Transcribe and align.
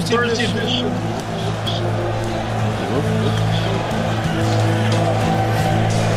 Welcome 0.00 0.18
in 0.22 0.28
Thursday, 0.28 0.44
edition. 0.44 0.90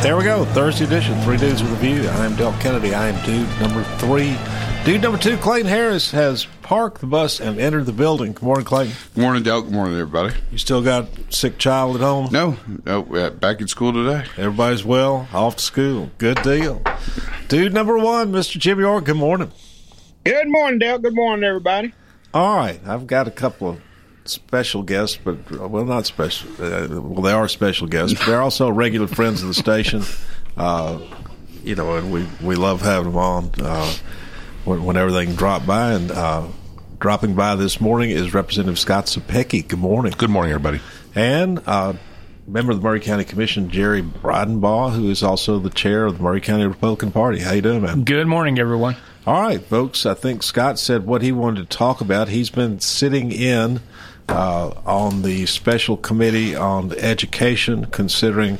There 0.01 0.15
we 0.15 0.23
go, 0.23 0.45
Thursday 0.45 0.85
edition, 0.85 1.19
Three 1.21 1.37
Dudes 1.37 1.61
with 1.61 1.73
a 1.73 1.75
View. 1.75 2.07
I 2.07 2.25
am 2.25 2.33
Delk 2.33 2.59
Kennedy. 2.61 2.93
I 2.93 3.09
am 3.09 3.25
dude 3.25 3.49
number 3.59 3.83
three. 3.97 4.37
Dude 4.85 5.01
number 5.01 5.17
two, 5.17 5.35
Clayton 5.37 5.67
Harris, 5.67 6.11
has 6.11 6.45
parked 6.61 7.01
the 7.01 7.07
bus 7.07 7.41
and 7.41 7.59
entered 7.59 7.85
the 7.85 7.91
building. 7.91 8.31
Good 8.31 8.43
morning, 8.43 8.65
Clayton. 8.65 8.95
Good 9.15 9.21
morning, 9.21 9.43
Delk. 9.43 9.63
Good 9.63 9.73
morning, 9.73 9.95
everybody. 9.95 10.35
You 10.51 10.57
still 10.57 10.81
got 10.81 11.09
a 11.17 11.33
sick 11.33 11.57
child 11.57 11.95
at 11.97 12.01
home? 12.01 12.29
No, 12.31 12.57
no, 12.85 13.03
uh, 13.15 13.31
back 13.31 13.59
in 13.59 13.67
school 13.67 13.91
today. 13.91 14.25
Everybody's 14.37 14.85
well, 14.85 15.27
off 15.33 15.57
to 15.57 15.63
school. 15.63 16.09
Good 16.19 16.41
deal. 16.41 16.81
Dude 17.49 17.73
number 17.73 17.97
one, 17.97 18.31
Mr. 18.31 18.57
Jimmy 18.57 18.81
York, 18.81 19.03
good 19.05 19.17
morning. 19.17 19.51
Good 20.23 20.47
morning, 20.47 20.79
Delk. 20.79 21.01
Good 21.01 21.15
morning, 21.15 21.43
everybody. 21.43 21.93
All 22.33 22.57
right, 22.57 22.79
I've 22.85 23.05
got 23.05 23.27
a 23.27 23.31
couple 23.31 23.69
of 23.69 23.81
special 24.25 24.81
guests, 24.81 25.19
but 25.23 25.51
well, 25.51 25.85
not 25.85 26.05
special. 26.05 26.49
Uh, 26.53 26.87
well, 27.01 27.21
they 27.21 27.31
are 27.31 27.47
special 27.47 27.87
guests, 27.87 28.17
but 28.17 28.25
they're 28.25 28.41
also 28.41 28.69
regular 28.69 29.07
friends 29.07 29.41
of 29.41 29.47
the 29.47 29.53
station. 29.53 30.03
Uh, 30.55 30.99
you 31.63 31.73
know, 31.73 31.95
and 31.95 32.13
we 32.13 32.27
we 32.39 32.53
love 32.53 32.79
having 32.79 33.11
them 33.11 33.17
on 33.17 33.49
uh, 33.59 33.91
whenever 34.65 35.11
they 35.11 35.25
can 35.25 35.33
drop 35.33 35.65
by. 35.65 35.93
And 35.93 36.11
uh, 36.11 36.45
dropping 36.99 37.33
by 37.33 37.55
this 37.55 37.81
morning 37.81 38.11
is 38.11 38.35
Representative 38.35 38.77
Scott 38.77 39.05
Cepicky. 39.05 39.67
Good 39.67 39.79
morning. 39.79 40.13
Good 40.15 40.29
morning, 40.29 40.53
everybody. 40.53 40.79
And 41.15 41.59
uh, 41.65 41.93
member 42.47 42.71
of 42.71 42.77
the 42.77 42.83
Maury 42.83 42.99
County 42.99 43.23
Commission, 43.23 43.69
Jerry 43.69 44.03
Bridenbaugh, 44.03 44.93
who 44.93 45.09
is 45.09 45.23
also 45.23 45.57
the 45.57 45.71
chair 45.71 46.05
of 46.05 46.17
the 46.17 46.23
Maury 46.23 46.41
County 46.41 46.65
Republican 46.65 47.11
Party. 47.11 47.39
How 47.39 47.53
you 47.53 47.61
doing, 47.61 47.81
man? 47.81 48.03
Good 48.03 48.27
morning, 48.27 48.59
everyone. 48.59 48.95
All 49.25 49.41
right, 49.41 49.61
folks. 49.61 50.05
I 50.05 50.15
think 50.15 50.43
Scott 50.43 50.77
said 50.77 51.05
what 51.05 51.21
he 51.21 51.31
wanted 51.31 51.69
to 51.69 51.77
talk 51.77 52.01
about. 52.01 52.27
He's 52.27 52.49
been 52.49 52.81
sitting 52.81 53.31
in 53.31 53.79
uh, 54.27 54.71
on 54.85 55.21
the 55.21 55.45
special 55.45 55.95
committee 55.95 56.57
on 56.57 56.91
education, 56.91 57.85
considering 57.85 58.59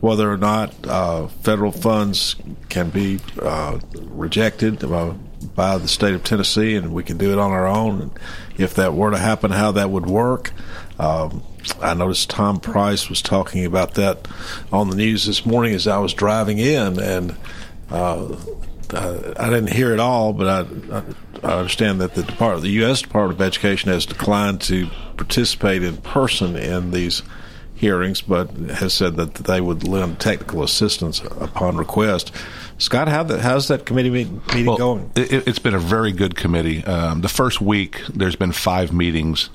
whether 0.00 0.32
or 0.32 0.38
not 0.38 0.74
uh, 0.86 1.26
federal 1.26 1.72
funds 1.72 2.36
can 2.70 2.88
be 2.88 3.20
uh, 3.42 3.80
rejected 3.94 4.82
uh, 4.82 5.12
by 5.54 5.76
the 5.76 5.88
state 5.88 6.14
of 6.14 6.24
Tennessee, 6.24 6.74
and 6.74 6.94
we 6.94 7.02
can 7.04 7.18
do 7.18 7.30
it 7.30 7.38
on 7.38 7.50
our 7.50 7.66
own. 7.66 8.00
And 8.00 8.10
if 8.56 8.72
that 8.76 8.94
were 8.94 9.10
to 9.10 9.18
happen, 9.18 9.50
how 9.50 9.72
that 9.72 9.90
would 9.90 10.06
work. 10.06 10.52
Um, 10.98 11.42
I 11.82 11.92
noticed 11.92 12.30
Tom 12.30 12.60
Price 12.60 13.10
was 13.10 13.20
talking 13.20 13.66
about 13.66 13.92
that 13.94 14.26
on 14.72 14.88
the 14.88 14.96
news 14.96 15.26
this 15.26 15.44
morning 15.44 15.74
as 15.74 15.86
I 15.86 15.98
was 15.98 16.14
driving 16.14 16.56
in, 16.56 16.98
and 16.98 17.36
uh, 17.90 18.36
I, 18.94 19.32
I 19.36 19.50
didn't 19.50 19.72
hear 19.72 19.92
it 19.92 20.00
all, 20.00 20.32
but 20.32 20.46
I, 20.46 20.96
I, 20.96 21.02
I 21.42 21.58
understand 21.58 22.00
that 22.00 22.14
the 22.14 22.22
Department, 22.22 22.62
the 22.62 22.70
U.S. 22.70 23.02
Department 23.02 23.40
of 23.40 23.46
Education, 23.46 23.90
has 23.90 24.06
declined 24.06 24.60
to 24.62 24.88
participate 25.16 25.82
in 25.82 25.98
person 25.98 26.56
in 26.56 26.90
these 26.90 27.22
hearings, 27.78 28.20
but 28.20 28.50
has 28.50 28.92
said 28.92 29.16
that 29.16 29.34
they 29.34 29.60
would 29.60 29.86
lend 29.86 30.18
technical 30.18 30.62
assistance 30.62 31.20
upon 31.20 31.76
request. 31.76 32.32
Scott, 32.78 33.08
how 33.08 33.22
the, 33.22 33.40
how's 33.40 33.68
that 33.68 33.86
committee 33.86 34.10
meeting, 34.10 34.42
meeting 34.48 34.66
well, 34.66 34.76
going? 34.76 35.10
It, 35.16 35.46
has 35.46 35.58
been 35.58 35.74
a 35.74 35.78
very 35.78 36.12
good 36.12 36.34
committee. 36.36 36.84
Um, 36.84 37.20
the 37.20 37.28
first 37.28 37.60
week, 37.60 38.00
there's 38.12 38.36
been 38.36 38.52
five 38.52 38.92
meetings, 38.92 39.50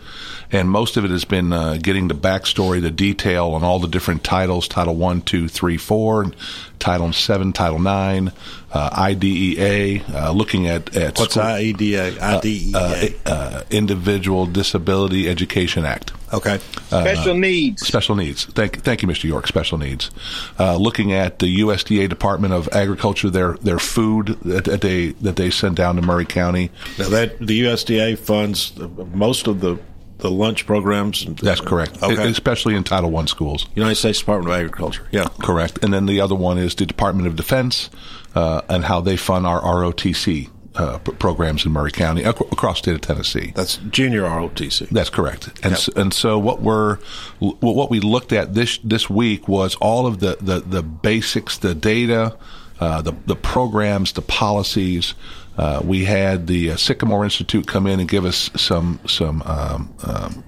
and 0.54 0.70
most 0.70 0.98
of 0.98 1.04
it 1.04 1.10
has 1.12 1.26
been 1.26 1.52
uh, 1.52 1.78
getting 1.82 2.08
the 2.08 2.14
backstory, 2.14 2.80
the 2.80 2.92
detail 2.92 3.50
on 3.50 3.64
all 3.64 3.80
the 3.80 3.88
different 3.88 4.24
titles 4.24 4.68
Title 4.68 4.96
1, 4.96 5.22
2, 5.24 5.48
3, 5.48 5.78
4, 5.78 6.32
Title 6.78 7.12
7, 7.12 7.54
Title 7.54 7.80
9, 7.80 8.32
uh, 8.72 8.90
IDEA, 8.94 10.04
uh, 10.14 10.32
looking 10.32 10.68
at, 10.68 10.96
at 10.96 11.18
What's 11.18 11.34
school, 11.34 11.44
IDEA? 11.44 12.22
IDEA? 12.22 12.78
Uh, 12.78 13.08
uh, 13.26 13.64
Individual 13.72 14.46
Disability 14.46 15.28
Education 15.28 15.86
Act. 15.86 16.14
Okay. 16.32 16.60
Special 16.88 17.36
needs. 17.36 17.86
Special 17.86 18.16
needs. 18.16 18.46
Thank, 18.46 18.84
thank 18.84 19.02
you, 19.02 19.08
Mr. 19.08 19.24
York. 19.26 19.48
Special 19.48 19.78
needs. 19.78 20.12
Uh, 20.60 20.78
looking 20.78 21.14
at 21.14 21.40
the 21.40 21.62
USDA 21.62 22.10
Department 22.10 22.54
of 22.54 22.68
Agriculture, 22.72 23.30
their 23.30 23.54
their 23.58 23.78
food 23.78 24.40
that, 24.44 24.66
that 24.66 24.82
they 24.82 25.10
that 25.22 25.36
they 25.36 25.52
send 25.52 25.76
down 25.76 25.96
to 25.98 26.02
Maury 26.02 26.26
County. 26.26 26.72
Now 26.98 27.10
that 27.10 27.38
the 27.38 27.62
USDA 27.62 28.18
funds 28.18 28.74
most 29.14 29.46
of 29.46 29.60
the 29.60 29.78
the 30.24 30.32
lunch 30.32 30.66
programs. 30.66 31.24
That's 31.36 31.62
correct. 31.62 32.02
Okay. 32.02 32.28
Especially 32.30 32.74
in 32.76 32.84
Title 32.84 33.12
One 33.12 33.28
schools. 33.28 33.68
United 33.76 33.96
States 33.96 34.18
Department 34.20 34.50
of 34.52 34.58
Agriculture. 34.60 35.08
Yeah. 35.12 35.28
Correct. 35.44 35.84
And 35.84 35.94
then 35.94 36.08
the 36.08 36.20
other 36.22 36.34
one 36.36 36.58
is 36.58 36.74
the 36.74 36.86
Department 36.88 37.28
of 37.28 37.36
Defense 37.36 37.90
uh, 38.34 38.62
and 38.70 38.84
how 38.86 39.02
they 39.02 39.18
fund 39.18 39.46
our 39.46 39.62
ROTC. 39.62 40.50
Uh, 40.76 40.98
p- 40.98 41.12
programs 41.12 41.68
in 41.68 41.72
Maury 41.72 41.92
County 41.92 42.22
ac- 42.24 42.46
across 42.52 42.78
the 42.82 42.86
state 42.86 42.96
of 42.96 43.02
Tennessee. 43.02 43.54
That's 43.56 43.78
junior 43.92 44.24
ROTC. 44.24 44.90
That's 44.90 45.12
correct. 45.12 45.50
And 45.62 45.74
Yep. 45.74 45.78
so, 45.80 45.92
and 45.96 46.12
so 46.12 46.40
what 46.40 46.64
we're 46.64 46.98
what 47.40 47.92
we 47.92 48.00
looked 48.00 48.34
at 48.34 48.56
this 48.56 48.80
this 48.84 49.08
week 49.08 49.48
was 49.48 49.76
all 49.76 50.08
of 50.08 50.20
the 50.20 50.36
the, 50.42 50.62
the 50.62 50.82
basics, 50.82 51.60
the 51.60 51.76
data, 51.76 52.36
uh, 52.80 53.04
the 53.04 53.14
the 53.28 53.36
programs, 53.36 54.14
the 54.14 54.24
policies. 54.24 55.14
Uh, 55.58 55.82
we 55.84 56.06
had 56.06 56.48
the 56.48 56.72
uh, 56.72 56.76
Sycamore 56.78 57.24
Institute 57.24 57.68
come 57.68 57.86
in 57.88 58.00
and 58.00 58.10
give 58.10 58.26
us 58.26 58.50
some 58.56 59.00
some 59.08 59.42
um, 59.44 59.94
um, 60.04 60.44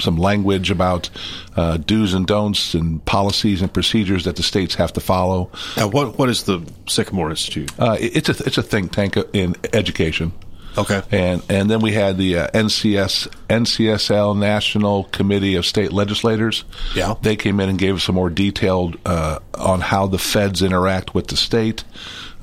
some 0.00 0.16
language 0.16 0.70
about 0.70 1.08
uh, 1.56 1.76
do's 1.78 2.14
and 2.14 2.26
don'ts 2.26 2.74
and 2.74 3.02
policies 3.04 3.62
and 3.62 3.72
procedures 3.72 4.24
that 4.24 4.36
the 4.36 4.42
states 4.42 4.74
have 4.74 4.92
to 4.94 5.00
follow. 5.00 5.50
Now, 5.76 5.88
what 5.88 6.18
what 6.18 6.28
is 6.28 6.42
the 6.42 6.60
Sycamore 6.88 7.30
Institute? 7.30 7.72
Uh, 7.78 7.96
it- 8.00 8.16
it's 8.16 8.28
a 8.40 8.44
it's 8.44 8.58
a 8.58 8.62
think 8.62 8.92
tank 8.92 9.16
in 9.32 9.54
education. 9.72 10.32
Okay. 10.76 11.02
And 11.12 11.40
and 11.48 11.70
then 11.70 11.78
we 11.80 11.92
had 11.92 12.18
the 12.18 12.38
uh, 12.38 12.48
NCS 12.48 13.28
NCSL 13.48 14.36
National 14.36 15.04
Committee 15.04 15.54
of 15.54 15.64
State 15.64 15.92
Legislators. 15.92 16.64
Yeah. 16.96 17.14
They 17.22 17.36
came 17.36 17.60
in 17.60 17.68
and 17.68 17.78
gave 17.78 17.94
us 17.94 18.02
some 18.02 18.16
more 18.16 18.28
detailed 18.30 18.96
uh, 19.06 19.38
on 19.54 19.80
how 19.80 20.08
the 20.08 20.18
feds 20.18 20.62
interact 20.62 21.14
with 21.14 21.28
the 21.28 21.36
state, 21.36 21.84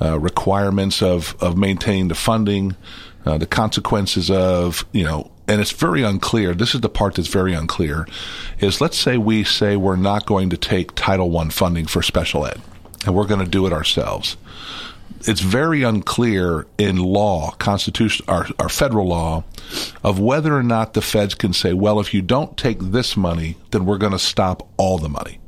uh, 0.02 0.20
requirements 0.20 1.02
of 1.02 1.36
of 1.42 1.58
maintaining 1.58 2.08
the 2.08 2.16
funding, 2.16 2.76
uh, 3.26 3.38
the 3.38 3.48
consequences 3.48 4.30
of 4.30 4.86
you 4.92 5.04
know. 5.04 5.32
And 5.48 5.60
it's 5.60 5.72
very 5.72 6.02
unclear. 6.02 6.54
This 6.54 6.74
is 6.74 6.80
the 6.80 6.88
part 6.88 7.16
that's 7.16 7.28
very 7.28 7.54
unclear. 7.54 8.08
Is 8.60 8.80
let's 8.80 8.98
say 8.98 9.18
we 9.18 9.44
say 9.44 9.76
we're 9.76 9.98
not 9.98 10.26
going 10.26 10.50
to 10.52 10.58
take 10.58 10.96
Title 10.96 11.30
One 11.30 11.50
funding 11.50 11.88
for 11.88 12.02
special 12.02 12.46
ed, 12.46 12.62
and 13.06 13.14
we're 13.14 13.28
going 13.28 13.44
to 13.44 13.50
do 13.50 13.66
it 13.68 13.74
ourselves 13.74 14.38
it's 15.28 15.42
very 15.42 15.84
unclear 15.84 16.66
in 16.78 16.98
law, 16.98 17.52
constitution, 17.52 18.26
our, 18.28 18.48
our 18.60 18.70
federal 18.70 19.08
law, 19.08 19.44
of 20.04 20.20
whether 20.20 20.56
or 20.56 20.64
not 20.64 20.94
the 20.94 21.02
feds 21.02 21.36
can 21.36 21.54
say, 21.54 21.74
well, 21.74 22.00
if 22.00 22.14
you 22.14 22.22
don't 22.22 22.58
take 22.58 22.80
this 22.80 23.16
money, 23.16 23.58
then 23.72 23.86
we're 23.86 23.98
going 23.98 24.12
to 24.12 24.20
stop 24.20 24.68
all 24.78 24.98
the 24.98 25.10
money. 25.10 25.40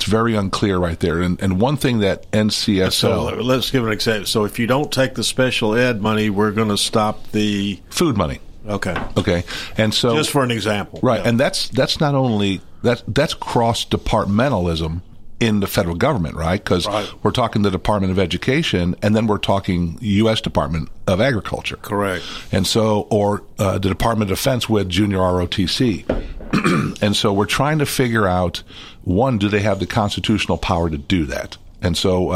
It's 0.00 0.08
very 0.08 0.34
unclear 0.34 0.78
right 0.78 0.98
there. 0.98 1.20
And, 1.20 1.38
and 1.42 1.60
one 1.60 1.76
thing 1.76 1.98
that 1.98 2.30
NCSO, 2.32 2.90
So 2.90 3.24
let's 3.42 3.70
give 3.70 3.84
an 3.84 3.92
example. 3.92 4.24
So 4.24 4.46
if 4.46 4.58
you 4.58 4.66
don't 4.66 4.90
take 4.90 5.14
the 5.14 5.22
special 5.22 5.74
ed 5.74 6.00
money, 6.00 6.30
we're 6.30 6.52
going 6.52 6.70
to 6.70 6.78
stop 6.78 7.30
the. 7.32 7.78
food 7.90 8.16
money. 8.16 8.40
Okay. 8.66 8.96
Okay. 9.18 9.44
And 9.76 9.92
so, 9.92 10.16
Just 10.16 10.30
for 10.30 10.42
an 10.42 10.50
example. 10.50 11.00
Right, 11.02 11.20
Yeah. 11.20 11.28
and 11.28 11.38
that's 11.40 11.68
that's 11.68 12.00
not 12.00 12.14
only 12.14 12.62
that 12.82 13.02
that's 13.08 13.34
cross 13.34 13.84
departmentalism 13.84 15.02
in 15.40 15.60
the 15.60 15.66
federal 15.66 15.96
government, 15.96 16.34
right? 16.36 16.62
Because 16.62 16.86
Right. 16.86 17.10
we're 17.22 17.30
talking 17.30 17.62
the 17.62 17.70
Department 17.70 18.10
of 18.12 18.18
Education, 18.18 18.94
and 19.02 19.16
then 19.16 19.26
we're 19.26 19.38
talking 19.38 19.96
U.S. 20.00 20.40
Department 20.42 20.90
of 21.06 21.20
Agriculture, 21.20 21.76
Correct. 21.80 22.22
and 22.52 22.66
so 22.66 23.06
or 23.10 23.42
uh, 23.58 23.78
the 23.78 23.88
Department 23.88 24.30
of 24.30 24.36
Defense 24.36 24.68
with 24.68 24.88
Junior 24.90 25.18
ROTC, 25.18 26.04
and 27.02 27.16
so 27.16 27.32
we're 27.32 27.46
trying 27.46 27.78
to 27.78 27.86
figure 27.86 28.28
out 28.28 28.62
one, 29.02 29.38
do 29.38 29.48
they 29.48 29.60
have 29.60 29.80
the 29.80 29.86
constitutional 29.86 30.58
power 30.58 30.90
to 30.90 30.98
do 30.98 31.24
that? 31.26 31.56
And 31.82 31.96
so 31.96 32.28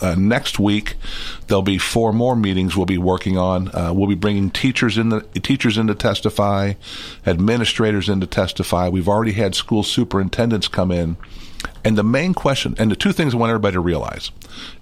uh, 0.00 0.04
uh, 0.04 0.14
next 0.18 0.58
week 0.58 0.96
there'll 1.46 1.62
be 1.62 1.78
four 1.78 2.12
more 2.12 2.34
meetings 2.34 2.76
we'll 2.76 2.84
be 2.86 2.98
working 2.98 3.38
on. 3.38 3.68
Uh, 3.72 3.92
we'll 3.94 4.08
be 4.08 4.16
bringing 4.16 4.50
teachers 4.50 4.98
in 4.98 5.10
the 5.10 5.20
teachers 5.20 5.78
in 5.78 5.86
to 5.86 5.94
testify, 5.94 6.72
administrators 7.24 8.08
in 8.08 8.20
to 8.20 8.26
testify. 8.26 8.88
We've 8.88 9.08
already 9.08 9.32
had 9.32 9.54
school 9.54 9.84
superintendents 9.84 10.66
come 10.66 10.90
in. 10.90 11.16
And 11.84 11.96
the 11.96 12.04
main 12.04 12.34
question, 12.34 12.74
and 12.78 12.90
the 12.90 12.96
two 12.96 13.12
things 13.12 13.34
I 13.34 13.38
want 13.38 13.50
everybody 13.50 13.74
to 13.74 13.80
realize, 13.80 14.30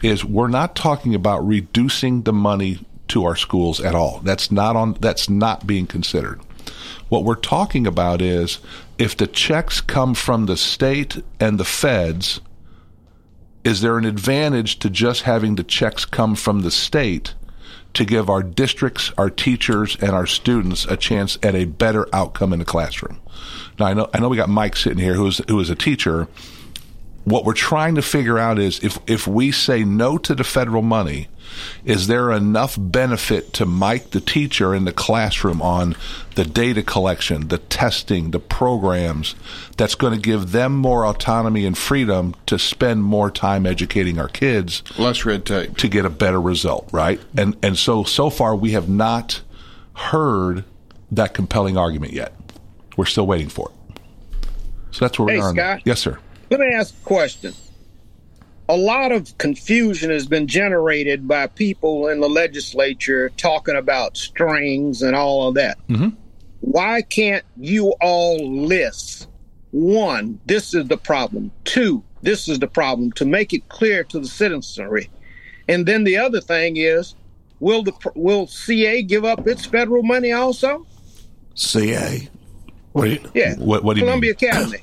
is 0.02 0.24
we're 0.24 0.48
not 0.48 0.74
talking 0.74 1.14
about 1.14 1.46
reducing 1.46 2.22
the 2.22 2.32
money 2.32 2.80
to 3.08 3.24
our 3.24 3.36
schools 3.36 3.80
at 3.80 3.94
all. 3.94 4.20
That's 4.24 4.50
not 4.50 4.76
on. 4.76 4.94
That's 4.94 5.28
not 5.28 5.66
being 5.66 5.86
considered. 5.86 6.40
What 7.08 7.24
we're 7.24 7.36
talking 7.36 7.86
about 7.86 8.20
is 8.20 8.58
if 8.98 9.16
the 9.16 9.26
checks 9.26 9.80
come 9.80 10.14
from 10.14 10.46
the 10.46 10.56
state 10.56 11.22
and 11.38 11.58
the 11.58 11.64
feds, 11.64 12.40
is 13.62 13.80
there 13.80 13.98
an 13.98 14.04
advantage 14.04 14.78
to 14.80 14.90
just 14.90 15.22
having 15.22 15.54
the 15.56 15.64
checks 15.64 16.04
come 16.04 16.34
from 16.34 16.62
the 16.62 16.70
state 16.70 17.34
to 17.94 18.04
give 18.04 18.28
our 18.28 18.42
districts, 18.42 19.12
our 19.16 19.30
teachers, 19.30 19.96
and 20.00 20.10
our 20.10 20.26
students 20.26 20.84
a 20.86 20.96
chance 20.96 21.38
at 21.42 21.54
a 21.54 21.64
better 21.64 22.08
outcome 22.12 22.52
in 22.52 22.58
the 22.58 22.64
classroom? 22.64 23.20
Now 23.78 23.86
I 23.86 23.94
know 23.94 24.10
I 24.12 24.18
know 24.18 24.28
we 24.28 24.36
got 24.36 24.48
Mike 24.48 24.76
sitting 24.76 24.98
here 24.98 25.14
who's 25.14 25.38
who 25.48 25.60
is 25.60 25.70
a 25.70 25.76
teacher. 25.76 26.28
What 27.26 27.44
we're 27.44 27.54
trying 27.54 27.96
to 27.96 28.02
figure 28.02 28.38
out 28.38 28.56
is 28.60 28.78
if 28.84 28.98
if 29.08 29.26
we 29.26 29.50
say 29.50 29.82
no 29.82 30.16
to 30.16 30.32
the 30.32 30.44
federal 30.44 30.82
money, 30.82 31.26
is 31.84 32.06
there 32.06 32.30
enough 32.30 32.76
benefit 32.78 33.52
to 33.54 33.66
Mike 33.66 34.10
the 34.10 34.20
teacher 34.20 34.72
in 34.72 34.84
the 34.84 34.92
classroom 34.92 35.60
on 35.60 35.96
the 36.36 36.44
data 36.44 36.84
collection, 36.84 37.48
the 37.48 37.58
testing, 37.58 38.30
the 38.30 38.38
programs 38.38 39.34
that's 39.76 39.96
going 39.96 40.14
to 40.14 40.20
give 40.20 40.52
them 40.52 40.76
more 40.76 41.04
autonomy 41.04 41.66
and 41.66 41.76
freedom 41.76 42.32
to 42.46 42.60
spend 42.60 43.02
more 43.02 43.28
time 43.28 43.66
educating 43.66 44.20
our 44.20 44.28
kids 44.28 44.84
Less 44.96 45.24
red 45.24 45.44
tape. 45.44 45.76
to 45.78 45.88
get 45.88 46.04
a 46.04 46.10
better 46.10 46.40
result, 46.40 46.88
right? 46.92 47.20
And 47.36 47.56
and 47.60 47.76
so 47.76 48.04
so 48.04 48.30
far 48.30 48.54
we 48.54 48.70
have 48.70 48.88
not 48.88 49.42
heard 49.94 50.62
that 51.10 51.34
compelling 51.34 51.76
argument 51.76 52.12
yet. 52.12 52.32
We're 52.96 53.06
still 53.06 53.26
waiting 53.26 53.48
for 53.48 53.70
it. 53.70 53.98
So 54.92 55.04
that's 55.04 55.18
where 55.18 55.26
we 55.26 55.40
are. 55.40 55.50
Scott. 55.52 55.82
Yes, 55.84 55.98
sir. 55.98 56.20
Let 56.50 56.60
me 56.60 56.72
ask 56.72 56.94
a 56.94 57.04
question. 57.04 57.52
A 58.68 58.76
lot 58.76 59.12
of 59.12 59.36
confusion 59.38 60.10
has 60.10 60.26
been 60.26 60.46
generated 60.46 61.28
by 61.28 61.46
people 61.46 62.08
in 62.08 62.20
the 62.20 62.28
legislature 62.28 63.30
talking 63.36 63.76
about 63.76 64.16
strings 64.16 65.02
and 65.02 65.14
all 65.14 65.48
of 65.48 65.54
that. 65.54 65.78
Mhm. 65.88 66.14
Why 66.60 67.02
can't 67.02 67.44
you 67.56 67.94
all 68.00 68.38
list 68.38 69.28
one, 69.72 70.40
this 70.46 70.74
is 70.74 70.88
the 70.88 70.96
problem, 70.96 71.50
two, 71.64 72.02
this 72.22 72.48
is 72.48 72.58
the 72.58 72.66
problem, 72.66 73.12
to 73.12 73.24
make 73.24 73.52
it 73.52 73.68
clear 73.68 74.02
to 74.04 74.18
the 74.18 74.26
citizenry? 74.26 75.10
And 75.68 75.86
then 75.86 76.04
the 76.04 76.16
other 76.16 76.40
thing 76.40 76.76
is, 76.76 77.14
will 77.60 77.82
the 77.82 77.92
will 78.14 78.46
CA 78.46 79.02
give 79.02 79.24
up 79.24 79.46
its 79.46 79.64
federal 79.64 80.02
money 80.02 80.32
also? 80.32 80.86
CA. 81.54 82.28
What 82.92 83.04
do 83.04 83.10
you, 83.12 83.20
Yeah. 83.34 83.54
What- 83.56 83.84
what 83.84 83.94
do 83.94 84.00
you 84.00 84.06
Columbia 84.06 84.34
mean? 84.40 84.50
Academy. 84.50 84.78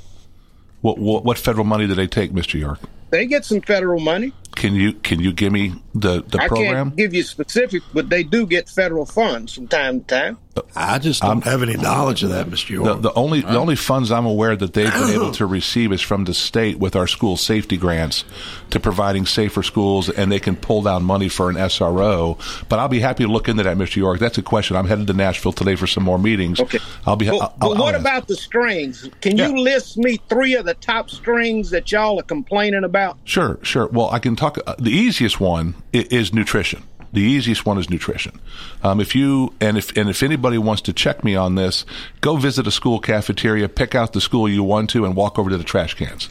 What, 0.83 0.97
what 0.97 1.24
what 1.24 1.38
federal 1.38 1.63
money 1.63 1.88
do 1.88 1.95
they 1.95 2.07
take, 2.07 2.33
Mr. 2.33 2.59
York? 2.59 2.77
They 3.09 3.25
get 3.25 3.45
some 3.45 3.62
federal 3.62 4.01
money. 4.01 4.33
Can 4.55 4.75
you 4.75 4.94
can 4.94 5.19
you 5.19 5.33
give 5.33 5.51
me 5.51 5.73
the 5.94 6.23
the 6.23 6.39
I 6.41 6.47
program? 6.47 6.89
can't 6.89 6.95
give 6.97 7.13
you 7.13 7.23
specific, 7.23 7.83
but 7.94 8.09
they 8.09 8.23
do 8.23 8.45
get 8.45 8.69
federal 8.69 9.05
funds 9.05 9.53
from 9.53 9.67
time 9.67 10.01
to 10.01 10.05
time. 10.05 10.38
I 10.75 11.00
just 11.00 11.21
don't 11.21 11.44
have 11.44 11.63
any 11.63 11.75
knowledge 11.75 12.21
of 12.23 12.29
that, 12.29 12.45
Mr. 12.47 12.69
York. 12.69 12.85
The, 12.85 13.09
the 13.09 13.13
only 13.13 13.41
the 13.41 13.57
only 13.57 13.75
funds 13.75 14.11
I'm 14.11 14.25
aware 14.25 14.55
that 14.55 14.73
they've 14.73 14.91
been 14.91 15.09
able 15.09 15.31
to 15.33 15.45
receive 15.45 15.91
is 15.91 16.01
from 16.01 16.25
the 16.25 16.33
state 16.33 16.77
with 16.77 16.95
our 16.95 17.07
school 17.07 17.38
safety 17.38 17.75
grants 17.75 18.23
to 18.69 18.79
providing 18.79 19.25
safer 19.25 19.63
schools, 19.63 20.09
and 20.09 20.31
they 20.31 20.39
can 20.39 20.55
pull 20.55 20.83
down 20.83 21.03
money 21.03 21.27
for 21.27 21.50
an 21.50 21.55
SRO. 21.55 22.38
But 22.69 22.79
I'll 22.79 22.88
be 22.88 23.00
happy 23.00 23.23
to 23.23 23.31
look 23.31 23.50
into 23.50 23.63
that, 23.63 23.77
Mr. 23.77 23.95
York. 23.95 24.19
That's 24.19 24.38
a 24.38 24.44
question. 24.44 24.75
I'm 24.75 24.88
headed 24.88 25.07
to 25.07 25.13
Nashville 25.13 25.53
today 25.53 25.75
for 25.75 25.88
some 25.88 26.03
more 26.03 26.19
meetings. 26.19 26.59
Okay. 26.59 26.79
I'll 27.05 27.15
be. 27.15 27.29
But, 27.29 27.41
I'll, 27.41 27.53
but 27.57 27.71
I'll 27.71 27.83
what 27.83 27.95
ask. 27.95 28.01
about 28.01 28.27
the 28.27 28.35
strings? 28.35 29.09
Can 29.21 29.38
you 29.38 29.57
list 29.57 29.97
me 29.97 30.17
three 30.29 30.55
of 30.55 30.65
the 30.65 30.75
top 30.75 31.09
strings 31.09 31.71
that 31.71 31.91
y'all 31.91 32.19
are 32.19 32.23
complaining 32.23 32.83
about? 32.83 33.17
Sure, 33.23 33.57
sure. 33.63 33.88
Well, 33.88 34.09
I 34.11 34.19
can 34.19 34.35
talk. 34.44 34.57
Uh, 34.68 34.75
the 34.80 34.92
easiest 34.92 35.40
one 35.40 35.75
i- 35.94 36.07
is 36.12 36.34
nutrition. 36.34 36.84
The 37.12 37.22
easiest 37.22 37.66
one 37.66 37.78
is 37.78 37.90
nutrition. 37.90 38.40
Um, 38.81 39.00
if 39.00 39.16
you 39.16 39.54
and 39.62 39.78
if 39.78 39.95
and 39.95 40.10
if 40.10 40.24
anybody 40.24 40.57
wants 40.57 40.81
to 40.84 40.94
check 40.94 41.24
me 41.24 41.36
on 41.36 41.56
this, 41.56 41.86
go 42.22 42.38
visit 42.38 42.66
a 42.66 42.72
school 42.72 43.00
cafeteria, 43.00 43.69
pick 43.69 43.94
out 43.94 44.13
the 44.13 44.22
school 44.22 44.50
you 44.50 44.63
want 44.63 44.90
to, 44.92 45.06
and 45.06 45.16
walk 45.16 45.38
over 45.38 45.50
to 45.51 45.57
the 45.57 45.63
trash 45.63 45.94
cans, 45.94 46.30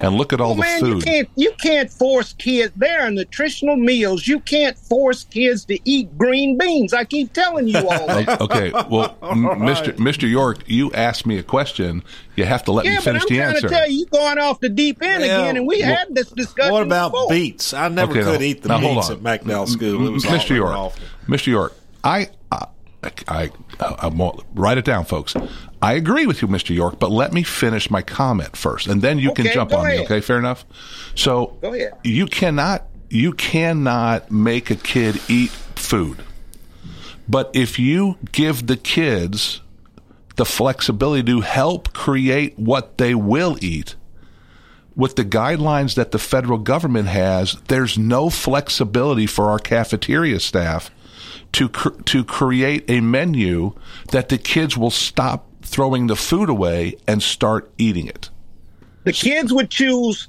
and 0.00 0.14
look 0.16 0.32
at 0.32 0.40
all 0.40 0.52
oh, 0.52 0.54
the 0.54 0.60
Man, 0.60 0.80
food. 0.80 0.96
you 0.96 1.02
can't 1.02 1.28
you 1.36 1.52
can't 1.60 1.90
force 1.92 2.32
kids. 2.34 2.72
There 2.76 3.00
are 3.02 3.10
nutritional 3.10 3.76
meals. 3.76 4.26
You 4.26 4.40
can't 4.40 4.78
force 4.78 5.24
kids 5.24 5.64
to 5.66 5.78
eat 5.84 6.16
green 6.18 6.56
beans. 6.58 6.92
I 6.92 7.04
keep 7.04 7.32
telling 7.32 7.68
you 7.68 7.78
all 7.78 8.06
that. 8.06 8.40
okay, 8.40 8.70
well, 8.88 9.16
m- 9.22 9.44
Mr. 9.44 9.94
Mr. 9.96 10.28
York, 10.28 10.58
you 10.66 10.92
asked 10.92 11.26
me 11.26 11.38
a 11.38 11.42
question. 11.42 12.02
You 12.36 12.44
have 12.44 12.64
to 12.64 12.72
let 12.72 12.84
yeah, 12.86 12.92
me 12.92 12.96
but 12.98 13.04
finish 13.04 13.22
I'm 13.22 13.28
the 13.28 13.36
trying 13.36 13.60
to 13.60 13.68
tell 13.68 13.90
you, 13.90 13.98
you're 13.98 14.06
going 14.08 14.38
off 14.38 14.60
the 14.60 14.68
deep 14.70 15.02
end 15.02 15.22
Well, 15.22 15.42
again, 15.42 15.56
and 15.58 15.66
we 15.66 15.80
well, 15.82 15.94
had 15.96 16.14
this 16.14 16.30
discussion. 16.30 16.72
what 16.72 16.82
about 16.82 17.12
before. 17.12 17.28
beets? 17.28 17.74
I 17.74 17.88
never 17.88 18.12
Okay, 18.12 18.22
could 18.22 18.40
now- 18.40 18.46
eat 18.46 18.62
the 18.62 18.68
now 18.68 18.78
hold 18.78 18.96
beets 18.96 19.10
on. 19.10 19.16
at 19.26 19.42
McDowell 19.42 19.68
School. 19.68 20.06
It 20.06 20.10
was 20.10 20.24
Mr. 20.24 20.56
York, 20.56 20.74
awful. 20.74 21.02
Mr. 21.28 21.48
York, 21.48 21.74
I, 22.02 22.28
I, 22.50 22.66
I, 23.02 23.10
I, 23.28 23.50
I 23.80 24.06
won't- 24.08 24.42
write 24.54 24.78
it 24.78 24.84
down, 24.86 25.04
folks. 25.04 25.34
I 25.82 25.94
agree 25.94 26.26
with 26.26 26.42
you, 26.42 26.48
Mr. 26.48 26.74
York, 26.74 26.98
but 26.98 27.10
let 27.10 27.32
me 27.32 27.42
finish 27.42 27.90
my 27.90 28.02
comment 28.02 28.56
first, 28.56 28.86
and 28.86 29.00
then 29.00 29.18
you 29.18 29.32
can 29.32 29.46
jump 29.54 29.72
on 29.72 29.86
me. 29.88 30.04
Okay, 30.04 30.20
fair 30.20 30.38
enough. 30.38 30.64
So, 31.14 31.56
you 32.04 32.26
cannot, 32.26 32.84
you 33.08 33.32
cannot 33.32 34.30
make 34.30 34.70
a 34.70 34.76
kid 34.76 35.20
eat 35.28 35.50
food, 35.50 36.22
but 37.28 37.50
if 37.54 37.78
you 37.78 38.18
give 38.32 38.66
the 38.66 38.76
kids 38.76 39.62
the 40.36 40.44
flexibility 40.44 41.22
to 41.24 41.40
help 41.40 41.92
create 41.92 42.58
what 42.58 42.98
they 42.98 43.14
will 43.14 43.56
eat 43.60 43.94
with 44.96 45.16
the 45.16 45.24
guidelines 45.24 45.94
that 45.94 46.10
the 46.12 46.18
federal 46.18 46.58
government 46.58 47.08
has, 47.08 47.54
there's 47.68 47.96
no 47.96 48.28
flexibility 48.28 49.26
for 49.26 49.48
our 49.48 49.58
cafeteria 49.58 50.40
staff 50.40 50.90
to 51.52 51.68
cr- 51.68 52.00
to 52.04 52.22
create 52.24 52.84
a 52.88 53.00
menu 53.00 53.72
that 54.12 54.28
the 54.28 54.38
kids 54.38 54.76
will 54.76 54.90
stop 54.90 55.49
throwing 55.62 56.06
the 56.06 56.16
food 56.16 56.48
away 56.48 56.96
and 57.06 57.22
start 57.22 57.70
eating 57.78 58.06
it. 58.06 58.30
the 59.04 59.12
kids 59.12 59.52
would 59.52 59.70
choose 59.70 60.28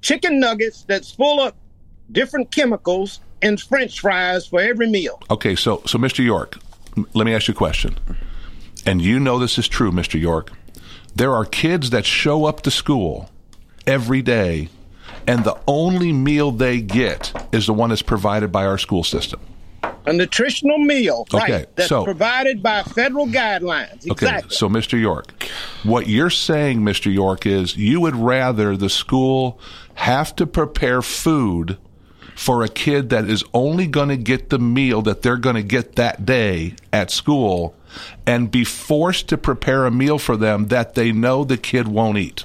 chicken 0.00 0.38
nuggets 0.40 0.82
that's 0.82 1.10
full 1.12 1.40
of 1.40 1.54
different 2.10 2.50
chemicals 2.50 3.20
and 3.40 3.60
french 3.60 4.00
fries 4.00 4.46
for 4.46 4.60
every 4.60 4.88
meal. 4.88 5.20
Okay, 5.30 5.54
so 5.56 5.82
so 5.86 5.98
Mr. 5.98 6.24
York, 6.24 6.58
m- 6.96 7.06
let 7.14 7.24
me 7.24 7.34
ask 7.34 7.48
you 7.48 7.52
a 7.52 7.56
question. 7.56 7.96
And 8.86 9.00
you 9.00 9.18
know 9.20 9.38
this 9.38 9.58
is 9.58 9.68
true, 9.68 9.90
Mr. 9.92 10.20
York. 10.20 10.50
There 11.14 11.32
are 11.34 11.44
kids 11.44 11.90
that 11.90 12.04
show 12.04 12.44
up 12.44 12.62
to 12.62 12.70
school 12.70 13.30
every 13.86 14.22
day 14.22 14.68
and 15.26 15.44
the 15.44 15.56
only 15.66 16.12
meal 16.12 16.50
they 16.50 16.80
get 16.80 17.32
is 17.52 17.66
the 17.66 17.72
one 17.72 17.90
that's 17.90 18.02
provided 18.02 18.50
by 18.50 18.64
our 18.66 18.78
school 18.78 19.04
system. 19.04 19.40
A 20.04 20.12
nutritional 20.12 20.78
meal, 20.78 21.26
Okay, 21.32 21.52
right, 21.52 21.76
that's 21.76 21.88
so- 21.88 22.04
provided 22.04 22.62
by 22.62 22.82
federal 22.82 23.26
guidelines. 23.26 24.00
Okay, 24.10 24.26
Exactly. 24.26 24.54
so 24.56 24.68
Mr. 24.68 25.00
York, 25.00 25.32
what 25.84 26.08
you're 26.08 26.30
saying, 26.30 26.80
Mr. 26.80 27.12
York, 27.12 27.46
is 27.46 27.76
you 27.76 28.00
would 28.00 28.16
rather 28.16 28.76
the 28.76 28.90
school 28.90 29.60
have 29.94 30.34
to 30.36 30.46
prepare 30.46 31.02
food 31.02 31.78
for 32.34 32.64
a 32.64 32.68
kid 32.68 33.10
that 33.10 33.28
is 33.28 33.44
only 33.54 33.86
going 33.86 34.08
to 34.08 34.16
get 34.16 34.48
the 34.50 34.58
meal 34.58 35.02
that 35.02 35.22
they're 35.22 35.36
going 35.36 35.54
to 35.56 35.62
get 35.62 35.94
that 35.96 36.24
day 36.26 36.74
at 36.92 37.10
school 37.10 37.74
and 38.26 38.50
be 38.50 38.64
forced 38.64 39.28
to 39.28 39.36
prepare 39.38 39.84
a 39.86 39.90
meal 39.90 40.18
for 40.18 40.36
them 40.36 40.66
that 40.68 40.94
they 40.94 41.12
know 41.12 41.44
the 41.44 41.58
kid 41.58 41.86
won't 41.86 42.16
eat. 42.18 42.44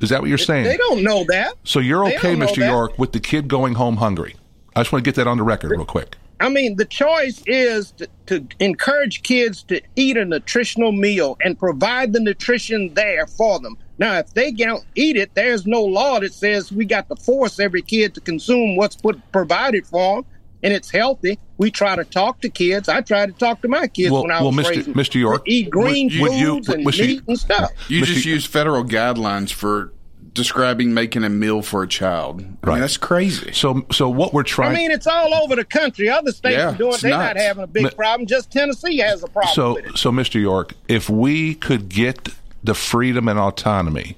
Is 0.00 0.10
that 0.10 0.20
what 0.20 0.28
you're 0.28 0.38
saying? 0.38 0.64
they 0.64 0.76
don't 0.76 1.02
know 1.02 1.24
that. 1.28 1.54
so 1.64 1.80
you're 1.80 2.08
they 2.08 2.16
okay, 2.16 2.36
Mr. 2.36 2.56
that. 2.60 2.70
York, 2.70 2.98
with 2.98 3.12
the 3.12 3.20
kid 3.20 3.48
going 3.48 3.74
home 3.74 3.96
hungry. 3.96 4.36
I 4.76 4.80
just 4.80 4.92
want 4.92 5.04
to 5.04 5.08
get 5.10 5.16
that 5.16 5.26
on 5.26 5.38
the 5.38 5.42
record 5.42 5.70
real 5.72 5.84
quick. 5.84 6.16
I 6.40 6.48
mean, 6.50 6.76
the 6.76 6.84
choice 6.84 7.42
is 7.46 7.92
to, 7.92 8.08
to 8.26 8.46
encourage 8.60 9.22
kids 9.22 9.62
to 9.64 9.80
eat 9.96 10.16
a 10.16 10.24
nutritional 10.24 10.92
meal 10.92 11.36
and 11.42 11.58
provide 11.58 12.12
the 12.12 12.20
nutrition 12.20 12.92
there 12.94 13.26
for 13.26 13.58
them. 13.58 13.78
Now, 13.98 14.18
if 14.18 14.34
they 14.34 14.50
don't 14.52 14.84
eat 14.94 15.16
it, 15.16 15.34
there's 15.34 15.66
no 15.66 15.82
law 15.82 16.20
that 16.20 16.34
says 16.34 16.70
we 16.70 16.84
got 16.84 17.08
to 17.08 17.16
force 17.16 17.58
every 17.58 17.80
kid 17.82 18.14
to 18.14 18.20
consume 18.20 18.76
what's 18.76 18.96
put 18.96 19.18
provided 19.32 19.86
for 19.86 20.16
them, 20.16 20.26
and 20.62 20.74
it's 20.74 20.90
healthy. 20.90 21.38
We 21.56 21.70
try 21.70 21.96
to 21.96 22.04
talk 22.04 22.42
to 22.42 22.50
kids. 22.50 22.90
I 22.90 23.00
try 23.00 23.24
to 23.24 23.32
talk 23.32 23.62
to 23.62 23.68
my 23.68 23.86
kids 23.86 24.10
Well- 24.10 24.22
when 24.24 24.30
I 24.30 24.42
well, 24.42 24.52
was 24.52 24.66
Mr. 24.66 24.70
raising 24.70 24.92
Mr. 24.94 25.14
York, 25.14 25.46
to 25.46 25.50
eat 25.50 25.70
green 25.70 26.10
would 26.20 26.32
foods 26.32 26.38
you- 26.68 26.74
and 26.74 26.84
would 26.84 26.98
you- 26.98 27.06
meat 27.06 27.22
and 27.26 27.38
stuff. 27.38 27.70
You 27.88 28.00
But 28.00 28.08
just 28.08 28.26
use 28.26 28.44
federal 28.44 28.84
guidelines 28.84 29.50
for 29.50 29.94
describing 30.36 30.94
making 30.94 31.24
a 31.24 31.28
meal 31.28 31.62
for 31.62 31.82
a 31.82 31.88
child. 31.88 32.40
I 32.40 32.44
Right. 32.66 32.72
mean, 32.74 32.80
that's 32.82 32.96
crazy. 32.96 33.52
So, 33.52 33.84
so 33.90 34.08
what 34.08 34.32
we're 34.32 34.42
trying. 34.44 34.72
I 34.72 34.74
mean, 34.74 34.90
it's 34.92 35.06
all 35.06 35.34
over 35.34 35.56
the 35.56 35.64
country. 35.64 36.08
Other 36.08 36.30
states 36.32 36.56
Yeah, 36.56 36.70
are 36.72 36.76
doing. 36.76 36.92
it's 36.92 37.02
They're 37.02 37.10
not 37.10 37.36
having 37.36 37.64
a 37.64 37.66
big 37.66 37.82
Ma- 37.84 37.90
problem. 37.90 38.26
Just 38.26 38.52
Tennessee 38.52 38.98
has 38.98 39.22
a 39.24 39.26
problem 39.26 39.54
so 39.54 39.74
with 39.74 39.86
it. 39.86 39.98
so 39.98 40.12
Mr. 40.12 40.40
York, 40.40 40.74
if 40.88 41.10
we 41.10 41.54
could 41.54 41.88
get 41.88 42.28
the 42.62 42.74
freedom 42.74 43.26
and 43.28 43.38
autonomy 43.38 44.16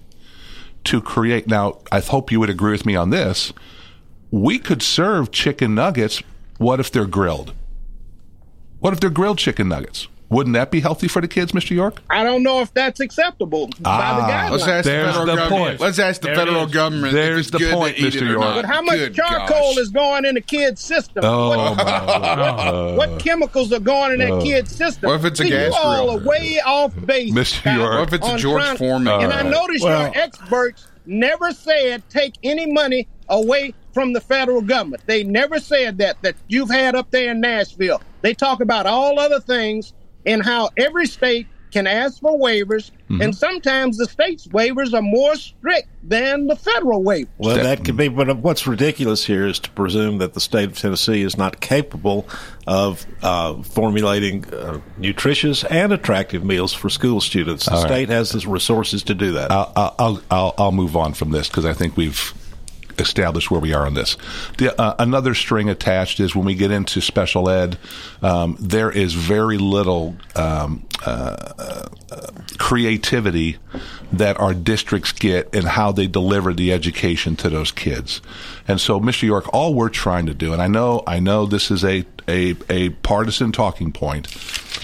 to 0.84 1.00
create 1.00 1.46
now, 1.46 1.78
I 1.92 2.00
hope 2.00 2.30
you 2.32 2.40
would 2.40 2.50
agree 2.50 2.72
with 2.72 2.84
me 2.86 2.96
on 2.96 3.10
this. 3.10 3.52
We 4.30 4.58
could 4.58 4.82
serve 4.82 5.30
chicken 5.30 5.74
nuggets. 5.74 6.22
What 6.58 6.80
if 6.80 6.90
they're 6.90 7.06
grilled? 7.06 7.52
What 8.80 8.92
if 8.92 9.00
they're 9.00 9.10
grilled 9.10 9.38
chicken 9.38 9.68
nuggets? 9.68 10.08
Wouldn't 10.30 10.52
that 10.54 10.70
be 10.70 10.80
healthy 10.80 11.08
for 11.08 11.22
the 11.22 11.28
kids, 11.28 11.52
Mr. 11.52 11.70
York? 11.70 12.02
I 12.10 12.22
don't 12.22 12.42
know 12.42 12.60
if 12.60 12.74
that's 12.74 13.00
acceptable 13.00 13.68
by 13.68 13.72
the 13.80 13.88
ah, 13.88 14.28
guidelines. 14.28 14.50
Let's 14.50 14.66
ask 14.68 14.84
the 14.84 14.90
There's 14.90 15.06
federal 15.06 15.26
the 15.26 15.36
government. 15.36 15.50
point. 15.62 15.80
Let's 15.80 15.98
ask 15.98 16.20
the 16.20 16.26
There 16.26 16.36
federal 16.36 16.64
is. 16.66 16.72
government. 16.72 17.12
There's 17.14 17.50
the 17.50 17.58
good 17.58 17.72
point, 17.74 17.96
Mr. 17.96 18.28
York. 18.28 18.40
not. 18.40 18.54
but 18.56 18.64
how 18.66 18.82
much 18.82 18.98
Good 18.98 19.14
charcoal 19.14 19.72
gosh. 19.74 19.78
is 19.78 19.88
going 19.88 20.24
in 20.26 20.34
the 20.34 20.42
kid's 20.42 20.82
system? 20.82 21.24
Oh, 21.24 21.48
what, 21.70 21.76
my 21.78 22.92
what 22.96 23.18
chemicals 23.20 23.72
are 23.72 23.80
going 23.80 24.12
in 24.12 24.18
that 24.18 24.30
Oh. 24.32 24.42
kid's 24.42 24.70
system? 24.76 25.08
What 25.08 25.20
if 25.20 25.24
it's 25.24 25.40
a 25.40 25.44
See, 25.44 25.48
gas 25.50 25.72
you 25.72 25.80
all 25.80 26.18
grill? 26.18 26.20
are 26.20 26.28
way 26.28 26.60
off 26.64 27.06
base. 27.06 27.32
Mr. 27.32 27.74
York. 27.74 27.90
What 27.98 28.08
if 28.08 28.14
it's 28.20 28.28
a 28.28 28.36
George 28.36 28.62
trying- 28.62 28.76
Foreman? 28.76 29.20
And 29.22 29.32
I 29.32 29.38
All 29.38 29.42
right. 29.44 29.50
notice 29.50 29.82
Well- 29.82 30.02
your 30.12 30.12
experts 30.22 30.86
never 31.06 31.52
said 31.52 32.02
take 32.10 32.34
any 32.42 32.70
money 32.70 33.08
away 33.30 33.72
from 33.94 34.12
the 34.12 34.20
federal 34.20 34.60
government. 34.60 35.02
They 35.06 35.24
never 35.24 35.58
said 35.58 35.96
that 35.98 36.20
that 36.20 36.34
you've 36.48 36.70
had 36.70 36.94
up 36.94 37.10
there 37.12 37.30
in 37.30 37.40
Nashville. 37.40 38.02
They 38.20 38.34
talk 38.34 38.60
about 38.60 38.84
all 38.84 39.18
other 39.18 39.40
things 39.40 39.94
and 40.28 40.44
how 40.44 40.70
every 40.76 41.06
state 41.06 41.46
can 41.72 41.86
ask 41.86 42.20
for 42.20 42.38
waivers, 42.38 42.90
Mm-hmm. 43.10 43.22
and 43.22 43.34
sometimes 43.34 43.96
the 43.96 44.04
state's 44.04 44.46
waivers 44.48 44.92
are 44.92 45.00
more 45.00 45.34
strict 45.36 45.88
than 46.02 46.46
the 46.46 46.56
federal 46.56 47.02
waivers. 47.02 47.28
Well, 47.38 47.56
that 47.56 47.82
could 47.82 47.96
be, 47.96 48.08
but 48.08 48.36
what's 48.36 48.66
ridiculous 48.66 49.24
here 49.24 49.46
is 49.46 49.58
to 49.60 49.70
presume 49.70 50.18
that 50.18 50.34
the 50.34 50.40
state 50.40 50.68
of 50.68 50.78
Tennessee 50.78 51.22
is 51.22 51.38
not 51.38 51.60
capable 51.62 52.28
of 52.66 53.06
uh, 53.22 53.62
formulating 53.62 54.44
uh, 54.52 54.80
nutritious 54.98 55.64
and 55.64 55.90
attractive 55.94 56.44
meals 56.44 56.74
for 56.74 56.90
school 56.90 57.22
students. 57.22 57.64
The 57.64 57.72
All 57.76 57.82
right. 57.82 57.88
state 57.88 58.08
has 58.10 58.32
the 58.32 58.46
resources 58.46 59.02
to 59.04 59.14
do 59.14 59.32
that. 59.32 59.50
I'll, 59.50 59.72
I'll, 59.98 60.22
I'll, 60.30 60.54
I'll 60.58 60.72
move 60.72 60.94
on 60.94 61.14
from 61.14 61.30
this 61.30 61.48
because 61.48 61.64
I 61.64 61.72
think 61.72 61.96
we've 61.96 62.34
established 62.98 63.50
where 63.50 63.60
we 63.60 63.72
are 63.72 63.86
on 63.86 63.94
this. 63.94 64.16
The, 64.58 64.78
uh, 64.80 64.96
another 64.98 65.34
string 65.34 65.68
attached 65.68 66.20
is 66.20 66.34
when 66.34 66.44
we 66.44 66.54
get 66.54 66.70
into 66.70 67.00
special 67.00 67.48
ed, 67.48 67.78
um, 68.22 68.56
there 68.60 68.90
is 68.90 69.14
very 69.14 69.58
little 69.58 70.16
um, 70.34 70.86
uh, 71.04 71.52
uh, 71.58 71.88
creativity 72.58 73.58
that 74.12 74.38
our 74.40 74.54
districts 74.54 75.12
get 75.12 75.52
in 75.54 75.64
how 75.64 75.92
they 75.92 76.06
deliver 76.06 76.52
the 76.52 76.72
education 76.72 77.36
to 77.36 77.50
those 77.50 77.70
kids. 77.70 78.20
And 78.66 78.80
so, 78.80 78.98
Mr. 79.00 79.22
York, 79.22 79.52
all 79.52 79.74
we're 79.74 79.90
trying 79.90 80.26
to 80.26 80.34
do, 80.34 80.52
and 80.52 80.62
I 80.62 80.66
know, 80.66 81.02
I 81.06 81.20
know 81.20 81.46
this 81.46 81.70
is 81.70 81.84
a, 81.84 82.04
a, 82.26 82.56
a 82.68 82.90
partisan 82.90 83.52
talking 83.52 83.92
point, 83.92 84.26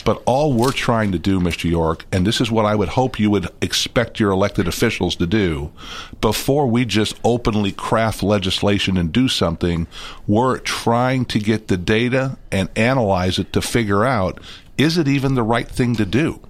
but 0.04 0.23
all 0.26 0.52
we're 0.52 0.73
trying 0.73 1.12
to 1.12 1.18
do, 1.18 1.40
Mr. 1.40 1.68
York, 1.68 2.06
and 2.12 2.26
this 2.26 2.40
is 2.40 2.50
what 2.50 2.64
I 2.64 2.75
would 2.75 2.90
hope 2.90 3.18
you 3.18 3.30
would 3.30 3.49
expect 3.61 4.20
your 4.20 4.30
elected 4.30 4.68
officials 4.68 5.16
to 5.16 5.26
do, 5.26 5.73
before 6.20 6.66
we 6.66 6.84
just 6.84 7.18
openly 7.25 7.73
craft 7.73 8.23
legislation 8.23 8.96
and 8.96 9.12
do 9.12 9.28
something, 9.28 9.87
we're 10.26 10.58
trying 10.58 11.25
to 11.26 11.38
get 11.38 11.68
the 11.68 11.76
data 11.76 12.37
and 12.52 12.68
analyze 12.76 13.38
it 13.38 13.52
to 13.54 13.62
figure 13.62 14.04
out 14.04 14.40
is 14.76 14.99
it 14.99 15.06
even 15.06 15.34
the 15.34 15.42
right 15.42 15.68
thing 15.68 15.94
to 15.94 16.04
do? 16.04 16.40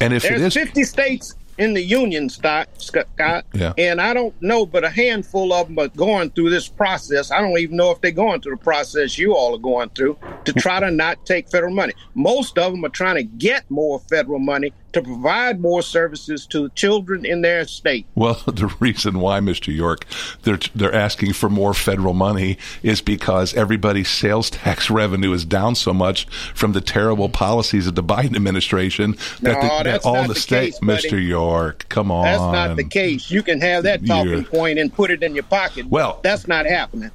And 0.00 0.12
if 0.12 0.24
it 0.24 0.38
There's 0.38 0.56
is, 0.56 0.62
50 0.62 0.84
states 0.84 1.34
in 1.58 1.74
the 1.74 1.82
union, 1.82 2.28
Scott, 2.28 2.68
Scott, 2.78 3.44
Yeah. 3.54 3.72
and 3.78 4.00
I 4.00 4.12
don't 4.14 4.34
know, 4.42 4.66
but 4.66 4.84
a 4.84 4.90
handful 4.90 5.52
of 5.52 5.68
them 5.68 5.78
are 5.78 5.88
going 5.88 6.30
through 6.30 6.50
this 6.50 6.68
process. 6.68 7.30
I 7.30 7.40
don't 7.40 7.58
even 7.58 7.76
know 7.76 7.90
if 7.90 8.00
they're 8.00 8.10
going 8.10 8.40
through 8.40 8.56
the 8.56 8.62
process 8.64 9.16
you 9.18 9.34
all 9.34 9.54
are 9.54 9.58
going 9.58 9.90
through 9.90 10.16
to 10.44 10.52
try 10.52 10.80
to 10.80 10.90
not 10.90 11.24
take 11.26 11.48
federal 11.48 11.72
money. 11.74 11.92
Most 12.14 12.58
of 12.58 12.72
them 12.72 12.84
are 12.84 12.88
trying 12.90 13.16
to 13.16 13.22
get 13.22 13.64
more 13.70 14.00
federal 14.00 14.38
money 14.40 14.72
to 14.94 15.02
provide 15.02 15.60
more 15.60 15.82
services 15.82 16.46
to 16.46 16.68
children 16.70 17.24
in 17.24 17.42
their 17.42 17.66
state. 17.66 18.06
Well, 18.14 18.34
the 18.46 18.74
reason 18.80 19.20
why, 19.20 19.40
Mr. 19.40 19.74
York, 19.74 20.06
they're 20.42 20.58
they're 20.74 20.94
asking 20.94 21.34
for 21.34 21.48
more 21.50 21.74
federal 21.74 22.14
money 22.14 22.58
is 22.82 23.00
because 23.00 23.54
everybody's 23.54 24.08
sales 24.08 24.50
tax 24.50 24.90
revenue 25.02 25.32
is 25.32 25.44
down 25.44 25.74
so 25.74 25.92
much 25.92 26.26
from 26.54 26.72
the 26.72 26.80
terrible 26.80 27.28
policies 27.28 27.86
of 27.86 27.94
the 27.94 28.02
Biden 28.02 28.34
administration 28.36 29.16
that, 29.42 29.62
No, 29.62 29.78
the, 29.78 29.84
that 29.84 30.04
all 30.04 30.22
the 30.22 30.34
the 30.34 30.40
states. 30.40 30.80
Mr. 30.80 31.22
York, 31.24 31.86
come 31.88 32.10
on. 32.10 32.24
That's 32.24 32.40
not 32.40 32.76
the 32.76 32.84
case. 32.84 33.30
You 33.30 33.42
can 33.42 33.60
have 33.60 33.84
that 33.84 34.04
talking 34.06 34.32
Yeah. 34.32 34.42
point 34.48 34.78
and 34.78 34.92
put 34.92 35.10
it 35.10 35.22
in 35.22 35.34
your 35.34 35.44
pocket. 35.44 35.86
Well- 35.86 36.20
that's 36.22 36.46
not 36.48 36.66
happening. 36.66 37.10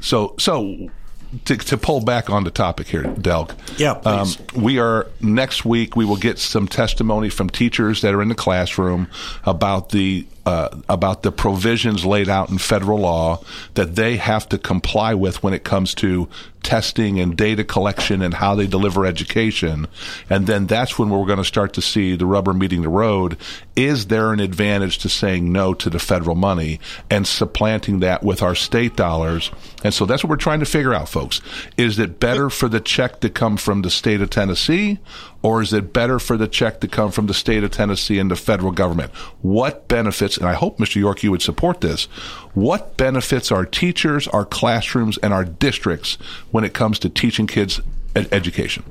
So, 0.00 0.34
so 0.38 0.88
to, 1.46 1.56
to 1.56 1.76
pull 1.76 2.00
back 2.00 2.30
on 2.30 2.44
the 2.44 2.50
topic 2.50 2.88
here, 2.88 3.02
Delk. 3.02 3.54
Yeah, 3.78 3.94
please. 3.94 4.38
we 4.54 4.78
are 4.78 5.08
next 5.20 5.64
week. 5.64 5.96
We 5.96 6.04
will 6.04 6.16
get 6.16 6.38
some 6.38 6.68
testimony 6.68 7.28
from 7.28 7.50
teachers 7.50 8.02
that 8.02 8.14
are 8.14 8.22
in 8.22 8.28
the 8.28 8.34
classroom 8.34 9.08
about 9.44 9.90
the 9.90 10.26
uh, 10.46 10.68
about 10.88 11.22
the 11.22 11.32
provisions 11.32 12.04
laid 12.04 12.28
out 12.28 12.50
in 12.50 12.58
federal 12.58 13.00
law 13.00 13.42
that 13.74 13.96
they 13.96 14.16
have 14.16 14.48
to 14.48 14.58
comply 14.58 15.12
with 15.12 15.42
when 15.42 15.52
it 15.52 15.64
comes 15.64 15.92
to 15.94 16.28
testing 16.66 17.20
and 17.20 17.36
data 17.36 17.62
collection 17.62 18.20
and 18.20 18.34
how 18.34 18.56
they 18.56 18.66
deliver 18.66 19.06
education. 19.06 19.86
And 20.28 20.48
then 20.48 20.66
that's 20.66 20.98
when 20.98 21.10
we're 21.10 21.24
going 21.24 21.38
to 21.38 21.44
start 21.44 21.72
to 21.74 21.80
see 21.80 22.16
the 22.16 22.26
rubber 22.26 22.52
meeting 22.52 22.82
the 22.82 22.88
road. 22.88 23.36
Is 23.76 24.08
there 24.08 24.32
an 24.32 24.40
advantage 24.40 24.98
to 24.98 25.08
saying 25.08 25.52
no 25.52 25.74
to 25.74 25.88
the 25.88 26.00
federal 26.00 26.34
money 26.34 26.80
and 27.08 27.24
supplanting 27.24 28.00
that 28.00 28.24
with 28.24 28.42
our 28.42 28.56
state 28.56 28.96
dollars? 28.96 29.52
And 29.84 29.94
so 29.94 30.06
that's 30.06 30.24
what 30.24 30.30
we're 30.30 30.36
trying 30.36 30.58
to 30.58 30.66
figure 30.66 30.92
out, 30.92 31.08
folks. 31.08 31.40
Is 31.76 32.00
it 32.00 32.18
better 32.18 32.50
for 32.50 32.68
the 32.68 32.80
check 32.80 33.20
to 33.20 33.30
come 33.30 33.56
from 33.56 33.82
the 33.82 33.90
state 33.90 34.20
of 34.20 34.30
Tennessee 34.30 34.98
or 35.46 35.62
is 35.62 35.72
it 35.72 35.92
better 35.92 36.18
for 36.18 36.36
the 36.36 36.48
check 36.48 36.80
to 36.80 36.88
come 36.88 37.12
from 37.12 37.28
the 37.28 37.34
state 37.34 37.62
of 37.62 37.70
Tennessee 37.70 38.18
and 38.18 38.28
the 38.28 38.34
federal 38.34 38.72
government? 38.72 39.12
What 39.42 39.86
benefits, 39.86 40.36
and 40.36 40.48
I 40.48 40.54
hope, 40.54 40.78
Mr. 40.78 40.96
York, 40.96 41.22
you 41.22 41.30
would 41.30 41.40
support 41.40 41.80
this, 41.80 42.06
what 42.54 42.96
benefits 42.96 43.52
our 43.52 43.64
teachers, 43.64 44.26
our 44.26 44.44
classrooms, 44.44 45.18
and 45.18 45.32
our 45.32 45.44
districts 45.44 46.18
when 46.56 46.64
it 46.64 46.72
comes 46.72 46.98
to 46.98 47.10
teaching 47.10 47.46
kids 47.46 47.82
ed- 48.14 48.28
education? 48.32 48.82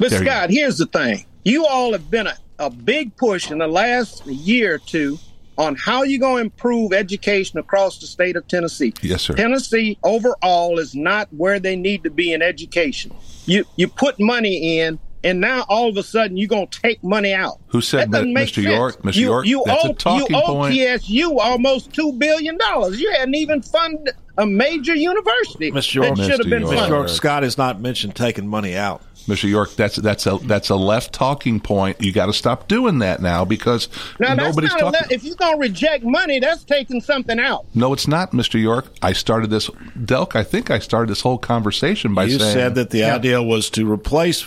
But 0.00 0.08
There 0.08 0.24
Scott, 0.24 0.48
here's 0.48 0.78
the 0.78 0.86
thing. 0.86 1.26
You 1.44 1.66
all 1.66 1.92
have 1.92 2.10
been 2.10 2.26
a, 2.26 2.34
a 2.58 2.70
big 2.70 3.14
push 3.18 3.50
in 3.50 3.58
the 3.58 3.66
last 3.66 4.24
year 4.24 4.76
or 4.76 4.78
two 4.78 5.18
on 5.58 5.76
how 5.76 6.02
you're 6.02 6.18
going 6.18 6.36
to 6.36 6.44
improve 6.44 6.94
education 6.94 7.58
across 7.58 7.98
the 7.98 8.06
state 8.06 8.36
of 8.36 8.48
Tennessee. 8.48 8.94
Yes, 9.02 9.20
sir. 9.20 9.34
Tennessee 9.34 9.98
overall 10.02 10.78
is 10.78 10.94
not 10.94 11.28
where 11.34 11.60
they 11.60 11.76
need 11.76 12.04
to 12.04 12.10
be 12.10 12.32
in 12.32 12.40
education. 12.40 13.14
You 13.44 13.66
you 13.76 13.86
put 13.86 14.18
money 14.18 14.78
in 14.78 14.98
and 15.24 15.40
now 15.40 15.64
all 15.68 15.88
of 15.88 15.96
a 15.96 16.02
sudden 16.02 16.36
you're 16.38 16.48
going 16.48 16.68
to 16.68 16.80
take 16.80 17.04
money 17.04 17.34
out. 17.34 17.60
Who 17.68 17.80
said 17.80 18.10
that, 18.12 18.24
Mr. 18.24 18.54
sense. 18.54 18.66
York? 18.66 19.02
Mr. 19.02 19.14
You, 19.16 19.26
York, 19.26 19.46
you 19.46 19.62
that's 19.66 19.84
a 19.84 19.88
owe, 19.88 19.92
talking 19.92 20.34
you 20.34 20.42
owe 20.42 20.54
point. 20.54 20.74
TSU 20.74 21.38
almost 21.38 21.92
$2 21.92 22.18
billion. 22.18 22.58
You 22.92 23.12
hadn't 23.12 23.34
even 23.34 23.62
funded 23.62 24.14
a 24.38 24.46
major 24.46 24.94
university 24.94 25.70
Mr. 25.70 25.94
York, 25.94 26.16
that 26.16 26.24
should 26.24 26.38
have 26.38 26.48
been 26.50 26.62
York. 26.62 26.74
Mr. 26.76 26.88
York, 26.88 27.08
Scott 27.08 27.42
has 27.42 27.58
not 27.58 27.80
mentioned 27.80 28.14
taking 28.16 28.48
money 28.48 28.76
out. 28.76 29.02
Mr. 29.26 29.48
York, 29.48 29.74
that's 29.76 29.96
that's 29.96 30.26
a 30.26 30.38
that's 30.42 30.68
a 30.68 30.74
left 30.74 31.12
talking 31.12 31.60
point. 31.60 32.00
You 32.00 32.12
got 32.12 32.26
to 32.26 32.32
stop 32.32 32.66
doing 32.66 32.98
that 33.00 33.22
now 33.22 33.44
because 33.44 33.88
Now, 34.18 34.34
that's 34.34 34.48
nobody's 34.48 34.70
not 34.70 34.80
talking. 34.80 35.00
le- 35.08 35.14
if 35.14 35.22
you're 35.22 35.36
going 35.36 35.54
to 35.56 35.60
reject 35.60 36.02
money, 36.02 36.40
that's 36.40 36.64
taking 36.64 37.00
something 37.00 37.38
out. 37.38 37.66
no, 37.74 37.92
it's 37.92 38.08
not, 38.08 38.32
Mr. 38.32 38.60
York. 38.60 38.86
I 39.00 39.12
started 39.12 39.50
this, 39.50 39.68
Delk. 39.96 40.34
I 40.34 40.42
think 40.42 40.70
I 40.72 40.80
started 40.80 41.08
this 41.10 41.20
whole 41.20 41.38
conversation 41.38 42.14
by 42.14 42.24
you 42.24 42.38
saying 42.38 42.52
said 42.52 42.74
that 42.74 42.90
the 42.90 43.04
idea 43.04 43.40
was 43.42 43.70
to 43.70 43.88
replace 43.90 44.44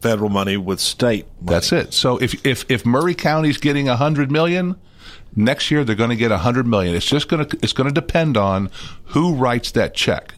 federal 0.00 0.30
money 0.30 0.56
with 0.56 0.80
state 0.80 1.26
money. 1.40 1.56
That's 1.56 1.72
it. 1.72 1.92
So 1.92 2.16
if 2.16 2.46
if 2.46 2.64
if 2.70 2.86
Maury 2.86 3.14
County's 3.14 3.58
getting 3.58 3.88
a 3.88 3.96
hundred 3.96 4.30
million, 4.30 4.76
next 5.36 5.70
year 5.70 5.84
they're 5.84 5.94
going 5.94 6.10
to 6.10 6.16
get 6.16 6.32
a 6.32 6.38
hundred 6.38 6.66
million. 6.66 6.96
It's 6.96 7.06
just 7.06 7.28
going 7.28 7.46
to 7.46 7.58
it's 7.62 7.72
going 7.72 7.88
to 7.88 7.94
depend 7.94 8.36
on 8.36 8.70
who 9.04 9.34
writes 9.34 9.70
that 9.72 9.94
check. 9.94 10.34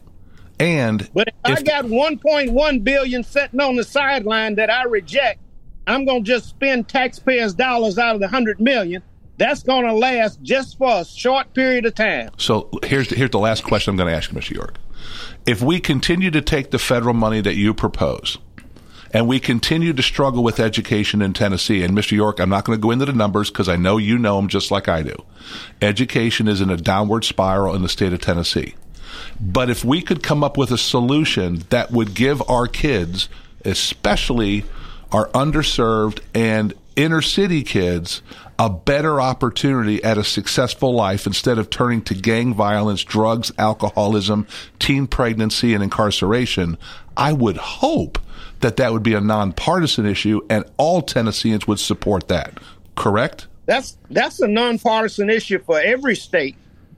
And 0.59 1.09
But 1.13 1.29
if, 1.29 1.33
I 1.45 1.61
got 1.61 1.85
1.1 1.85 2.83
billion 2.83 3.23
sitting 3.23 3.61
on 3.61 3.77
the 3.77 3.83
sideline 3.83 4.55
that 4.55 4.69
I 4.69 4.83
reject, 4.83 5.39
I'm 5.87 6.05
going 6.05 6.25
to 6.25 6.27
just 6.29 6.49
spend 6.49 6.89
taxpayers' 6.89 7.53
dollars 7.53 7.97
out 7.97 8.15
of 8.15 8.19
the 8.19 8.27
100 8.27 8.59
million. 8.59 9.01
That's 9.37 9.63
going 9.63 9.85
to 9.85 9.93
last 9.93 10.41
just 10.41 10.77
for 10.77 10.99
a 10.99 11.05
short 11.05 11.53
period 11.53 11.85
of 11.85 11.95
time. 11.95 12.31
So 12.37 12.69
here's 12.83 13.07
the, 13.07 13.15
here's 13.15 13.29
the 13.29 13.39
last 13.39 13.63
question 13.63 13.91
I'm 13.91 13.95
going 13.97 14.09
to 14.09 14.15
ask 14.15 14.33
you, 14.33 14.37
Mr. 14.37 14.51
York. 14.51 14.75
If 15.45 15.61
we 15.61 15.79
continue 15.79 16.29
to 16.31 16.41
take 16.41 16.71
the 16.71 16.77
federal 16.77 17.13
money 17.13 17.39
that 17.39 17.55
you 17.55 17.73
propose, 17.73 18.37
and 19.11 19.27
we 19.27 19.39
continue 19.39 19.93
to 19.93 20.03
struggle 20.03 20.43
with 20.43 20.59
education 20.59 21.21
in 21.21 21.33
Tennessee, 21.33 21.83
and 21.83 21.97
Mr. 21.97 22.11
York, 22.11 22.39
I'm 22.39 22.49
not 22.49 22.65
going 22.65 22.77
to 22.77 22.81
go 22.81 22.91
into 22.91 23.05
the 23.05 23.13
numbers 23.13 23.49
because 23.49 23.67
I 23.69 23.75
know 23.75 23.97
you 23.97 24.17
know 24.17 24.35
them 24.35 24.47
just 24.47 24.71
like 24.71 24.87
I 24.87 25.01
do. 25.03 25.15
Education 25.81 26.47
is 26.47 26.61
in 26.61 26.69
a 26.69 26.77
downward 26.77 27.25
spiral 27.25 27.75
in 27.75 27.81
the 27.81 27.89
state 27.89 28.13
of 28.13 28.21
Tennessee. 28.21 28.75
But 29.39 29.69
if 29.69 29.83
we 29.83 30.01
could 30.01 30.21
come 30.21 30.43
up 30.43 30.57
with 30.57 30.71
a 30.71 30.77
solution 30.77 31.63
that 31.69 31.91
would 31.91 32.13
give 32.13 32.47
our 32.49 32.67
kids, 32.67 33.29
especially 33.65 34.65
our 35.11 35.27
underserved 35.29 36.19
and 36.35 36.73
inner 36.95 37.21
city 37.21 37.63
kids, 37.63 38.21
a 38.59 38.69
better 38.69 39.21
opportunity 39.21 40.03
at 40.03 40.17
a 40.17 40.23
successful 40.23 40.93
life 40.93 41.25
instead 41.25 41.57
of 41.57 41.69
turning 41.69 42.01
to 42.03 42.13
gang 42.13 42.53
violence, 42.53 43.03
drugs, 43.03 43.51
alcoholism, 43.57 44.45
teen 44.79 45.07
pregnancy, 45.07 45.73
and 45.73 45.81
incarceration, 45.81 46.77
I 47.15 47.33
would 47.33 47.57
hope 47.57 48.19
that 48.59 48.77
that 48.77 48.91
would 48.93 49.03
be 49.03 49.13
a 49.13 49.21
nonpartisan 49.21 50.05
issue 50.05 50.41
and 50.49 50.65
all 50.77 51.01
Tennesseans 51.01 51.67
would 51.67 51.79
support 51.79 52.27
that. 52.27 52.59
Correct? 52.95 53.47
That's 53.65 53.97
that's 54.09 54.39
a 54.41 54.47
nonpartisan 54.47 55.29
issue 55.29 55.59
for 55.59 55.79
every 55.79 56.15
state 56.15 56.55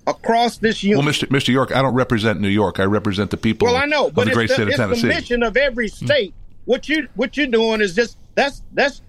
across 0.07 0.57
this 0.57 0.83
Well. 0.83 1.01
Mr. 1.01 1.27
Mr. 1.27 1.49
York, 1.49 1.75
I 1.75 1.81
don't 1.81 1.93
represent 1.93 2.39
New 2.39 2.47
York. 2.47 2.79
I 2.79 2.85
represent 2.85 3.29
the 3.29 3.37
people 3.37 3.67
Well, 3.67 3.77
I 3.77 3.85
know, 3.85 4.07
of 4.07 4.15
but 4.15 4.25
the 4.25 4.31
great 4.31 4.45
it's, 4.45 4.57
the, 4.57 4.71
state 4.71 4.79
of 4.79 4.91
it's 4.91 5.01
the 5.01 5.07
mission 5.07 5.43
of 5.43 5.57
every 5.57 5.89
mm. 5.89 6.05
state 6.05 6.33
what 6.65 6.87
you 6.87 7.07
what 7.15 7.37
you're 7.37 7.47
doing 7.47 7.81
is 7.81 7.95
just 7.95 8.17
that's 8.35 8.61
that's 8.73 9.01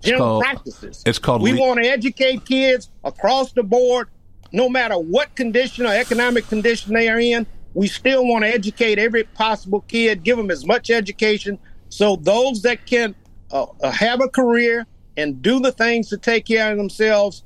general 0.00 0.40
called- 0.40 0.42
practices. 0.42 1.02
it's 1.06 1.18
called 1.18 1.42
We 1.42 1.52
le- 1.52 1.60
want 1.60 1.82
to 1.82 1.88
educate 1.88 2.44
kids 2.44 2.90
across 3.02 3.52
the 3.52 3.62
board, 3.62 4.08
no 4.52 4.68
matter 4.68 4.96
what 4.96 5.34
condition 5.34 5.86
or 5.86 5.92
economic 5.92 6.46
condition 6.48 6.94
they 6.94 7.08
are 7.08 7.18
in. 7.18 7.46
We 7.74 7.88
still 7.88 8.24
want 8.24 8.44
to 8.44 8.48
educate 8.48 9.00
every 9.00 9.24
possible 9.24 9.80
kid, 9.88 10.22
give 10.22 10.36
them 10.36 10.52
as 10.52 10.64
much 10.64 10.90
education, 10.90 11.58
so 11.94 12.16
those 12.16 12.62
that 12.62 12.86
can 12.86 13.14
uh, 13.52 13.66
uh, 13.80 13.88
have 13.92 14.20
a 14.20 14.28
career 14.28 14.84
and 15.16 15.40
do 15.40 15.60
the 15.60 15.70
things 15.70 16.08
to 16.08 16.18
take 16.18 16.44
care 16.44 16.72
of 16.72 16.76
themselves, 16.76 17.44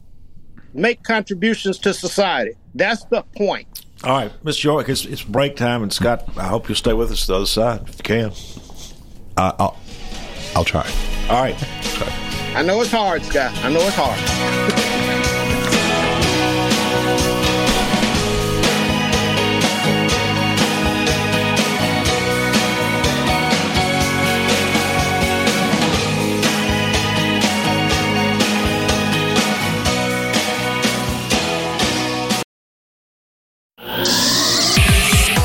make 0.73 1.03
contributions 1.03 1.79
to 1.81 1.93
society. 1.93 2.53
That's 2.75 3.05
the 3.05 3.25
point. 3.37 3.85
All 4.05 4.13
right, 4.13 4.45
Mr. 4.45 4.65
York, 4.65 4.89
it's, 4.89 5.05
it's 5.05 5.23
break 5.23 5.55
time, 5.57 5.83
and 5.83 5.93
Scott, 5.93 6.27
I 6.39 6.47
hope 6.47 6.67
you'll 6.67 6.77
stay 6.77 6.95
with 6.95 7.11
us 7.13 7.27
to 7.27 7.33
the 7.33 7.37
other 7.37 7.47
side 7.47 7.83
if 7.91 7.99
you 7.99 8.05
can. 8.05 8.33
Uh, 9.37 9.53
I'll, 9.59 9.77
I'll 10.57 10.65
try. 10.65 10.91
All 11.29 11.43
right. 11.43 11.55
I 12.57 12.63
know 12.63 12.81
it's 12.81 12.91
hard, 12.91 13.23
Scott. 13.25 13.55
I 13.63 13.71
know 13.71 13.81
it's 13.81 13.97
hard. 13.97 14.85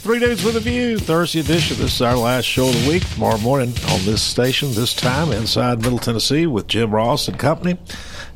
Three 0.00 0.18
Dudes 0.18 0.42
with 0.42 0.56
a 0.56 0.60
view, 0.60 0.98
Thursday 0.98 1.40
edition. 1.40 1.76
This 1.76 1.96
is 1.96 2.00
our 2.00 2.16
last 2.16 2.46
show 2.46 2.70
of 2.70 2.82
the 2.82 2.88
week. 2.88 3.06
Tomorrow 3.10 3.36
morning 3.36 3.74
on 3.90 4.02
this 4.06 4.22
station, 4.22 4.72
this 4.72 4.94
time 4.94 5.30
inside 5.30 5.82
Middle 5.82 5.98
Tennessee 5.98 6.46
with 6.46 6.68
Jim 6.68 6.90
Ross 6.90 7.28
and 7.28 7.38
company. 7.38 7.76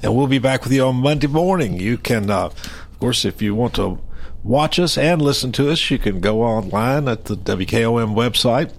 And 0.02 0.14
we'll 0.14 0.26
be 0.26 0.38
back 0.38 0.64
with 0.64 0.74
you 0.74 0.84
on 0.84 0.96
Monday 0.96 1.26
morning. 1.26 1.80
You 1.80 1.96
can, 1.96 2.28
uh, 2.28 2.48
of 2.48 2.98
course, 3.00 3.24
if 3.24 3.40
you 3.40 3.54
want 3.54 3.76
to 3.76 3.98
watch 4.42 4.78
us 4.78 4.98
and 4.98 5.22
listen 5.22 5.52
to 5.52 5.70
us, 5.70 5.90
you 5.90 5.98
can 5.98 6.20
go 6.20 6.42
online 6.42 7.08
at 7.08 7.24
the 7.24 7.34
WKOM 7.34 8.14
website. 8.14 8.70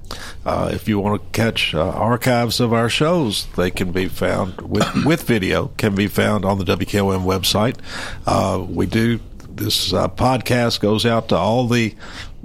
Uh, 0.45 0.69
if 0.71 0.87
you 0.87 0.99
want 0.99 1.19
to 1.19 1.27
catch 1.31 1.73
uh, 1.73 1.89
archives 1.89 2.59
of 2.59 2.71
our 2.71 2.87
shows, 2.87 3.47
they 3.57 3.71
can 3.71 3.93
be 3.93 4.07
found 4.07 4.61
with, 4.61 4.87
with 5.05 5.23
video, 5.23 5.71
can 5.77 5.95
be 5.95 6.05
found 6.05 6.45
on 6.45 6.59
the 6.59 6.65
WKOM 6.65 7.25
website. 7.25 7.79
Uh, 8.27 8.63
we 8.63 8.85
do 8.85 9.19
this 9.55 9.93
uh, 9.93 10.07
podcast 10.07 10.81
goes 10.81 11.05
out 11.05 11.29
to 11.29 11.35
all 11.35 11.67
the 11.67 11.95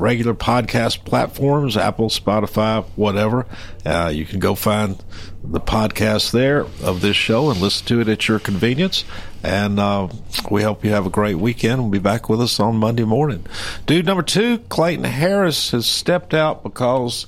regular 0.01 0.35
podcast 0.35 1.05
platforms 1.05 1.77
Apple, 1.77 2.09
Spotify, 2.09 2.85
whatever. 2.97 3.47
Uh, 3.85 4.11
you 4.13 4.25
can 4.25 4.39
go 4.41 4.55
find 4.55 5.03
the 5.45 5.61
podcast 5.61 6.33
there 6.33 6.61
of 6.83 7.01
this 7.01 7.17
show 7.17 7.51
and 7.51 7.61
listen 7.61 7.87
to 7.87 8.01
it 8.01 8.09
at 8.09 8.27
your 8.27 8.39
convenience. 8.39 9.05
And 9.43 9.79
uh, 9.79 10.09
we 10.51 10.63
hope 10.63 10.85
you 10.85 10.91
have 10.91 11.07
a 11.07 11.11
great 11.11 11.37
weekend. 11.37 11.81
We'll 11.83 11.91
be 11.91 11.99
back 11.99 12.29
with 12.29 12.41
us 12.41 12.59
on 12.61 12.77
Monday 12.77 13.05
morning. 13.05 13.47
Dude 13.87 14.07
number 14.07 14.23
two, 14.23 14.59
Clayton 14.59 15.05
Harris, 15.05 15.71
has 15.71 15.87
stepped 15.87 16.35
out 16.35 16.63
because 16.63 17.27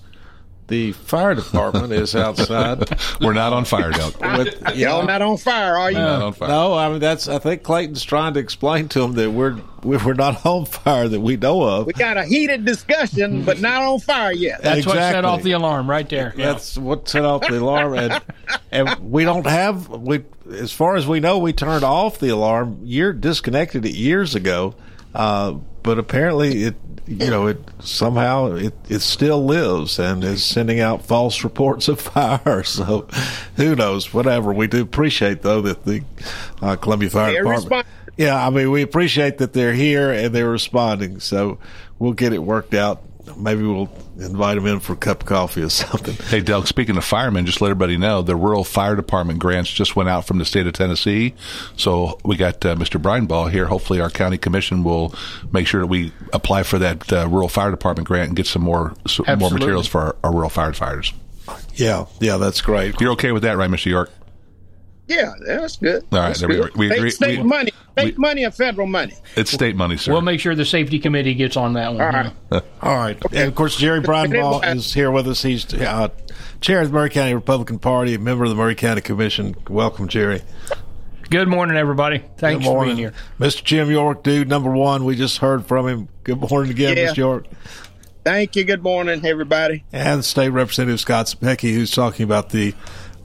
the 0.73 0.93
fire 0.93 1.35
department 1.35 1.93
is 1.93 2.17
outside. 2.17 2.99
We're 3.21 3.35
not 3.35 3.53
on 3.53 3.67
fire, 3.67 3.91
Doug. 3.91 4.15
With- 4.39 4.75
Y'all 4.75 5.05
not 5.05 5.21
on 5.21 5.37
fire, 5.37 5.77
are 5.77 5.91
you? 5.91 5.99
No, 5.99 6.75
I 6.75 6.89
mean 6.89 6.99
that's. 6.99 7.29
I 7.29 7.39
think 7.39 7.63
Clayton's 7.63 8.03
trying 8.03 8.33
to 8.35 8.41
explain 8.41 8.89
to 8.89 9.03
him 9.03 9.13
that 9.13 9.31
we're 9.31 9.61
we're 9.83 10.15
not 10.15 10.47
on 10.47 10.65
fire 10.65 11.09
that 11.09 11.21
we 11.21 11.37
know 11.37 11.63
of. 11.63 11.87
We 11.87 11.93
got 11.93 12.17
a 12.17 12.25
heated 12.25 12.65
discussion, 12.65 13.45
but 13.45 13.61
not 13.61 13.83
on 13.83 14.01
fire 14.01 14.33
yet. 14.33 14.63
That's 14.63 14.87
what 14.87 14.95
set 14.95 15.09
Exactly. 15.11 15.29
off 15.31 15.43
the 15.43 15.53
alarm 15.53 15.91
right 15.91 16.09
there. 16.09 16.33
That's 16.35 16.79
what 16.79 17.07
set 17.07 17.27
off 17.27 17.43
the 17.43 17.59
alarm, 17.61 17.93
and, 17.99 18.23
and 18.73 19.11
we 19.13 19.25
don't 19.25 19.47
have 19.47 19.89
we. 19.89 20.25
As 20.51 20.73
far 20.73 20.97
as 20.97 21.07
we 21.07 21.21
know, 21.21 21.37
we 21.39 21.53
turned 21.53 21.85
off 21.85 22.19
the 22.19 22.31
alarm. 22.31 22.81
Year 22.83 23.13
disconnected 23.13 23.85
it 23.85 23.95
years 23.95 24.35
ago, 24.35 24.75
uh, 25.15 25.55
but 25.83 25.99
apparently 25.99 26.65
it. 26.65 26.75
You 27.05 27.31
know, 27.31 27.49
it 27.49 27.59
somehow 27.81 28.55
it, 28.55 28.75
it 28.89 29.01
still 29.01 29.45
lives 29.45 29.99
and 29.99 30.23
is 30.23 30.45
sending 30.45 30.79
out 30.79 31.05
false 31.05 31.43
reports 31.43 31.89
of 31.89 32.01
fire. 32.01 32.63
So, 32.63 33.09
who 33.57 33.75
knows? 33.75 34.15
Whatever. 34.15 34.53
We 34.53 34.69
do 34.69 34.83
appreciate 34.83 35.43
though 35.43 35.61
that 35.63 35.85
the 35.85 36.05
uh, 36.63 36.77
Columbia 36.77 37.11
Fire 37.11 37.33
They're 37.33 37.43
Department. 37.43 37.65
responding. 37.65 37.93
Yeah, 38.17 38.47
I 38.47 38.51
mean, 38.51 38.71
we 38.71 38.83
appreciate 38.83 39.39
that 39.39 39.53
they're 39.53 39.73
here 39.75 40.13
and 40.13 40.33
they're 40.33 40.49
responding. 40.49 41.19
So 41.19 41.59
we'll 41.99 42.13
get 42.13 42.33
it 42.33 42.39
worked 42.39 42.73
out. 42.73 43.03
Maybe 43.37 43.63
we'll 43.63 43.89
invite 44.19 44.57
them 44.57 44.67
in 44.67 44.81
for 44.81 44.95
a 44.95 44.97
cup 44.97 45.23
of 45.23 45.27
coffee 45.27 45.63
or 45.63 45.69
something. 45.71 46.15
Hey, 46.27 46.41
Doug, 46.41 46.67
speaking 46.67 46.97
of 46.97 47.05
firemen, 47.05 47.47
just 47.47 47.61
let 47.61 47.71
everybody 47.71 47.97
know 47.97 48.23
the 48.23 48.37
rural 48.37 48.65
fire 48.65 48.97
department 48.97 49.39
grants 49.39 49.71
just 49.71 49.97
went 49.97 50.09
out 50.09 50.27
from 50.27 50.39
the 50.39 50.45
state 50.45 50.67
of 50.67 50.73
Tennessee. 50.73 51.35
So 51.77 52.19
we 52.25 52.37
got 52.37 52.65
uh, 52.65 52.75
Mr. 52.75 53.01
Brian 53.01 53.27
Ball 53.27 53.47
here. 53.47 53.67
Hopefully, 53.67 54.01
our 54.01 54.11
county 54.11 54.39
commission 54.39 54.85
will 54.85 55.15
make 55.53 55.67
sure 55.67 55.81
that 55.81 55.87
we 55.87 56.13
apply 56.33 56.65
for 56.65 56.79
that 56.79 57.13
uh, 57.13 57.29
rural 57.29 57.49
fire 57.49 57.71
department 57.71 58.09
grant 58.09 58.29
and 58.29 58.37
get 58.37 58.47
some 58.47 58.63
more 58.63 58.95
some 59.07 59.27
more 59.39 59.51
materials 59.51 59.87
for 59.87 60.01
our, 60.01 60.17
our 60.25 60.33
rural 60.33 60.51
firefighters. 60.51 61.13
Yeah, 61.75 62.07
yeah, 62.21 62.37
that's 62.37 62.61
great. 62.61 63.01
You're 63.01 63.13
okay 63.13 63.33
with 63.33 63.43
that, 63.43 63.57
right, 63.57 63.71
Mr. 63.71 63.87
York? 63.87 64.11
Yeah, 65.15 65.33
that's 65.47 65.77
good. 65.77 66.05
All 66.13 66.19
right, 66.19 66.29
That's 66.29 66.41
there 66.41 66.49
we- 66.49 66.55
good. 66.57 66.75
we 66.77 66.87
state, 66.89 66.97
agree- 66.99 67.11
state 67.11 67.39
we- 67.39 67.45
money, 67.45 67.73
state 67.93 68.19
money, 68.19 68.45
and 68.45 68.55
federal 68.55 68.87
money. 68.87 69.15
It's 69.37 69.51
state 69.53 69.77
money, 69.77 69.97
sir. 69.97 70.13
We'll 70.13 70.23
make 70.23 70.41
sure 70.41 70.55
the 70.55 70.65
safety 70.65 70.99
committee 70.99 71.35
gets 71.35 71.57
on 71.57 71.75
that 71.75 71.93
one. 71.93 72.01
All 72.01 72.11
right. 72.11 72.33
All 72.83 72.97
right. 72.97 73.23
And 73.33 73.49
of 73.49 73.55
course, 73.55 73.77
Jerry 73.77 74.01
Bridenbaugh 74.01 74.75
is 74.75 74.95
here 74.95 75.11
with 75.11 75.29
us. 75.29 75.43
He's 75.43 75.73
uh, 75.75 76.09
chair 76.61 76.81
of 76.81 76.89
the 76.89 76.93
Maury 76.95 77.11
County 77.11 77.35
Republican 77.35 77.79
Party, 77.79 78.15
a 78.15 78.19
member 78.19 78.45
of 78.45 78.51
the 78.51 78.57
Maury 78.57 78.75
County 78.75 79.01
Commission. 79.03 79.55
Welcome, 79.69 80.09
Jerry. 80.09 80.43
Good 81.31 81.49
morning, 81.49 81.77
everybody. 81.77 82.19
Thanks 82.37 82.59
Good 82.61 82.67
for 82.67 82.75
morning. 82.75 82.97
being 82.97 83.09
here. 83.09 83.15
Mr. 83.41 83.65
Jim 83.65 83.91
York, 83.91 84.23
dude 84.23 84.49
number 84.49 84.71
one. 84.71 85.05
We 85.05 85.17
just 85.17 85.39
heard 85.39 85.67
from 85.67 85.89
him. 85.89 86.09
Good 86.25 86.41
morning 86.51 86.71
again, 86.73 86.97
Yeah. 86.97 87.07
Mr. 87.13 87.17
York. 87.17 87.47
Thank 88.25 88.55
you. 88.55 88.65
Good 88.65 88.83
morning, 88.83 89.25
everybody. 89.25 89.83
And 89.93 90.25
State 90.25 90.51
Representative 90.51 91.01
Scott 91.01 91.27
Cepicky, 91.27 91.73
who's 91.75 91.91
talking 91.91 92.25
about 92.25 92.51
the 92.51 92.75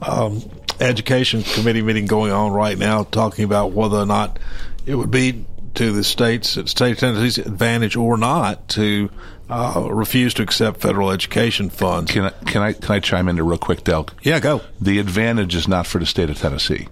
um, 0.02 0.41
Education 0.80 1.44
Committee 1.44 1.82
meeting 1.82 2.06
going 2.06 2.32
on 2.32 2.52
right 2.52 2.78
now, 2.78 3.04
talking 3.04 3.46
about 3.46 3.72
whether 3.72 3.98
or 3.98 4.06
not 4.06 4.40
it 4.86 4.96
would 4.96 5.12
be 5.12 5.46
to 5.76 5.92
the 5.92 6.04
states, 6.04 6.50
state 6.70 6.92
of 6.92 6.98
Tennessee's 6.98 7.38
advantage 7.38 7.96
or 7.96 8.18
not 8.18 8.68
to 8.70 9.10
uh, 9.50 9.88
refuse 9.92 10.34
to 10.36 10.44
accept 10.44 10.82
federal 10.82 11.12
education 11.12 11.70
funds. 11.70 12.12
Can 12.12 12.26
I 12.26 12.30
can 12.30 12.62
I 12.62 12.74
can 12.74 12.96
I 12.96 13.00
chime 13.00 13.30
in 13.30 13.36
there 13.36 13.46
real 13.46 13.58
quick, 13.58 13.84
Delk? 13.84 14.10
Yeah, 14.22 14.40
go. 14.40 14.62
The 14.82 15.00
advantage 15.00 15.56
is 15.56 15.68
not 15.68 15.88
for 15.88 16.00
the 16.00 16.06
state 16.06 16.30
of 16.30 16.38
Tennessee. 16.38 16.88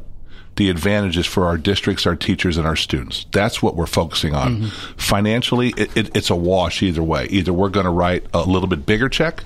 The 0.56 0.70
advantage 0.70 1.18
is 1.18 1.26
for 1.26 1.48
our 1.48 1.58
districts, 1.58 2.06
our 2.06 2.16
teachers, 2.16 2.56
and 2.56 2.66
our 2.66 2.78
students. 2.78 3.26
That's 3.32 3.62
what 3.62 3.76
we're 3.76 3.88
focusing 3.88 4.34
on. 4.34 4.68
Financially, 4.96 5.74
it, 5.76 5.98
it, 5.98 6.16
it's 6.16 6.30
a 6.30 6.36
wash 6.36 6.82
either 6.82 7.04
way. 7.04 7.26
Either 7.26 7.52
we're 7.52 7.68
going 7.68 7.86
to 7.86 7.90
write 7.90 8.26
a 8.34 8.42
little 8.44 8.70
bit 8.70 8.86
bigger 8.86 9.10
check, 9.10 9.44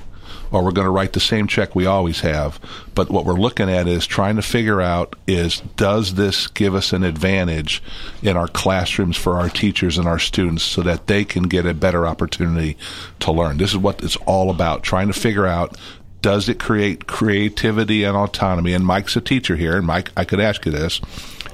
or 0.52 0.64
we're 0.64 0.72
going 0.72 0.86
to 0.86 0.92
write 0.92 1.14
the 1.14 1.20
same 1.20 1.48
check 1.48 1.76
we 1.76 1.86
always 1.86 2.22
have. 2.22 2.60
But 2.96 3.10
what 3.10 3.26
we're 3.26 3.34
looking 3.34 3.70
at 3.70 3.88
is 3.88 4.06
trying 4.06 4.36
to 4.36 4.42
figure 4.42 4.82
out 4.82 5.16
is 5.28 5.62
does 5.76 6.16
this 6.16 6.48
give 6.48 6.76
us 6.76 6.94
an 6.94 7.04
advantage 7.04 7.82
in 8.22 8.36
our 8.36 8.48
classrooms 8.48 9.18
for 9.18 9.38
our 9.38 9.50
teachers 9.50 9.98
and 9.98 10.08
our 10.08 10.20
students 10.20 10.64
so 10.64 10.82
that 10.82 11.08
they 11.08 11.24
can 11.26 11.44
get 11.44 11.66
a 11.66 11.74
better 11.74 12.08
opportunity 12.08 12.78
to 13.20 13.32
learn. 13.32 13.58
This 13.58 13.72
is 13.72 13.78
what 13.78 14.04
it's 14.04 14.16
all 14.18 14.50
about, 14.50 14.84
trying 14.84 15.08
to 15.08 15.14
figure 15.14 15.46
out 15.46 15.78
does 16.22 16.50
it 16.50 16.60
create 16.60 17.08
creativity 17.08 18.04
and 18.04 18.16
autonomy? 18.18 18.74
And 18.74 18.86
Mike's 18.86 19.16
a 19.16 19.22
teacher 19.22 19.56
here, 19.56 19.78
and 19.78 19.86
Mike, 19.86 20.12
I 20.18 20.26
could 20.26 20.40
ask 20.40 20.66
you 20.66 20.72
this. 20.72 21.00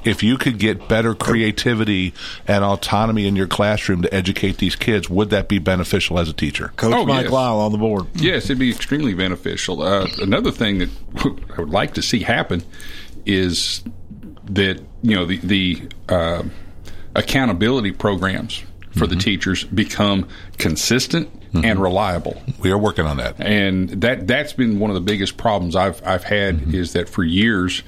If 0.03 0.21
you 0.21 0.37
could 0.37 0.59
get 0.59 0.87
better 0.87 1.15
creativity 1.15 2.13
and 2.47 2.63
autonomy 2.63 3.25
in 3.27 3.35
your 3.35 3.47
classroom 3.47 4.03
to 4.03 4.13
educate 4.13 4.57
these 4.57 4.75
kids, 4.75 5.09
would 5.09 5.31
that 5.31 5.47
be 5.47 5.57
beneficial 5.57 6.19
as 6.19 6.29
a 6.29 6.33
teacher? 6.33 6.71
Coach 6.77 6.93
Oh, 6.93 7.05
Mike 7.07 7.23
yes. 7.23 7.31
Lyle 7.31 7.57
on 7.59 7.71
the 7.71 7.79
board. 7.79 8.05
Yes, 8.13 8.45
it'd 8.45 8.59
be 8.59 8.69
extremely 8.69 9.15
beneficial. 9.15 9.81
Uh, 9.81 10.07
another 10.19 10.51
thing 10.51 10.77
that 10.77 10.89
I 11.57 11.61
would 11.61 11.71
like 11.71 11.95
to 11.95 12.03
see 12.03 12.19
happen 12.19 12.63
is 13.25 13.83
that 14.45 14.79
you 15.01 15.15
know 15.15 15.25
the 15.25 15.37
the 15.37 15.81
uh, 16.07 16.43
accountability 17.15 17.91
programs 17.91 18.63
for 18.97 19.07
the 19.07 19.15
teachers 19.15 19.63
become 19.63 20.27
consistent 20.57 21.29
and 21.53 21.79
reliable. 21.79 22.41
We 22.59 22.71
are 22.71 22.77
working 22.77 23.05
on 23.05 23.17
that, 23.17 23.39
and 23.39 23.89
that 24.01 24.27
that's 24.27 24.53
been 24.53 24.79
one 24.79 24.89
of 24.89 24.95
the 24.95 25.01
biggest 25.01 25.37
problems 25.37 25.75
I've 25.75 26.05
I've 26.05 26.23
had 26.23 26.73
is 26.73 26.93
that 26.93 27.07
for 27.09 27.23
years, 27.23 27.83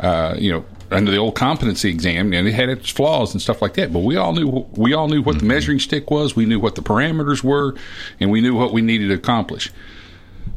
uh, 0.00 0.34
you 0.38 0.52
know. 0.52 0.64
Under 0.92 1.12
the 1.12 1.18
old 1.18 1.36
competency 1.36 1.88
exam, 1.88 2.32
and 2.32 2.48
it 2.48 2.52
had 2.52 2.68
its 2.68 2.90
flaws 2.90 3.32
and 3.32 3.40
stuff 3.40 3.62
like 3.62 3.74
that, 3.74 3.92
but 3.92 4.00
we 4.00 4.16
all 4.16 4.32
knew 4.32 4.66
we 4.72 4.92
all 4.92 5.06
knew 5.06 5.22
what 5.22 5.38
the 5.38 5.44
measuring 5.44 5.78
stick 5.78 6.10
was. 6.10 6.34
We 6.34 6.46
knew 6.46 6.58
what 6.58 6.74
the 6.74 6.82
parameters 6.82 7.44
were, 7.44 7.76
and 8.18 8.28
we 8.28 8.40
knew 8.40 8.56
what 8.56 8.72
we 8.72 8.82
needed 8.82 9.06
to 9.10 9.14
accomplish. 9.14 9.70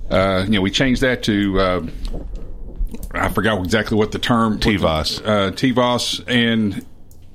Uh, 0.09 0.43
you 0.45 0.53
know, 0.53 0.61
we 0.61 0.71
changed 0.71 1.01
that 1.01 1.21
to 1.25 1.59
uh, 1.59 1.87
I 3.13 3.29
forgot 3.29 3.63
exactly 3.63 3.97
what 3.97 4.11
the 4.11 4.19
term 4.19 4.59
TVAAS. 4.59 5.21
Uh, 5.25 5.51
TVAAS 5.51 6.23
and 6.27 6.83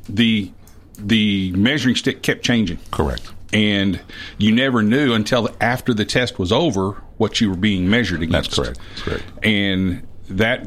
the 0.09 0.51
the 0.99 1.53
measuring 1.53 1.97
stick 1.97 2.23
kept 2.23 2.43
changing. 2.45 2.79
Correct. 2.91 3.31
And 3.53 4.01
you 4.37 4.53
never 4.53 4.83
knew 4.83 5.15
until 5.15 5.49
after 5.61 5.95
the 5.95 6.05
test 6.05 6.39
was 6.39 6.53
over 6.53 7.03
what 7.17 7.41
you 7.41 7.49
were 7.51 7.57
being 7.57 7.89
measured 7.89 8.23
against. 8.23 8.51
That's 8.51 8.59
correct. 8.59 8.81
That's 8.91 9.03
correct. 9.03 9.25
And 9.43 10.07
that 10.29 10.67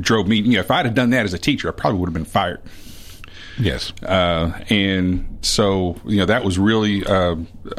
drove 0.00 0.26
me. 0.26 0.36
You 0.38 0.54
know, 0.54 0.60
if 0.60 0.70
I'd 0.70 0.86
have 0.86 0.94
done 0.94 1.10
that 1.10 1.24
as 1.24 1.34
a 1.34 1.38
teacher, 1.38 1.68
I 1.68 1.72
probably 1.72 2.00
would 2.00 2.06
have 2.08 2.14
been 2.14 2.24
fired. 2.24 2.60
Yes. 3.58 3.92
Uh, 4.02 4.58
and 4.68 5.38
so, 5.40 5.98
you 6.04 6.16
know, 6.18 6.26
that 6.26 6.44
was 6.44 6.58
really 6.58 7.06
uh, 7.06 7.36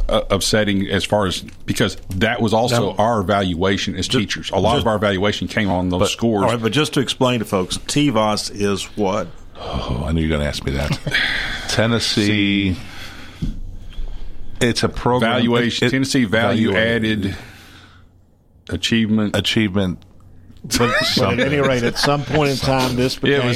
upsetting 0.07 0.87
as 0.89 1.03
far 1.03 1.27
as 1.27 1.41
because 1.65 1.97
that 2.15 2.41
was 2.41 2.53
also 2.53 2.93
Now- 2.93 2.97
our 3.03 3.19
evaluation 3.19 3.95
as 3.95 4.07
teachers. 4.07 4.49
A 4.51 4.57
lot 4.59 4.75
just- 4.75 4.83
of 4.83 4.87
our 4.87 4.95
evaluation 4.95 5.47
came 5.47 5.69
on 5.69 5.89
those 5.89 6.11
scores. 6.11 6.43
All 6.43 6.49
right, 6.49 6.61
but 6.61 6.71
just 6.71 6.93
to 6.93 6.99
explain 6.99 7.39
to 7.39 7.45
folks, 7.45 7.77
TVAAS 7.77 8.49
is 8.55 8.85
what? 8.97 9.27
Oh, 9.59 10.03
I 10.07 10.11
knew 10.11 10.21
you 10.21 10.27
were 10.27 10.37
going 10.37 10.41
to 10.41 10.47
ask 10.47 10.63
me 10.63 10.71
that. 10.73 10.99
Tennessee. 11.67 12.75
It's 14.59 14.83
a 14.83 14.89
program. 14.89 15.33
Valuation, 15.33 15.87
it- 15.87 15.91
Tennessee 15.91 16.25
Value 16.25 16.75
Added 16.75 17.35
Achievement. 18.69 19.35
Achievement. 19.35 19.99
But, 20.63 20.79
but 21.17 21.33
at 21.33 21.39
any 21.39 21.57
rate, 21.57 21.83
at 21.83 21.97
some 21.97 22.23
point 22.23 22.51
in 22.51 22.57
time, 22.71 22.95
this 22.95 23.19
Yeah, 23.21 23.53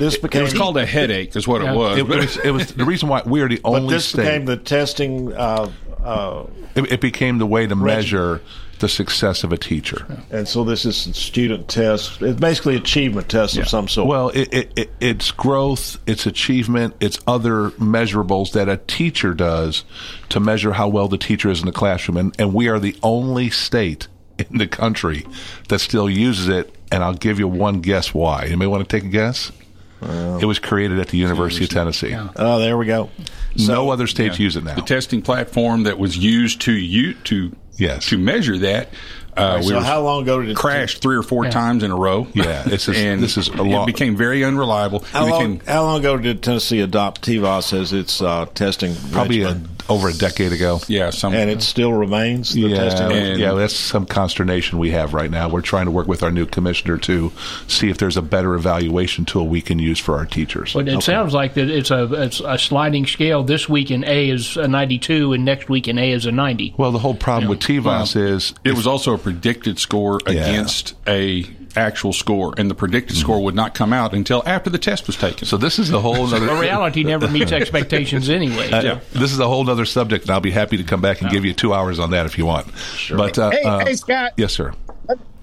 it 0.00 0.22
became 0.22 0.42
was- 0.42 0.52
it 0.52 0.54
was 0.54 0.60
called 0.60 0.76
a 0.76 0.86
headache, 0.86 1.34
is 1.36 1.46
what 1.48 1.62
it 1.62 1.74
was. 1.74 1.98
It, 1.98 2.06
was, 2.06 2.36
it 2.38 2.50
was 2.50 2.72
the 2.74 2.84
reason 2.84 3.08
why 3.08 3.22
we 3.24 3.40
are 3.40 3.48
the 3.48 3.60
only. 3.64 3.80
But 3.80 3.88
this 3.90 4.06
state. 4.06 4.22
became 4.22 4.44
the 4.44 4.56
testing. 4.56 5.32
Uh, 5.34 5.70
uh, 6.04 6.44
it, 6.74 6.92
it 6.92 7.00
became 7.00 7.38
the 7.38 7.46
way 7.46 7.66
to 7.66 7.74
measure 7.76 8.40
the 8.78 8.88
success 8.88 9.42
of 9.42 9.52
a 9.52 9.58
teacher. 9.58 10.06
and 10.30 10.46
so 10.46 10.62
this 10.62 10.84
is 10.84 10.96
student 11.16 11.68
test. 11.68 12.22
It's 12.22 12.38
basically 12.38 12.76
achievement 12.76 13.28
test 13.28 13.56
of 13.56 13.68
some 13.68 13.88
sort. 13.88 14.06
Well, 14.08 14.28
it, 14.28 14.54
it, 14.54 14.72
it, 14.76 14.90
it's 15.00 15.32
growth, 15.32 15.98
it's 16.06 16.26
achievement, 16.26 16.94
it's 17.00 17.18
other 17.26 17.70
measurables 17.70 18.52
that 18.52 18.68
a 18.68 18.76
teacher 18.76 19.34
does 19.34 19.84
to 20.28 20.38
measure 20.38 20.72
how 20.72 20.86
well 20.88 21.08
the 21.08 21.18
teacher 21.18 21.50
is 21.50 21.58
in 21.60 21.66
the 21.66 21.72
classroom. 21.72 22.16
And, 22.16 22.36
and 22.40 22.54
we 22.54 22.68
are 22.68 22.78
the 22.78 22.96
only 23.02 23.50
state 23.50 24.06
in 24.38 24.58
the 24.58 24.68
country 24.68 25.26
that 25.68 25.80
still 25.80 26.08
uses 26.08 26.48
it. 26.48 26.72
And 26.90 27.02
I'll 27.02 27.14
give 27.14 27.38
you 27.38 27.48
one 27.48 27.80
guess 27.80 28.14
why. 28.14 28.44
Anybody 28.44 28.66
want 28.68 28.88
to 28.88 28.96
take 28.96 29.04
a 29.04 29.10
guess? 29.10 29.52
It 30.00 30.44
was 30.46 30.58
created 30.58 30.98
at 30.98 31.08
the 31.08 31.18
University 31.18 31.64
of 31.64 31.70
Tennessee. 31.70 32.16
Oh, 32.36 32.58
there 32.58 32.76
we 32.78 32.86
go. 32.86 33.10
no 33.56 33.90
other 33.90 34.06
states 34.06 34.38
Yeah. 34.38 34.44
use 34.44 34.56
it 34.56 34.64
now. 34.64 34.74
The 34.74 34.82
testing 34.82 35.22
platform 35.22 35.82
that 35.84 35.98
was 35.98 36.16
used 36.16 36.60
to 36.62 36.72
you 36.72 37.14
to 37.24 37.52
yes 37.76 38.06
to 38.10 38.18
measure 38.18 38.58
that. 38.58 38.90
Uh, 39.36 39.40
All 39.40 39.48
right, 39.54 39.58
we 39.60 39.68
so 39.68 39.74
were 39.76 39.82
how 39.82 40.00
long 40.02 40.22
ago 40.22 40.40
did 40.40 40.50
it 40.50 40.56
crashed 40.56 41.00
three 41.00 41.14
or 41.16 41.22
four 41.22 41.44
Yeah. 41.44 41.50
times 41.50 41.82
in 41.84 41.92
a 41.92 41.96
row? 41.96 42.26
Yeah, 42.34 42.62
this 42.62 42.88
is- 42.88 42.96
and 42.96 43.22
this 43.22 43.36
is 43.36 43.48
a 43.48 43.62
it 43.64 43.86
became 43.86 44.16
very 44.16 44.42
unreliable. 44.44 45.04
How 45.12 45.26
it 45.26 45.30
long, 45.30 45.54
became, 45.58 45.66
how 45.74 45.82
long 45.84 46.00
ago 46.00 46.16
did 46.16 46.42
Tennessee 46.42 46.80
adopt 46.80 47.22
TVAAS 47.22 47.72
as 47.72 47.92
its 47.92 48.20
uh, 48.20 48.46
testing? 48.54 48.96
Probably 49.12 49.42
a, 49.42 49.46
regimen? 49.48 49.68
Over 49.88 50.08
a 50.08 50.12
decade 50.12 50.52
ago. 50.52 50.80
Yeah, 50.86 51.10
some, 51.10 51.34
and 51.34 51.50
it 51.50 51.62
still 51.62 51.92
remains 51.92 52.52
the 52.52 52.60
yeah, 52.60 52.76
testing. 52.76 53.08
regimen? 53.08 53.38
yeah, 53.38 53.52
that's 53.52 53.74
some 53.74 54.06
consternation 54.06 54.78
we 54.78 54.90
have 54.90 55.14
right 55.14 55.30
now. 55.30 55.48
We're 55.48 55.62
trying 55.62 55.86
to 55.86 55.90
work 55.90 56.06
with 56.06 56.22
our 56.22 56.30
new 56.30 56.46
commissioner 56.46 56.98
to 56.98 57.32
see 57.66 57.88
if 57.88 57.98
there's 57.98 58.16
a 58.16 58.22
better 58.22 58.54
evaluation 58.54 59.24
tool 59.24 59.48
we 59.48 59.60
can 59.60 59.78
use 59.78 59.98
for 59.98 60.16
our 60.16 60.26
teachers. 60.26 60.74
But 60.74 60.88
it 60.88 61.02
sounds 61.02 61.32
like 61.32 61.54
that 61.54 61.70
it's 61.70 61.90
a 61.90 62.22
it's 62.22 62.40
a 62.40 62.58
sliding 62.58 63.06
scale. 63.06 63.42
This 63.44 63.68
week 63.68 63.90
in 63.90 64.04
A 64.04 64.30
is 64.30 64.56
a 64.56 64.68
92, 64.68 65.32
and 65.32 65.44
next 65.44 65.68
week 65.68 65.88
in 65.88 65.98
A 65.98 66.12
is 66.12 66.26
a 66.26 66.32
90. 66.32 66.74
Well, 66.76 66.92
the 66.92 66.98
whole 66.98 67.14
problem 67.14 67.48
with 67.48 67.60
TVAAS 67.60 68.16
is 68.16 68.54
it 68.64 68.72
was 68.72 68.86
also 68.86 69.14
a 69.14 69.18
predicted 69.18 69.78
score 69.78 70.20
against 70.26 70.94
a 71.06 71.44
actual 71.78 72.12
score, 72.12 72.52
and 72.58 72.70
the 72.70 72.74
predicted 72.74 73.16
score 73.16 73.42
would 73.42 73.54
not 73.54 73.74
come 73.74 73.92
out 73.92 74.12
until 74.12 74.42
after 74.44 74.68
the 74.68 74.78
test 74.78 75.06
was 75.06 75.16
taken. 75.16 75.46
So 75.46 75.56
this 75.56 75.78
is 75.78 75.90
a 75.92 76.00
whole 76.00 76.26
The 76.28 76.36
other. 76.36 76.60
reality 76.60 77.04
never 77.04 77.28
meets 77.36 77.52
expectations 77.52 78.28
anyway. 78.28 78.70
Uh, 78.70 78.98
This 79.12 79.32
is 79.32 79.38
a 79.38 79.46
whole 79.48 79.68
other 79.70 79.84
subject, 79.86 80.24
and 80.24 80.32
I'll 80.32 80.40
be 80.40 80.50
happy 80.50 80.76
to 80.76 80.84
come 80.84 81.00
back 81.00 81.22
and 81.22 81.30
give 81.30 81.44
you 81.44 81.54
two 81.54 81.72
hours 81.72 81.98
on 81.98 82.10
that 82.10 82.26
if 82.26 82.36
you 82.36 82.44
want. 82.46 82.76
Sure. 82.76 83.16
But 83.16 83.38
uh, 83.38 83.50
Hey, 83.50 83.62
uh, 83.62 83.78
hey, 83.80 83.94
Scott. 83.94 84.32
yes, 84.36 84.52
sir. 84.52 84.74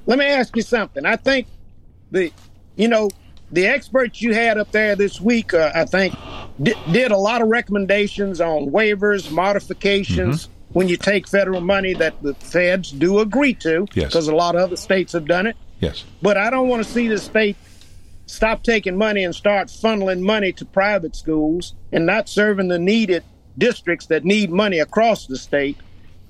Let 0.06 0.20
me 0.20 0.26
ask 0.26 0.56
you 0.56 0.62
something. 0.62 1.06
I 1.06 1.16
think 1.16 1.48
the, 2.12 2.32
you 2.76 2.88
know, 2.88 3.10
the 3.52 3.66
experts 3.68 4.22
you 4.22 4.34
had 4.34 4.58
up 4.58 4.72
there 4.72 4.96
this 4.96 5.20
week, 5.22 5.54
uh, 5.54 5.72
I 5.74 5.86
think, 5.86 6.14
di- 6.62 6.76
did 6.92 7.12
a 7.12 7.18
lot 7.18 7.42
of 7.42 7.48
recommendations 7.48 8.42
on 8.42 8.70
waivers, 8.72 9.32
modifications 9.32 10.48
Mm-hmm. 10.48 10.52
when 10.80 10.88
you 10.90 10.98
take 10.98 11.28
federal 11.28 11.62
money 11.62 11.94
that 11.94 12.22
the 12.22 12.34
feds 12.36 12.92
do 12.92 13.20
agree 13.20 13.54
to, 13.56 13.88
Yes. 13.94 14.08
because 14.08 14.28
a 14.28 14.36
lot 14.36 14.56
of 14.56 14.62
other 14.62 14.76
states 14.76 15.14
have 15.14 15.26
done 15.26 15.48
it. 15.48 15.56
Yes. 15.80 16.04
But 16.22 16.38
I 16.38 16.50
don't 16.50 16.68
want 16.68 16.84
to 16.86 16.90
see 16.92 17.08
the 17.08 17.18
state 17.18 17.58
stop 18.28 18.64
taking 18.64 18.98
money 18.98 19.24
and 19.24 19.36
start 19.36 19.68
funneling 19.68 20.22
money 20.22 20.52
to 20.54 20.66
private 20.66 21.16
schools 21.16 21.76
and 21.92 22.06
not 22.06 22.28
serving 22.28 22.68
the 22.70 22.80
needed 22.80 23.24
districts 23.58 24.08
that 24.08 24.26
need 24.26 24.50
money 24.50 24.80
across 24.80 25.28
the 25.28 25.38
state 25.38 25.78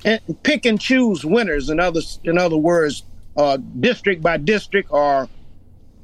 and 0.03 0.19
pick 0.43 0.65
and 0.65 0.79
choose 0.79 1.23
winners 1.23 1.69
in 1.69 1.79
other 1.79 2.01
in 2.23 2.37
other 2.37 2.57
words 2.57 3.03
uh, 3.37 3.57
district 3.79 4.21
by 4.21 4.37
district 4.37 4.89
or 4.91 5.29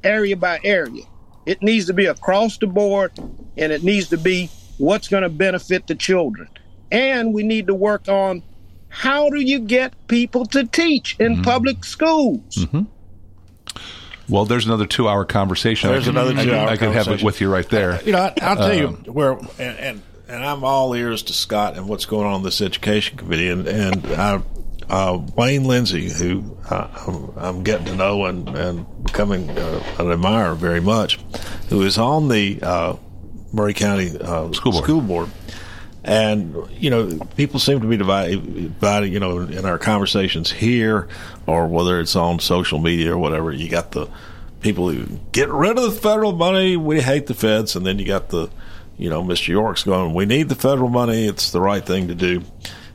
area 0.02 0.36
by 0.36 0.58
area 0.64 1.04
it 1.46 1.62
needs 1.62 1.86
to 1.86 1.92
be 1.92 2.06
across 2.06 2.56
the 2.58 2.66
board 2.66 3.12
and 3.56 3.70
it 3.72 3.82
needs 3.84 4.08
to 4.08 4.16
be 4.16 4.48
what's 4.78 5.08
going 5.08 5.22
to 5.22 5.28
benefit 5.28 5.86
the 5.86 5.94
children 5.94 6.48
and 6.90 7.32
we 7.34 7.42
need 7.42 7.66
to 7.66 7.74
work 7.74 8.08
on 8.08 8.42
how 8.88 9.28
do 9.30 9.40
you 9.40 9.58
get 9.58 9.92
people 10.08 10.44
to 10.46 10.64
teach 10.66 11.16
in 11.20 11.34
Mm-hmm. 11.34 11.42
public 11.42 11.84
schools 11.84 12.66
Well, 14.28 14.44
there's 14.44 14.66
another 14.66 14.86
two-hour 14.86 15.24
conversation. 15.24 15.90
There's 15.90 16.08
I 16.08 16.12
can, 16.12 16.16
another 16.16 16.44
two-hour 16.44 16.68
I 16.68 16.76
can 16.76 16.92
have 16.92 17.08
it 17.08 17.22
with 17.22 17.40
you 17.40 17.50
right 17.52 17.68
there. 17.68 18.02
You 18.02 18.12
know, 18.12 18.18
I, 18.18 18.34
I'll 18.40 18.56
tell 18.56 18.74
you 18.74 18.88
Um, 18.88 18.94
where, 19.06 19.32
and, 19.32 19.78
and 19.78 20.02
and 20.28 20.44
I'm 20.44 20.64
all 20.64 20.94
ears 20.94 21.22
to 21.24 21.32
Scott 21.32 21.76
and 21.76 21.88
what's 21.88 22.06
going 22.06 22.26
on 22.26 22.36
in 22.36 22.42
this 22.42 22.60
education 22.60 23.18
committee, 23.18 23.50
and 23.50 23.66
and 23.66 24.06
I, 24.06 24.42
uh, 24.88 25.18
Wayne 25.36 25.64
Lindsay, 25.64 26.10
who 26.10 26.56
uh, 26.70 26.88
I'm, 27.06 27.32
I'm 27.36 27.62
getting 27.62 27.86
to 27.86 27.96
know 27.96 28.24
and 28.26 28.48
and 28.48 29.04
becoming 29.04 29.50
uh, 29.50 29.82
an 29.98 30.10
admirer 30.10 30.54
very 30.54 30.80
much, 30.80 31.18
who 31.68 31.82
is 31.82 31.98
on 31.98 32.28
the 32.28 32.60
uh, 32.62 32.96
Maury 33.52 33.74
County 33.74 34.16
uh, 34.18 34.52
school 34.52 34.72
board. 34.72 34.84
School 34.84 35.00
board. 35.00 35.28
And 36.04 36.68
you 36.72 36.90
know, 36.90 37.18
people 37.36 37.60
seem 37.60 37.80
to 37.80 37.86
be 37.86 37.96
divided. 37.96 38.44
You 39.12 39.20
know, 39.20 39.38
in 39.38 39.64
our 39.64 39.78
conversations 39.78 40.50
here, 40.50 41.08
or 41.46 41.66
whether 41.68 42.00
it's 42.00 42.16
on 42.16 42.40
social 42.40 42.78
media 42.78 43.12
or 43.12 43.18
whatever. 43.18 43.52
You 43.52 43.68
got 43.68 43.92
the 43.92 44.08
people 44.60 44.90
who 44.90 45.18
get 45.32 45.48
rid 45.48 45.78
of 45.78 45.84
the 45.84 46.00
federal 46.00 46.32
money. 46.32 46.76
We 46.76 47.00
hate 47.00 47.26
the 47.26 47.34
feds, 47.34 47.76
and 47.76 47.86
then 47.86 47.98
you 47.98 48.04
got 48.04 48.30
the, 48.30 48.48
you 48.96 49.10
know, 49.10 49.22
Mr. 49.22 49.48
York's 49.48 49.84
going. 49.84 50.14
We 50.14 50.26
need 50.26 50.48
the 50.48 50.54
federal 50.54 50.88
money. 50.88 51.26
It's 51.26 51.52
the 51.52 51.60
right 51.60 51.84
thing 51.84 52.08
to 52.08 52.14
do. 52.14 52.42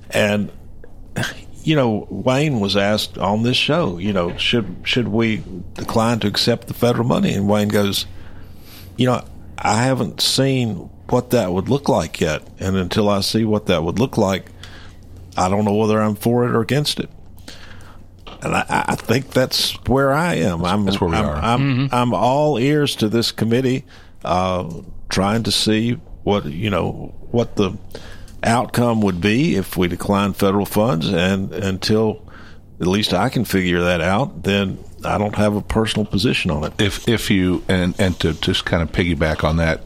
And 0.09 0.51
you 1.63 1.75
know, 1.75 2.07
Wayne 2.09 2.61
was 2.61 2.77
asked 2.77 3.17
on 3.17 3.43
this 3.43 3.57
show. 3.57 3.97
You 3.97 4.13
know, 4.13 4.37
should 4.37 4.77
should 4.83 5.09
we 5.09 5.43
decline 5.73 6.19
to 6.19 6.27
accept 6.27 6.67
the 6.67 6.73
federal 6.73 7.05
money? 7.05 7.33
And 7.33 7.49
Wayne 7.49 7.67
goes, 7.67 8.05
you 8.95 9.05
know, 9.05 9.23
I 9.57 9.83
haven't 9.83 10.21
seen 10.21 10.89
what 11.09 11.29
that 11.31 11.51
would 11.51 11.69
look 11.69 11.89
like 11.89 12.19
yet. 12.19 12.47
And 12.59 12.75
until 12.75 13.09
I 13.09 13.21
see 13.21 13.45
what 13.45 13.67
that 13.67 13.83
would 13.83 13.99
look 13.99 14.17
like, 14.17 14.51
I 15.35 15.49
don't 15.49 15.65
know 15.65 15.75
whether 15.75 16.01
I'm 16.01 16.15
for 16.15 16.45
it 16.45 16.51
or 16.51 16.61
against 16.61 16.99
it. 16.99 17.09
And 18.41 18.55
I, 18.55 18.65
I 18.69 18.95
think 18.95 19.31
that's 19.31 19.73
where 19.87 20.13
I 20.13 20.35
am. 20.35 20.63
I'm, 20.63 20.85
that's 20.85 21.01
where 21.01 21.09
we 21.09 21.15
I'm, 21.15 21.25
are. 21.25 21.35
I'm, 21.35 21.89
I'm 21.91 22.13
all 22.13 22.57
ears 22.59 22.95
to 22.97 23.09
this 23.09 23.31
committee, 23.31 23.85
uh, 24.23 24.71
trying 25.09 25.43
to 25.43 25.51
see 25.51 25.93
what, 26.23 26.45
you 26.45 26.69
know, 26.69 27.15
what 27.31 27.55
the 27.55 27.77
outcome 28.43 29.01
would 29.01 29.21
be 29.21 29.55
if 29.55 29.75
we 29.75 29.87
decline 29.87 30.33
federal 30.33 30.65
funds. 30.65 31.09
And 31.09 31.51
until 31.53 32.27
at 32.79 32.87
least 32.87 33.13
I 33.13 33.29
can 33.29 33.43
figure 33.45 33.81
that 33.81 34.01
out, 34.01 34.43
then 34.43 34.77
I 35.03 35.17
don't 35.17 35.35
have 35.35 35.55
a 35.55 35.61
personal 35.61 36.05
position 36.05 36.51
on 36.51 36.63
it. 36.63 36.73
If 36.79 37.07
if 37.07 37.31
you 37.31 37.63
and 37.67 37.95
and 37.99 38.19
to 38.19 38.33
just 38.33 38.65
kind 38.65 38.83
of 38.83 38.91
piggyback 38.91 39.43
on 39.43 39.57
that, 39.57 39.81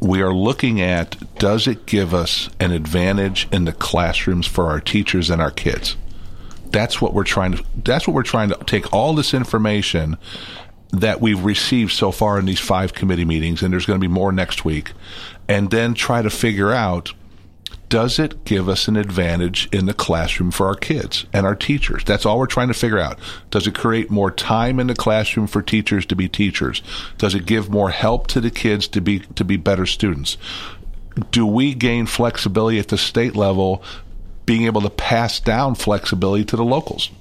we 0.00 0.22
are 0.22 0.34
looking 0.34 0.80
at 0.80 1.16
does 1.36 1.66
it 1.66 1.86
give 1.86 2.12
us 2.12 2.50
an 2.60 2.72
advantage 2.72 3.48
in 3.52 3.64
the 3.64 3.72
classrooms 3.72 4.46
for 4.46 4.68
our 4.68 4.80
teachers 4.80 5.30
and 5.30 5.40
our 5.40 5.50
kids? 5.50 5.96
That's 6.70 7.00
what 7.00 7.14
we're 7.14 7.24
trying 7.24 7.52
to. 7.52 7.64
That's 7.76 8.06
what 8.06 8.14
we're 8.14 8.22
trying 8.22 8.48
to 8.48 8.56
take 8.64 8.92
all 8.92 9.14
this 9.14 9.32
information 9.32 10.18
that 10.90 11.20
we've 11.20 11.44
received 11.44 11.92
so 11.92 12.12
far 12.12 12.38
in 12.38 12.46
these 12.46 12.60
five 12.60 12.94
committee 12.94 13.24
meetings, 13.24 13.62
and 13.62 13.72
there's 13.72 13.86
going 13.86 13.98
to 13.98 14.04
be 14.04 14.12
more 14.12 14.32
next 14.32 14.64
week, 14.64 14.92
and 15.48 15.70
then 15.70 15.94
try 15.94 16.22
to 16.22 16.30
figure 16.30 16.72
out 16.72 17.12
does 17.94 18.18
it 18.18 18.44
give 18.44 18.68
us 18.68 18.88
an 18.88 18.96
advantage 18.96 19.68
in 19.70 19.86
the 19.86 19.94
classroom 19.94 20.50
for 20.50 20.66
our 20.66 20.74
kids 20.74 21.26
and 21.32 21.46
our 21.46 21.54
teachers? 21.54 22.02
That's 22.02 22.26
all 22.26 22.40
we're 22.40 22.46
trying 22.46 22.66
to 22.66 22.74
figure 22.74 22.98
out. 22.98 23.20
Does 23.52 23.68
it 23.68 23.76
create 23.76 24.10
more 24.10 24.32
time 24.32 24.80
in 24.80 24.88
the 24.88 24.96
classroom 24.96 25.46
for 25.46 25.62
teachers 25.62 26.04
to 26.06 26.16
be 26.16 26.28
teachers? 26.28 26.82
Does 27.18 27.36
it 27.36 27.46
give 27.46 27.70
more 27.70 27.90
help 27.90 28.26
to 28.26 28.40
the 28.40 28.50
kids 28.50 28.88
to 28.88 29.00
be 29.00 29.20
to 29.20 29.44
be 29.44 29.56
better 29.56 29.86
students? 29.86 30.36
Do 31.30 31.46
we 31.46 31.72
gain 31.72 32.06
flexibility 32.06 32.80
at 32.80 32.88
the 32.88 32.98
state 32.98 33.36
level 33.36 33.84
being 34.44 34.64
able 34.64 34.80
to 34.80 34.90
pass 34.90 35.38
down 35.38 35.76
flexibility 35.76 36.44
to 36.46 36.56
the 36.56 36.64
locals? 36.64 37.12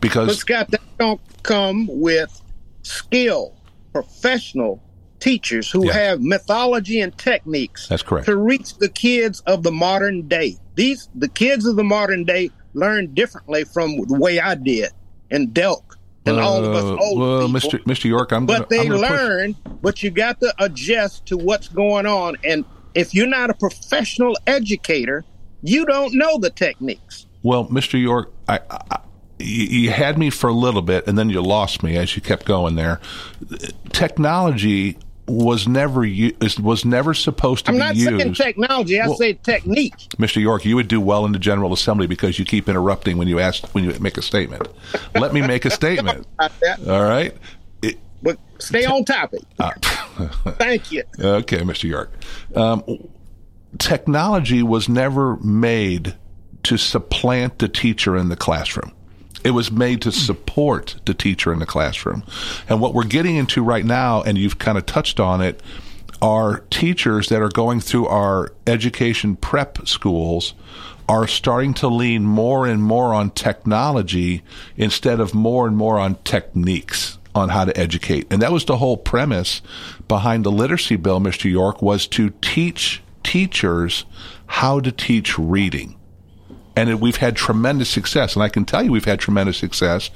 Because 0.00 0.28
But 0.28 0.36
Scott, 0.38 0.70
that 0.70 0.80
don't 0.96 1.20
come 1.42 1.86
with 1.86 2.40
skill, 2.82 3.54
professional 3.92 4.82
teachers 5.22 5.70
who 5.70 5.86
Yeah. 5.86 5.92
have 5.92 6.20
mythology 6.20 7.00
and 7.00 7.16
techniques 7.16 7.86
That's 7.88 8.02
correct. 8.02 8.26
to 8.26 8.36
reach 8.36 8.76
the 8.78 8.88
kids 8.88 9.40
of 9.46 9.62
the 9.62 9.70
modern 9.70 10.26
day. 10.26 10.56
These 10.74 11.08
the 11.14 11.28
kids 11.28 11.64
of 11.64 11.76
the 11.76 11.84
modern 11.84 12.24
day 12.24 12.50
learn 12.74 13.14
differently 13.14 13.62
from 13.64 13.96
the 14.08 14.18
way 14.18 14.40
I 14.40 14.56
did 14.56 14.90
and 15.30 15.48
Delk 15.54 15.82
and 16.26 16.40
all 16.40 16.64
of 16.64 16.74
us 16.74 16.82
Uh, 16.84 16.96
old 16.96 17.18
well, 17.20 17.46
people. 17.48 17.70
Mr. 17.70 17.84
Mr. 17.84 18.04
York, 18.06 18.32
I'm 18.32 18.46
but 18.46 18.52
gonna, 18.54 18.66
they 18.70 18.80
I'm 18.80 18.88
gonna 19.00 19.08
push- 19.08 19.10
learn, 19.20 19.56
but 19.80 20.02
you 20.02 20.10
got 20.10 20.40
to 20.40 20.52
adjust 20.58 21.26
to 21.26 21.36
what's 21.36 21.68
going 21.68 22.06
on. 22.06 22.36
And 22.44 22.64
if 22.94 23.14
you're 23.14 23.26
not 23.28 23.48
a 23.50 23.54
professional 23.54 24.36
educator, 24.46 25.24
you 25.62 25.86
don't 25.86 26.14
know 26.14 26.38
the 26.38 26.50
techniques. 26.50 27.26
Well, 27.44 27.66
Mr. 27.66 28.00
York, 28.00 28.32
I, 28.48 28.58
I, 28.70 28.98
you 29.38 29.90
had 29.90 30.16
me 30.18 30.30
for 30.30 30.48
a 30.48 30.52
little 30.52 30.82
bit, 30.82 31.06
and 31.08 31.16
then 31.18 31.28
you 31.30 31.42
lost 31.42 31.82
me 31.82 31.96
as 31.96 32.14
you 32.16 32.22
kept 32.22 32.44
going 32.46 32.74
there. 32.76 33.00
Technology 33.90 34.96
was 35.28 35.68
never 35.68 36.04
was 36.60 36.84
never 36.84 37.14
supposed 37.14 37.66
to 37.66 37.70
I'm 37.70 37.76
be 37.76 37.78
not 37.78 37.94
used. 37.96 38.20
saying 38.20 38.34
technology, 38.34 39.00
I 39.00 39.06
Well- 39.06 39.16
say 39.16 39.34
technique. 39.34 39.94
Mr. 40.18 40.40
York, 40.42 40.64
you 40.64 40.74
would 40.76 40.88
do 40.88 41.00
well 41.00 41.24
in 41.24 41.32
the 41.32 41.38
General 41.38 41.72
Assembly 41.72 42.06
because 42.06 42.38
you 42.38 42.44
keep 42.44 42.68
interrupting 42.68 43.16
when 43.18 43.28
you 43.28 43.38
ask 43.38 43.64
when 43.74 43.84
you 43.84 43.92
make 44.00 44.16
a 44.18 44.22
statement. 44.22 44.66
Let 45.14 45.32
me 45.32 45.40
make 45.42 45.64
a 45.64 45.70
statement. 45.80 46.26
All 46.40 47.02
right. 47.02 47.34
But 48.24 48.38
stay 48.58 48.84
on 48.84 49.04
topic. 49.04 49.42
Uh, 49.58 49.72
Thank 50.58 50.92
you. 50.92 51.02
Okay, 51.18 51.58
Mr. 51.58 51.84
York. 51.84 52.12
Um, 52.54 52.82
technology 53.78 54.62
was 54.62 54.88
never 54.88 55.36
made 55.38 56.14
to 56.64 56.76
supplant 56.76 57.58
the 57.58 57.68
teacher 57.68 58.16
in 58.16 58.28
the 58.28 58.36
classroom. 58.36 58.92
It 59.44 59.50
was 59.50 59.70
made 59.70 60.02
to 60.02 60.12
support 60.12 60.96
the 61.04 61.14
teacher 61.14 61.52
in 61.52 61.58
the 61.58 61.66
classroom. 61.66 62.22
And 62.68 62.80
what 62.80 62.94
we're 62.94 63.04
getting 63.04 63.36
into 63.36 63.62
right 63.62 63.84
now, 63.84 64.22
and 64.22 64.38
you've 64.38 64.58
kind 64.58 64.78
of 64.78 64.86
touched 64.86 65.18
on 65.20 65.40
it, 65.40 65.60
are 66.20 66.60
teachers 66.70 67.28
that 67.30 67.42
are 67.42 67.48
going 67.48 67.80
through 67.80 68.06
our 68.06 68.52
education 68.66 69.34
prep 69.34 69.88
schools 69.88 70.54
are 71.08 71.26
starting 71.26 71.74
to 71.74 71.88
lean 71.88 72.24
more 72.24 72.66
and 72.66 72.82
more 72.82 73.12
on 73.12 73.30
technology 73.30 74.42
instead 74.76 75.18
of 75.18 75.34
more 75.34 75.66
and 75.66 75.76
more 75.76 75.98
on 75.98 76.14
techniques 76.22 77.18
on 77.34 77.48
how 77.48 77.64
to 77.64 77.76
educate. 77.76 78.26
And 78.30 78.40
that 78.40 78.52
was 78.52 78.64
the 78.64 78.76
whole 78.76 78.96
premise 78.96 79.62
behind 80.06 80.44
the 80.44 80.52
literacy 80.52 80.96
bill, 80.96 81.18
Mr. 81.18 81.50
York, 81.50 81.82
was 81.82 82.06
to 82.08 82.30
teach 82.40 83.02
teachers 83.22 84.04
how 84.46 84.80
to 84.80 84.92
teach 84.92 85.38
reading. 85.38 85.96
And 86.74 87.00
we've 87.00 87.16
had 87.16 87.36
tremendous 87.36 87.90
success. 87.90 88.34
And 88.34 88.42
I 88.42 88.48
can 88.48 88.64
tell 88.64 88.82
you 88.82 88.92
we've 88.92 89.04
had 89.04 89.20
tremendous 89.20 89.58
success 89.58 90.10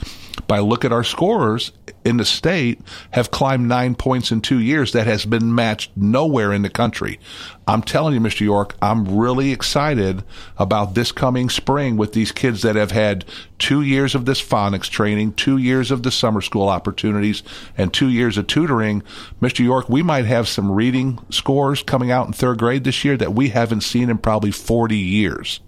by 0.46 0.58
look 0.58 0.84
at 0.84 0.92
our 0.92 1.04
scorers 1.04 1.72
in 2.04 2.18
the 2.18 2.24
state 2.24 2.80
have 3.10 3.30
climbed 3.30 3.68
nine 3.68 3.94
points 3.94 4.30
in 4.30 4.40
two 4.40 4.60
years. 4.60 4.92
That 4.92 5.06
has 5.06 5.24
been 5.26 5.54
matched 5.54 5.90
nowhere 5.96 6.52
in 6.52 6.62
the 6.62 6.70
country. 6.70 7.18
I'm 7.66 7.82
telling 7.82 8.14
you, 8.14 8.20
Mr. 8.20 8.42
York, 8.42 8.76
I'm 8.80 9.18
really 9.18 9.52
excited 9.52 10.22
about 10.56 10.94
this 10.94 11.10
coming 11.10 11.50
spring 11.50 11.96
with 11.96 12.12
these 12.12 12.30
kids 12.30 12.62
that 12.62 12.76
have 12.76 12.92
had 12.92 13.24
two 13.58 13.82
years 13.82 14.14
of 14.14 14.24
this 14.24 14.40
phonics 14.40 14.88
training, 14.88 15.32
two 15.34 15.56
years 15.56 15.90
of 15.90 16.04
the 16.04 16.12
summer 16.12 16.40
school 16.40 16.68
opportunities, 16.68 17.42
and 17.76 17.92
two 17.92 18.08
years 18.08 18.38
of 18.38 18.46
tutoring. 18.46 19.02
Mr. 19.42 19.60
York, 19.60 19.88
we 19.88 20.02
might 20.02 20.26
have 20.26 20.46
some 20.46 20.70
reading 20.70 21.18
scores 21.30 21.82
coming 21.82 22.10
out 22.10 22.26
in 22.26 22.32
third 22.32 22.58
grade 22.58 22.84
this 22.84 23.04
year 23.04 23.16
that 23.16 23.34
we 23.34 23.48
haven't 23.48 23.80
seen 23.80 24.10
in 24.10 24.18
probably 24.18 24.52
40 24.52 24.96
years. 24.96 25.60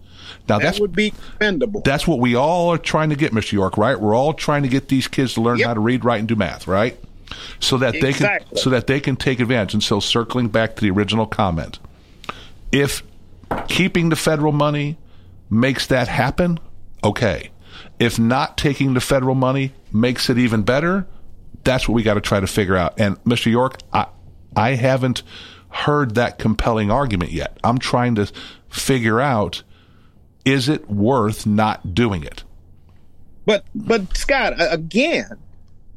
Now 0.49 0.59
that 0.59 0.81
would 0.81 0.95
be 0.95 1.13
commendable. 1.39 1.83
that's 1.83 2.07
what 2.07 2.19
we 2.19 2.35
all 2.35 2.71
are 2.73 2.79
trying 2.79 3.11
to 3.11 3.17
get, 3.17 3.33
Mr. 3.33 3.53
York, 3.53 3.77
right? 3.77 3.99
We're 4.01 4.15
all 4.15 4.33
trying 4.33 4.63
to 4.63 4.69
get 4.69 4.89
these 4.89 5.09
kids 5.09 5.35
to 5.35 5.41
learn 5.41 5.61
how 5.61 5.75
to 5.75 5.81
read, 5.81 6.05
write, 6.05 6.19
and 6.21 6.29
do 6.29 6.37
math, 6.37 6.67
right? 6.67 6.99
So 7.61 7.77
that 7.79 7.95
they 8.01 8.13
can 8.13 8.41
so 8.57 8.71
that 8.71 8.87
they 8.87 9.01
can 9.01 9.17
take 9.17 9.41
advantage. 9.41 9.75
And 9.75 9.83
so 9.83 10.01
circling 10.01 10.49
back 10.49 10.77
to 10.77 10.81
the 10.81 10.91
original 10.91 11.27
comment. 11.27 11.79
If 12.73 13.03
keeping 13.69 14.09
the 14.09 14.17
federal 14.17 14.53
money 14.53 14.99
makes 15.51 15.87
that 15.87 16.09
happen, 16.09 16.59
okay. 17.05 17.51
If 17.99 18.19
not 18.19 18.57
taking 18.57 18.95
the 18.95 19.01
federal 19.01 19.35
money 19.35 19.73
makes 19.93 20.31
it 20.31 20.39
even 20.39 20.63
better, 20.63 21.07
that's 21.65 21.89
what 21.89 21.95
we 21.95 22.03
got 22.03 22.15
to 22.15 22.21
try 22.21 22.41
to 22.41 22.47
figure 22.47 22.77
out. 22.77 22.99
And 22.99 23.23
Mr. 23.25 23.51
York, 23.51 23.79
I 23.93 24.07
I 24.57 24.75
haven't 24.75 25.23
heard 25.71 26.15
that 26.15 26.39
compelling 26.39 26.91
argument 26.91 27.31
yet. 27.33 27.59
I'm 27.63 27.79
trying 27.79 28.15
to 28.17 28.31
figure 28.69 29.21
out 29.21 29.63
is 30.53 30.69
it 30.69 30.89
worth 30.91 31.47
not 31.47 31.95
doing 31.95 32.23
it? 32.23 32.45
But 33.45 33.65
but 33.75 34.17
Scott, 34.17 34.55
again, 34.59 35.39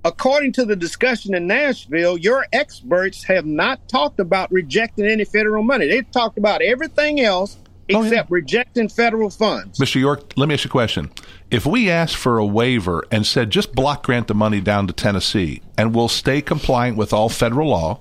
according 0.06 0.54
to 0.54 0.66
the 0.66 0.76
discussion 0.76 1.34
in 1.34 1.48
Nashville, 1.48 2.18
your 2.18 2.46
experts 2.54 3.24
have 3.26 3.46
not 3.46 3.88
talked 3.88 4.20
about 4.20 4.52
rejecting 4.52 5.06
any 5.06 5.26
federal 5.26 5.64
money. 5.64 5.88
They've 5.88 6.10
talked 6.12 6.38
about 6.38 6.62
everything 6.62 7.20
else 7.20 7.58
Oh, 7.94 8.04
except 8.04 8.32
rejecting 8.32 8.90
federal 8.90 9.30
funds. 9.30 9.80
Mr. 9.80 10.00
York, 10.00 10.34
let 10.38 10.48
me 10.48 10.54
ask 10.54 10.64
you 10.64 10.70
a 10.70 10.72
question. 10.72 11.12
If 11.50 11.66
we 11.66 11.90
asked 11.90 12.16
for 12.16 12.38
a 12.38 12.46
waiver 12.46 13.04
and 13.12 13.26
said 13.26 13.50
just 13.50 13.74
block 13.74 14.04
grant 14.04 14.28
the 14.28 14.36
money 14.36 14.62
down 14.62 14.88
to 14.88 14.94
Tennessee 14.94 15.62
and 15.78 15.94
we'll 15.96 16.08
stay 16.08 16.42
compliant 16.42 16.98
with 16.98 17.12
all 17.12 17.30
federal 17.30 17.70
law, 17.70 18.00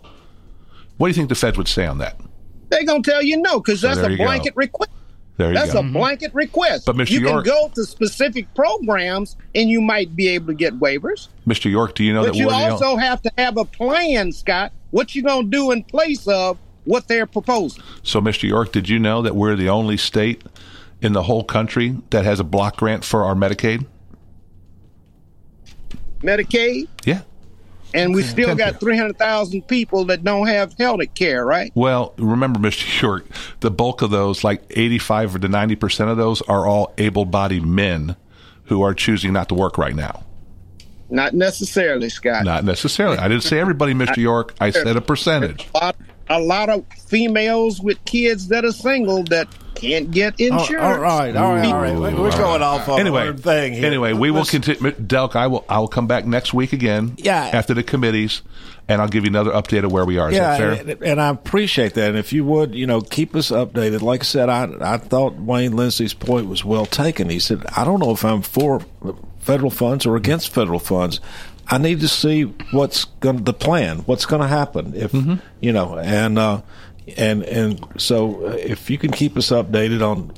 what 0.96 1.06
do 1.06 1.10
you 1.10 1.14
think 1.14 1.28
the 1.28 1.34
feds 1.34 1.56
would 1.56 1.68
say 1.68 1.86
on 1.86 1.98
that? 1.98 2.20
They're 2.68 2.84
gonna 2.84 3.02
tell 3.02 3.22
you 3.22 3.38
no 3.38 3.60
because 3.60 3.80
that's 3.80 3.98
a 3.98 4.12
you 4.12 4.18
go. 4.18 4.24
blanket 4.24 4.54
request. 4.54 4.92
There 5.40 5.54
That's 5.54 5.72
a 5.72 5.82
blanket 5.82 6.34
request. 6.34 6.84
But, 6.84 6.96
Mr. 6.96 7.10
you 7.12 7.20
York- 7.20 7.46
can 7.46 7.54
go 7.54 7.70
to 7.74 7.84
specific 7.84 8.52
programs 8.54 9.36
and 9.54 9.70
you 9.70 9.80
might 9.80 10.14
be 10.14 10.28
able 10.28 10.48
to 10.48 10.54
get 10.54 10.78
waivers. 10.78 11.28
Mr. 11.46 11.70
York, 11.70 11.94
do 11.94 12.04
you 12.04 12.12
know 12.12 12.22
but 12.22 12.32
that 12.32 12.38
you 12.38 12.50
also 12.50 12.96
have 12.96 13.22
to 13.22 13.32
have 13.38 13.56
a 13.56 13.64
plan, 13.64 14.32
Scott. 14.32 14.72
What 14.90 15.14
you 15.14 15.22
gonna 15.22 15.48
do 15.48 15.70
in 15.70 15.82
place 15.82 16.28
of 16.28 16.58
what 16.84 17.08
they're 17.08 17.24
proposing? 17.24 17.82
So, 18.02 18.20
Mr. 18.20 18.42
York, 18.42 18.70
did 18.72 18.90
you 18.90 18.98
know 18.98 19.22
that 19.22 19.34
we're 19.34 19.56
the 19.56 19.70
only 19.70 19.96
state 19.96 20.42
in 21.00 21.14
the 21.14 21.22
whole 21.22 21.42
country 21.42 21.96
that 22.10 22.26
has 22.26 22.38
a 22.38 22.44
block 22.44 22.76
grant 22.76 23.02
for 23.02 23.24
our 23.24 23.34
Medicaid? 23.34 23.86
Medicaid, 26.22 26.86
Yeah. 27.06 27.22
And 27.94 28.14
we 28.14 28.22
still 28.22 28.54
got 28.54 28.80
three 28.80 28.96
hundred 28.96 29.18
thousand 29.18 29.62
people 29.68 30.06
that 30.06 30.24
don't 30.24 30.46
have 30.46 30.74
health 30.78 31.00
care, 31.14 31.44
right? 31.44 31.70
Well, 31.74 32.14
remember, 32.18 32.58
Mr. 32.58 33.00
York, 33.02 33.26
the 33.60 33.70
bulk 33.70 34.02
of 34.02 34.10
those, 34.10 34.44
like 34.44 34.62
85 34.70 35.36
or 35.36 35.38
to 35.40 35.48
90% 35.48 36.10
of 36.10 36.16
those, 36.16 36.42
are 36.42 36.66
all 36.66 36.92
able 36.98 37.24
bodied 37.24 37.64
men 37.64 38.16
who 38.64 38.82
are 38.82 38.94
choosing 38.94 39.32
not 39.32 39.48
to 39.48 39.54
work 39.54 39.78
right 39.78 39.94
now. 39.94 40.24
Not 41.10 41.34
necessarily, 41.34 42.08
Scott. 42.08 42.44
Not 42.44 42.64
necessarily. 42.64 43.18
I 43.18 43.28
didn't 43.28 43.42
say 43.42 43.58
everybody, 43.58 43.94
Mr. 43.94 44.16
York. 44.18 44.54
I 44.60 44.70
said 44.70 44.96
a 44.96 45.00
percentage. 45.00 45.68
A 45.74 45.78
lot, 45.78 45.96
a 46.28 46.40
lot 46.40 46.68
of 46.68 46.84
females 47.08 47.80
with 47.80 48.02
kids 48.04 48.48
that 48.48 48.64
are 48.64 48.72
single 48.72 49.24
that 49.24 49.48
can't 49.80 50.10
get 50.10 50.38
insurance. 50.40 50.70
all 50.70 50.98
right, 50.98 51.34
all 51.36 51.54
right, 51.54 51.64
all 51.66 51.80
right. 51.80 51.96
We're- 51.96 52.14
we're 52.14 52.30
going 52.30 52.62
off 52.62 52.88
on 52.88 53.00
anyway, 53.00 53.26
one 53.26 53.38
thing 53.38 53.72
here. 53.72 53.86
Anyway, 53.86 54.12
we 54.12 54.30
will 54.30 54.44
continue. 54.44 54.92
Delk, 54.92 55.36
I 55.36 55.46
will. 55.46 55.64
I 55.68 55.78
will 55.78 55.88
come 55.88 56.06
back 56.06 56.26
next 56.26 56.52
week 56.54 56.72
again. 56.72 57.14
Yeah. 57.16 57.50
After 57.52 57.74
the 57.74 57.82
committees, 57.82 58.42
and 58.88 59.00
I'll 59.00 59.08
give 59.08 59.24
you 59.24 59.30
another 59.30 59.52
update 59.52 59.84
of 59.84 59.92
where 59.92 60.04
we 60.04 60.18
are. 60.18 60.30
Is 60.30 60.36
yeah, 60.36 60.58
that 60.58 60.58
fair? 60.58 60.92
And, 60.94 61.02
and 61.02 61.20
I 61.20 61.28
appreciate 61.28 61.94
that. 61.94 62.08
And 62.10 62.18
if 62.18 62.32
you 62.32 62.44
would, 62.44 62.74
you 62.74 62.86
know, 62.86 63.00
keep 63.00 63.36
us 63.36 63.50
updated. 63.50 64.02
Like 64.02 64.20
I 64.20 64.24
said, 64.24 64.48
I 64.48 64.68
I 64.80 64.96
thought 64.98 65.36
Wayne 65.36 65.76
Lindsay's 65.76 66.12
point 66.14 66.48
was 66.48 66.64
well 66.64 66.86
taken. 66.86 67.30
He 67.30 67.38
said, 67.38 67.64
I 67.76 67.84
don't 67.84 68.00
know 68.00 68.10
if 68.10 68.24
I'm 68.24 68.42
for 68.42 68.80
federal 69.38 69.70
funds 69.70 70.06
or 70.06 70.16
against 70.16 70.52
federal 70.52 70.80
funds. 70.80 71.20
I 71.68 71.78
need 71.78 72.00
to 72.00 72.08
see 72.08 72.42
what's 72.72 73.04
going 73.20 73.44
the 73.44 73.52
plan, 73.52 73.98
what's 74.00 74.26
going 74.26 74.42
to 74.42 74.48
happen 74.48 74.92
if 74.96 75.14
you 75.60 75.72
know, 75.72 75.96
and 75.98 76.36
uh, 76.36 76.62
and 77.16 77.42
and 77.44 77.84
so 77.98 78.46
uh, 78.46 78.50
if 78.52 78.90
you 78.90 78.98
can 78.98 79.10
keep 79.10 79.36
us 79.36 79.50
updated 79.50 80.02
on, 80.02 80.32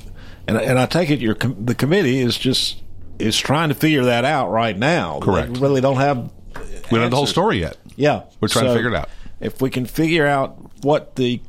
and 0.47 0.57
and 0.57 0.79
I 0.79 0.85
take 0.85 1.09
it 1.09 1.19
your 1.19 1.35
com- 1.35 1.65
the 1.65 1.75
committee 1.75 2.19
is 2.19 2.37
just 2.37 2.81
is 3.19 3.37
trying 3.37 3.69
to 3.69 3.75
figure 3.75 4.05
that 4.05 4.25
out 4.25 4.49
right 4.51 4.77
now. 4.77 5.19
Correct. 5.19 5.51
We 5.51 5.59
really 5.59 5.81
don't 5.81 5.97
have. 5.97 6.29
We 6.55 6.97
don't 6.97 7.01
have 7.01 7.11
the 7.11 7.17
whole 7.17 7.25
story 7.25 7.59
yet. 7.59 7.77
Yeah, 7.95 8.23
We're 8.41 8.47
trying 8.47 8.65
to 8.65 8.73
figure 8.73 8.89
it 8.89 8.95
out. 8.95 9.09
If 9.39 9.61
we 9.61 9.69
can 9.69 9.85
figure 9.85 10.25
out 10.27 10.57
what 10.83 11.15
the 11.15 11.41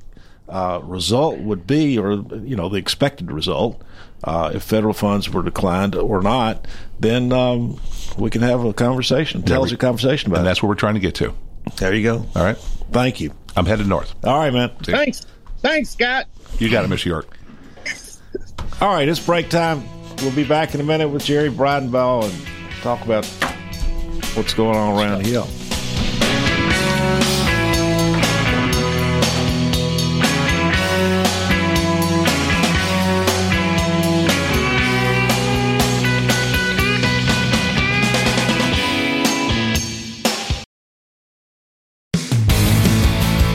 uh, 0.48 0.80
result 0.82 1.38
would 1.38 1.66
be, 1.66 1.98
or 1.98 2.12
you 2.12 2.54
know, 2.56 2.68
the 2.68 2.76
expected 2.76 3.30
result, 3.32 3.80
uh, 4.24 4.52
if 4.54 4.62
federal 4.62 4.92
funds 4.94 5.30
were 5.30 5.42
declined 5.42 5.94
or 5.94 6.20
not, 6.22 6.66
then 7.00 7.32
um, 7.32 7.80
we 8.18 8.28
can 8.30 8.42
have 8.42 8.64
a 8.64 8.72
conversation, 8.74 9.40
intelligent 9.40 9.80
conversation 9.80 10.28
about 10.30 10.38
And 10.40 10.46
it. 10.46 10.50
that's 10.50 10.62
what 10.62 10.68
we're 10.68 10.74
trying 10.74 10.94
to 10.94 11.00
get 11.00 11.14
to. 11.16 11.34
There 11.76 11.94
you 11.94 12.02
go. 12.02 12.26
All 12.36 12.44
right. 12.44 12.56
Thank 12.92 13.20
you. 13.20 13.32
I'm 13.56 13.66
headed 13.66 13.86
north. 13.86 14.14
All 14.24 14.38
right, 14.38 14.52
man. 14.52 14.70
Thanks. 14.82 15.26
Thanks, 15.58 15.90
Scott. 15.90 16.26
You 16.58 16.70
got 16.70 16.84
it, 16.84 16.88
Miss 16.88 17.04
York. 17.04 17.38
All 18.80 18.92
right, 18.92 19.08
it's 19.08 19.20
break 19.20 19.48
time. 19.48 19.82
We'll 20.18 20.34
be 20.34 20.44
back 20.44 20.74
in 20.74 20.80
a 20.80 20.84
minute 20.84 21.08
with 21.08 21.24
Jerry 21.24 21.50
Bridenbaugh 21.50 22.24
and 22.24 22.82
talk 22.82 23.04
about 23.04 23.24
what's 24.36 24.54
going 24.54 24.76
on 24.76 24.98
around 24.98 25.24
here. 25.24 25.44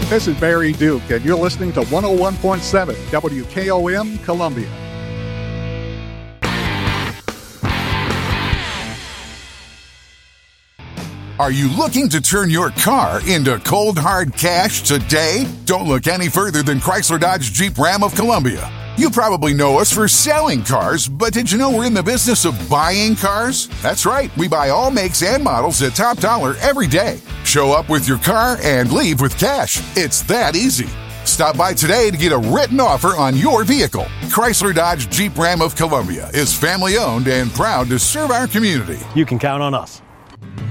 This 0.09 0.27
is 0.27 0.35
Barry 0.39 0.73
Duke, 0.73 1.07
and 1.11 1.23
you're 1.23 1.37
listening 1.37 1.71
to 1.73 1.81
101.7 1.81 2.95
WKOM 3.11 4.23
Columbia. 4.23 4.67
Are 11.37 11.51
you 11.51 11.69
looking 11.69 12.09
to 12.09 12.19
turn 12.19 12.49
your 12.49 12.71
car 12.71 13.21
into 13.29 13.59
cold 13.59 13.99
hard 13.99 14.33
cash 14.33 14.81
today? 14.81 15.45
Don't 15.65 15.87
look 15.87 16.07
any 16.07 16.27
further 16.27 16.63
than 16.63 16.79
Chrysler 16.79 17.19
Dodge 17.19 17.53
Jeep 17.53 17.77
Ram 17.77 18.01
of 18.01 18.15
Columbia. 18.15 18.78
You 18.99 19.09
probably 19.09 19.53
know 19.53 19.79
us 19.79 19.93
for 19.93 20.09
selling 20.09 20.61
cars, 20.61 21.07
but 21.07 21.31
did 21.31 21.49
you 21.49 21.57
know 21.57 21.71
we're 21.71 21.85
in 21.85 21.93
the 21.93 22.03
business 22.03 22.43
of 22.43 22.69
buying 22.69 23.15
cars? 23.15 23.69
That's 23.81 24.05
right, 24.05 24.29
we 24.35 24.49
buy 24.49 24.71
all 24.71 24.91
makes 24.91 25.23
and 25.23 25.41
models 25.41 25.81
at 25.81 25.95
top 25.95 26.17
dollar 26.17 26.57
every 26.57 26.85
day. 26.85 27.21
Show 27.45 27.71
up 27.71 27.87
with 27.87 28.09
your 28.09 28.17
car 28.17 28.57
and 28.61 28.91
leave 28.91 29.21
with 29.21 29.39
cash. 29.39 29.81
It's 29.95 30.21
that 30.23 30.53
easy. 30.53 30.89
Stop 31.23 31.55
by 31.55 31.73
today 31.73 32.11
to 32.11 32.17
get 32.17 32.33
a 32.33 32.37
written 32.37 32.81
offer 32.81 33.15
on 33.15 33.37
your 33.37 33.63
vehicle. 33.63 34.03
Chrysler 34.23 34.75
Dodge 34.75 35.09
Jeep 35.09 35.37
Ram 35.37 35.61
of 35.61 35.77
Columbia 35.77 36.29
is 36.33 36.53
family 36.53 36.97
owned 36.97 37.29
and 37.29 37.53
proud 37.53 37.87
to 37.87 37.99
serve 37.99 38.31
our 38.31 38.47
community. 38.47 38.99
You 39.15 39.25
can 39.25 39.39
count 39.39 39.63
on 39.63 39.73
us. 39.73 40.01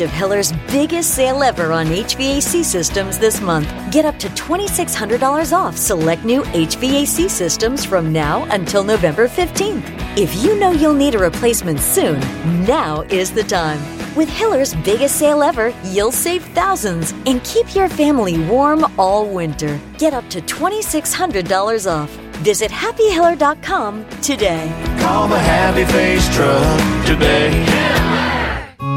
of 0.00 0.10
Hiller's 0.10 0.52
biggest 0.70 1.14
sale 1.14 1.42
ever 1.42 1.72
on 1.72 1.86
HVAC 1.86 2.64
systems 2.64 3.18
this 3.18 3.40
month. 3.40 3.68
Get 3.92 4.04
up 4.04 4.18
to 4.18 4.28
$2,600 4.28 5.56
off 5.56 5.76
select 5.76 6.24
new 6.24 6.42
HVAC 6.42 7.28
systems 7.28 7.84
from 7.84 8.12
now 8.12 8.44
until 8.50 8.84
November 8.84 9.28
15th. 9.28 9.84
If 10.18 10.42
you 10.42 10.58
know 10.58 10.70
you'll 10.70 10.94
need 10.94 11.14
a 11.14 11.18
replacement 11.18 11.80
soon, 11.80 12.20
now 12.64 13.02
is 13.02 13.30
the 13.32 13.44
time. 13.44 13.80
With 14.16 14.28
Hiller's 14.28 14.74
biggest 14.76 15.16
sale 15.16 15.42
ever, 15.42 15.74
you'll 15.84 16.12
save 16.12 16.42
thousands 16.54 17.12
and 17.26 17.44
keep 17.44 17.74
your 17.74 17.88
family 17.88 18.38
warm 18.46 18.86
all 18.98 19.26
winter. 19.26 19.78
Get 19.98 20.14
up 20.14 20.28
to 20.30 20.40
$2,600 20.40 21.90
off. 21.90 22.10
Visit 22.42 22.70
happyhiller.com 22.70 24.06
today. 24.20 24.96
Call 25.00 25.28
the 25.28 25.38
Happy 25.38 25.84
Face 25.92 26.26
Truck 26.34 27.06
today. 27.06 28.15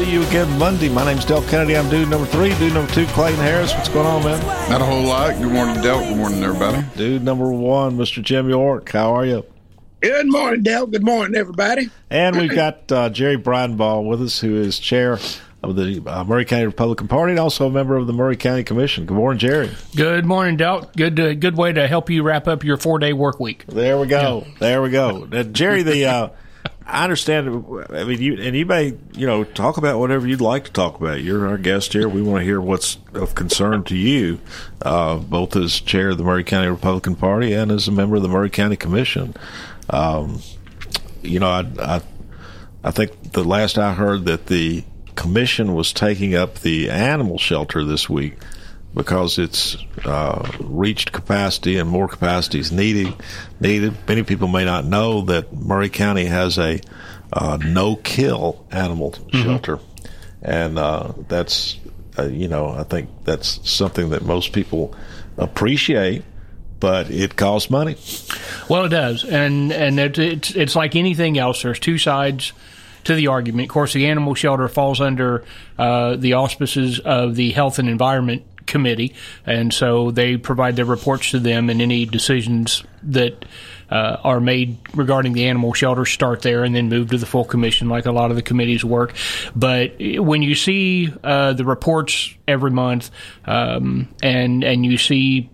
See 0.00 0.12
you 0.12 0.22
again 0.22 0.58
Monday. 0.58 0.88
My 0.88 1.04
name's 1.04 1.26
Delk 1.26 1.46
Kennedy. 1.50 1.76
I'm 1.76 1.90
dude 1.90 2.08
number 2.08 2.26
three. 2.26 2.54
Dude 2.54 2.72
number 2.72 2.90
two, 2.90 3.04
Clayton 3.08 3.38
Harris. 3.38 3.74
What's 3.74 3.90
going 3.90 4.06
on, 4.06 4.24
man? 4.24 4.40
Not 4.70 4.80
a 4.80 4.84
whole 4.86 5.02
lot. 5.02 5.34
Good 5.34 5.52
morning, 5.52 5.76
Delk. 5.76 6.08
Good 6.08 6.16
morning, 6.16 6.42
everybody. 6.42 6.86
Dude 6.96 7.22
number 7.22 7.52
one, 7.52 7.98
Mr. 7.98 8.22
Jim 8.22 8.48
York. 8.48 8.88
How 8.88 9.14
are 9.14 9.26
you? 9.26 9.44
Good 10.00 10.26
morning, 10.26 10.64
Delk. 10.64 10.90
Good 10.90 11.04
morning, 11.04 11.36
everybody. 11.36 11.90
And 12.08 12.38
we've 12.38 12.54
got 12.54 12.90
uh, 12.90 13.10
Jerry 13.10 13.36
Bridenbaugh 13.36 14.08
with 14.08 14.22
us, 14.22 14.40
who 14.40 14.56
is 14.56 14.78
chair 14.78 15.18
of 15.62 15.76
the 15.76 16.02
uh, 16.06 16.24
Maury 16.24 16.46
County 16.46 16.64
Republican 16.64 17.06
Party 17.06 17.32
and 17.32 17.38
also 17.38 17.66
a 17.66 17.70
member 17.70 17.96
of 17.96 18.06
the 18.06 18.14
Maury 18.14 18.38
County 18.38 18.64
Commission. 18.64 19.04
Good 19.04 19.18
morning, 19.18 19.38
Jerry. 19.38 19.70
Good 19.94 20.24
morning, 20.24 20.56
Delk. 20.56 20.96
Good 20.96 21.16
to, 21.16 21.34
good 21.34 21.58
way 21.58 21.74
to 21.74 21.86
help 21.86 22.08
you 22.08 22.22
wrap 22.22 22.48
up 22.48 22.64
your 22.64 22.78
four 22.78 22.98
day 23.00 23.12
work 23.12 23.38
week. 23.38 23.66
There 23.66 23.98
we 23.98 24.06
go. 24.06 24.46
There 24.60 24.80
we 24.80 24.88
go. 24.88 25.28
Uh, 25.30 25.42
Jerry, 25.42 25.82
the 25.82 26.06
uh, 26.06 26.28
I 26.90 27.04
understand. 27.04 27.64
I 27.90 28.04
mean, 28.04 28.20
you 28.20 28.40
and 28.40 28.56
you 28.56 28.66
may 28.66 28.94
you 29.12 29.26
know 29.26 29.44
talk 29.44 29.76
about 29.76 29.98
whatever 29.98 30.26
you'd 30.26 30.40
like 30.40 30.64
to 30.64 30.72
talk 30.72 31.00
about. 31.00 31.22
You're 31.22 31.46
our 31.46 31.58
guest 31.58 31.92
here. 31.92 32.08
We 32.08 32.22
want 32.22 32.40
to 32.40 32.44
hear 32.44 32.60
what's 32.60 32.98
of 33.14 33.34
concern 33.34 33.84
to 33.84 33.96
you, 33.96 34.40
uh, 34.82 35.16
both 35.16 35.54
as 35.56 35.80
chair 35.80 36.10
of 36.10 36.18
the 36.18 36.24
Maury 36.24 36.44
County 36.44 36.68
Republican 36.68 37.14
Party 37.14 37.52
and 37.52 37.70
as 37.70 37.86
a 37.86 37.92
member 37.92 38.16
of 38.16 38.22
the 38.22 38.28
Maury 38.28 38.50
County 38.50 38.76
Commission. 38.76 39.34
Um, 39.88 40.40
you 41.22 41.38
know, 41.38 41.48
I, 41.48 41.66
I 41.78 42.02
I 42.82 42.90
think 42.90 43.32
the 43.32 43.44
last 43.44 43.78
I 43.78 43.94
heard 43.94 44.24
that 44.24 44.46
the 44.46 44.84
commission 45.14 45.74
was 45.74 45.92
taking 45.92 46.34
up 46.34 46.56
the 46.56 46.90
animal 46.90 47.38
shelter 47.38 47.84
this 47.84 48.08
week 48.08 48.36
because 48.94 49.38
it's 49.38 49.76
uh, 50.04 50.50
reached 50.60 51.12
capacity 51.12 51.78
and 51.78 51.88
more 51.88 52.08
capacity 52.08 52.58
is 52.58 52.72
needed. 52.72 53.14
Needed. 53.60 53.94
Many 54.08 54.22
people 54.24 54.48
may 54.48 54.64
not 54.64 54.84
know 54.84 55.22
that 55.22 55.52
Maury 55.52 55.88
County 55.88 56.24
has 56.24 56.58
a 56.58 56.80
uh, 57.32 57.58
no-kill 57.64 58.64
animal 58.70 59.14
shelter, 59.32 59.78
and 60.42 60.78
uh, 60.78 61.12
that's 61.28 61.78
uh, 62.18 62.24
you 62.24 62.48
know 62.48 62.70
I 62.70 62.82
think 62.82 63.08
that's 63.24 63.70
something 63.70 64.10
that 64.10 64.24
most 64.24 64.52
people 64.52 64.94
appreciate, 65.36 66.24
but 66.80 67.10
it 67.10 67.36
costs 67.36 67.70
money. 67.70 67.96
Well, 68.68 68.84
it 68.86 68.88
does, 68.88 69.24
and 69.24 69.72
and 69.72 70.00
it, 70.00 70.18
it's 70.18 70.50
it's 70.50 70.74
like 70.74 70.96
anything 70.96 71.38
else. 71.38 71.62
There's 71.62 71.78
two 71.78 71.98
sides 71.98 72.52
to 73.04 73.14
the 73.14 73.28
argument. 73.28 73.68
Of 73.68 73.72
course, 73.72 73.92
the 73.92 74.06
animal 74.06 74.34
shelter 74.34 74.68
falls 74.68 75.00
under 75.00 75.44
uh, 75.78 76.16
the 76.16 76.34
auspices 76.34 76.98
of 76.98 77.36
the 77.36 77.52
Health 77.52 77.78
and 77.78 77.88
Environment 77.88 78.44
Committee, 78.70 79.14
and 79.44 79.72
so 79.72 80.10
they 80.10 80.36
provide 80.36 80.76
their 80.76 80.84
reports 80.84 81.30
to 81.32 81.38
them, 81.38 81.70
and 81.70 81.82
any 81.82 82.06
decisions 82.06 82.84
that 83.02 83.44
uh, 83.90 84.16
are 84.22 84.40
made 84.40 84.78
regarding 84.94 85.32
the 85.32 85.48
animal 85.48 85.72
shelter 85.72 86.04
start 86.04 86.42
there 86.42 86.64
and 86.64 86.74
then 86.74 86.88
move 86.88 87.10
to 87.10 87.18
the 87.18 87.26
full 87.26 87.44
commission, 87.44 87.88
like 87.88 88.06
a 88.06 88.12
lot 88.12 88.30
of 88.30 88.36
the 88.36 88.42
committees 88.42 88.84
work. 88.84 89.14
But 89.56 89.94
when 89.98 90.42
you 90.42 90.54
see 90.54 91.12
uh, 91.24 91.54
the 91.54 91.64
reports 91.64 92.34
every 92.46 92.70
month, 92.70 93.10
um, 93.46 94.08
and 94.22 94.62
and 94.62 94.86
you 94.86 94.96
see 94.96 95.50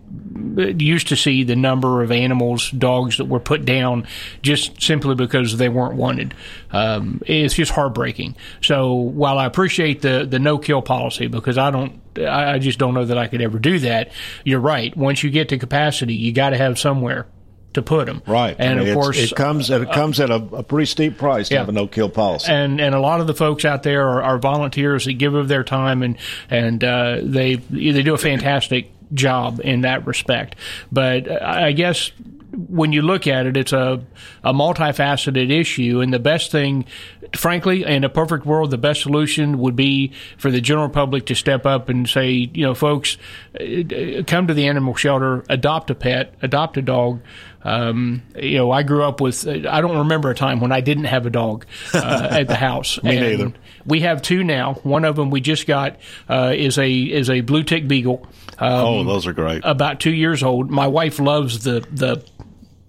used 0.56 1.08
to 1.08 1.16
see 1.16 1.44
the 1.44 1.56
number 1.56 2.02
of 2.02 2.10
animals, 2.10 2.70
dogs 2.70 3.18
that 3.18 3.26
were 3.26 3.40
put 3.40 3.64
down 3.64 4.06
just 4.42 4.80
simply 4.82 5.14
because 5.14 5.56
they 5.58 5.68
weren't 5.68 5.96
wanted. 5.96 6.34
Um, 6.70 7.20
it's 7.26 7.54
just 7.54 7.72
heartbreaking. 7.72 8.36
So 8.62 8.94
while 8.94 9.38
I 9.38 9.46
appreciate 9.46 10.02
the 10.02 10.26
the 10.28 10.38
no 10.38 10.58
kill 10.58 10.82
policy 10.82 11.26
because 11.26 11.58
I 11.58 11.70
don't. 11.70 12.00
I 12.18 12.58
just 12.58 12.78
don't 12.78 12.94
know 12.94 13.04
that 13.04 13.18
I 13.18 13.26
could 13.26 13.42
ever 13.42 13.58
do 13.58 13.78
that. 13.80 14.10
You're 14.42 14.58
right. 14.58 14.96
Once 14.96 15.22
you 15.22 15.28
get 15.28 15.50
to 15.50 15.58
capacity, 15.58 16.14
you 16.14 16.32
got 16.32 16.50
to 16.50 16.56
have 16.56 16.78
somewhere 16.78 17.26
to 17.74 17.82
put 17.82 18.06
them. 18.06 18.22
Right, 18.26 18.56
And 18.58 18.80
I 18.80 18.82
mean, 18.84 18.88
of 18.88 18.94
course, 18.94 19.18
it 19.18 19.36
comes 19.36 19.70
at 19.70 19.82
it 19.82 19.92
comes 19.92 20.18
at 20.18 20.30
a, 20.30 20.36
a 20.36 20.62
pretty 20.62 20.86
steep 20.86 21.18
price 21.18 21.48
to 21.48 21.54
Yeah. 21.56 21.60
have 21.60 21.68
a 21.68 21.72
no-kill 21.72 22.08
policy. 22.08 22.50
and 22.50 22.80
and 22.80 22.94
a 22.94 23.00
lot 23.00 23.20
of 23.20 23.26
the 23.26 23.34
folks 23.34 23.66
out 23.66 23.82
there 23.82 24.08
are, 24.08 24.22
are 24.22 24.38
volunteers 24.38 25.04
that 25.04 25.12
give 25.18 25.34
of 25.34 25.48
their 25.48 25.62
time 25.62 26.02
and 26.02 26.16
and 26.48 26.82
uh, 26.82 27.18
they 27.22 27.56
they 27.56 28.02
do 28.02 28.14
a 28.14 28.18
fantastic 28.18 28.90
job 29.12 29.60
in 29.62 29.82
that 29.82 30.06
respect. 30.06 30.56
But 30.90 31.30
I 31.42 31.72
guess 31.72 32.10
when 32.56 32.92
you 32.92 33.02
look 33.02 33.26
at 33.26 33.46
it, 33.46 33.56
it's 33.56 33.72
a 33.72 34.02
a 34.42 34.52
multifaceted 34.52 35.50
issue, 35.50 36.00
and 36.00 36.12
the 36.12 36.18
best 36.18 36.50
thing, 36.50 36.86
frankly, 37.34 37.84
in 37.84 38.04
a 38.04 38.08
perfect 38.08 38.46
world, 38.46 38.70
the 38.70 38.78
best 38.78 39.02
solution 39.02 39.58
would 39.58 39.76
be 39.76 40.12
for 40.38 40.50
the 40.50 40.60
general 40.60 40.88
public 40.88 41.26
to 41.26 41.34
step 41.34 41.66
up 41.66 41.88
and 41.88 42.08
say, 42.08 42.30
you 42.30 42.64
know, 42.64 42.74
folks, 42.74 43.18
uh, 43.60 44.22
come 44.26 44.46
to 44.46 44.54
the 44.54 44.66
animal 44.68 44.94
shelter, 44.94 45.44
adopt 45.48 45.90
a 45.90 45.94
pet, 45.94 46.34
adopt 46.42 46.76
a 46.76 46.82
dog. 46.82 47.20
Um, 47.62 48.22
you 48.36 48.58
know, 48.58 48.70
I 48.70 48.84
grew 48.84 49.02
up 49.02 49.20
with. 49.20 49.46
I 49.46 49.80
don't 49.80 49.98
remember 49.98 50.30
a 50.30 50.34
time 50.34 50.60
when 50.60 50.72
I 50.72 50.80
didn't 50.80 51.04
have 51.04 51.26
a 51.26 51.30
dog 51.30 51.66
uh, 51.92 52.28
at 52.30 52.48
the 52.48 52.54
house. 52.54 53.02
Me 53.02 53.16
And 53.16 53.20
neither. 53.20 53.52
We 53.86 54.00
have 54.00 54.22
two 54.22 54.44
now. 54.44 54.74
One 54.82 55.04
of 55.04 55.16
them 55.16 55.30
we 55.30 55.40
just 55.40 55.66
got 55.66 55.96
uh, 56.28 56.52
is 56.54 56.78
a 56.78 56.90
is 56.90 57.30
a 57.30 57.40
blue 57.40 57.62
tick 57.62 57.86
beagle. 57.88 58.26
Um, 58.58 58.72
Oh, 58.72 59.04
those 59.04 59.26
are 59.26 59.32
great. 59.32 59.62
About 59.64 60.00
two 60.00 60.14
years 60.14 60.42
old. 60.42 60.70
My 60.70 60.88
wife 60.88 61.18
loves 61.18 61.62
the 61.64 61.80
the. 61.92 62.24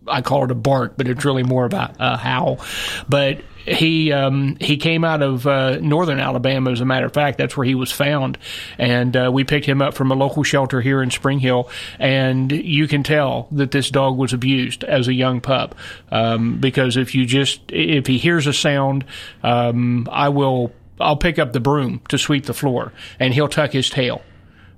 I 0.09 0.21
call 0.21 0.45
it 0.45 0.51
a 0.51 0.55
bark, 0.55 0.93
but 0.95 1.07
it's 1.09 1.25
really 1.25 1.43
more 1.43 1.65
about 1.65 1.95
a 1.99 2.15
howl. 2.15 2.61
But 3.09 3.41
he 3.65 4.13
um, 4.13 4.55
he 4.61 4.77
came 4.77 5.03
out 5.03 5.21
of 5.21 5.45
uh, 5.45 5.79
northern 5.81 6.19
Alabama, 6.21 6.71
as 6.71 6.79
a 6.79 6.85
matter 6.85 7.07
of 7.07 7.13
fact. 7.13 7.37
That's 7.37 7.57
where 7.57 7.65
he 7.65 7.75
was 7.75 7.91
found, 7.91 8.37
and 8.77 9.17
uh, 9.17 9.29
we 9.33 9.43
picked 9.43 9.65
him 9.65 9.81
up 9.81 9.93
from 9.95 10.09
a 10.09 10.15
local 10.15 10.43
shelter 10.43 10.79
here 10.79 11.03
in 11.03 11.11
Spring 11.11 11.39
Hill. 11.39 11.69
And 11.99 12.49
you 12.53 12.87
can 12.87 13.03
tell 13.03 13.49
that 13.51 13.71
this 13.71 13.89
dog 13.91 14.17
was 14.17 14.31
abused 14.31 14.85
as 14.85 15.09
a 15.09 15.13
young 15.13 15.41
pup, 15.41 15.75
um, 16.09 16.59
because 16.61 16.95
if 16.95 17.13
you 17.13 17.25
just 17.25 17.59
if 17.67 18.07
he 18.07 18.17
hears 18.17 18.47
a 18.47 18.53
sound, 18.53 19.03
um, 19.43 20.07
I 20.09 20.29
will 20.29 20.71
I'll 20.99 21.17
pick 21.17 21.37
up 21.39 21.53
the 21.53 21.59
broom 21.59 22.01
to 22.09 22.17
sweep 22.17 22.45
the 22.45 22.53
floor, 22.53 22.93
and 23.19 23.33
he'll 23.33 23.47
tuck 23.47 23.71
his 23.71 23.89
tail 23.89 24.21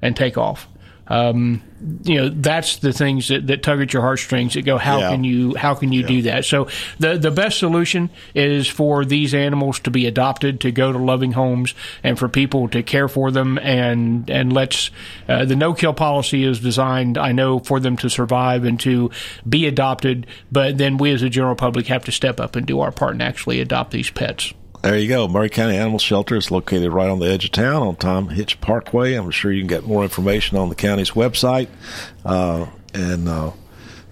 and 0.01 0.15
take 0.15 0.37
off. 0.37 0.67
Um, 1.11 1.63
you 2.03 2.17
know, 2.17 2.29
that's 2.29 2.75
the 2.77 2.93
things 2.93 3.29
that, 3.29 3.47
that 3.47 3.63
tug 3.63 3.81
at 3.81 3.93
your 3.93 4.03
heartstrings. 4.03 4.53
That 4.53 4.61
go, 4.63 4.77
how 4.77 4.99
Yeah. 4.99 5.09
can 5.09 5.23
you 5.23 5.55
how 5.55 5.73
can 5.73 5.91
you 5.91 6.03
do 6.03 6.21
that? 6.23 6.45
So 6.45 6.67
the 6.99 7.17
the 7.17 7.31
best 7.31 7.57
solution 7.57 8.11
is 8.35 8.67
for 8.67 9.03
these 9.03 9.33
animals 9.33 9.79
to 9.79 9.89
be 9.91 10.05
adopted, 10.05 10.59
to 10.61 10.71
go 10.71 10.91
to 10.91 10.99
loving 10.99 11.31
homes, 11.31 11.73
and 12.03 12.19
for 12.19 12.29
people 12.29 12.67
to 12.69 12.83
care 12.83 13.07
for 13.07 13.31
them. 13.31 13.57
And 13.57 14.29
and 14.29 14.53
let's 14.53 14.91
uh, 15.27 15.45
the 15.45 15.55
no 15.55 15.73
kill 15.73 15.95
policy 15.95 16.43
is 16.43 16.59
designed, 16.59 17.17
I 17.17 17.31
know, 17.31 17.57
for 17.57 17.79
them 17.79 17.97
to 17.97 18.09
survive 18.09 18.63
and 18.63 18.79
to 18.81 19.09
be 19.47 19.65
adopted. 19.65 20.27
But 20.51 20.77
then 20.77 20.97
we 20.97 21.09
as 21.11 21.23
a 21.23 21.29
general 21.29 21.55
public 21.55 21.87
have 21.87 22.05
to 22.05 22.11
step 22.11 22.39
up 22.39 22.55
and 22.55 22.67
do 22.67 22.81
our 22.81 22.91
part 22.91 23.13
and 23.13 23.23
actually 23.23 23.61
adopt 23.61 23.89
these 23.89 24.11
pets. 24.11 24.53
There 24.81 24.97
you 24.97 25.09
go. 25.09 25.27
Maury 25.27 25.49
County 25.49 25.75
Animal 25.75 25.99
Shelter 25.99 26.37
is 26.37 26.51
located 26.51 26.93
right 26.93 27.09
on 27.09 27.19
the 27.19 27.29
edge 27.29 27.43
of 27.43 27.51
town 27.51 27.83
on 27.83 27.97
Tom 27.97 28.29
Hitch 28.29 28.61
Parkway. 28.61 29.13
I'm 29.15 29.29
sure 29.29 29.51
you 29.51 29.59
can 29.59 29.67
get 29.67 29.85
more 29.85 30.03
information 30.03 30.57
on 30.57 30.69
the 30.69 30.75
county's 30.75 31.11
website. 31.11 31.67
Uh, 32.23 32.65
and 32.93 33.27
uh, 33.27 33.51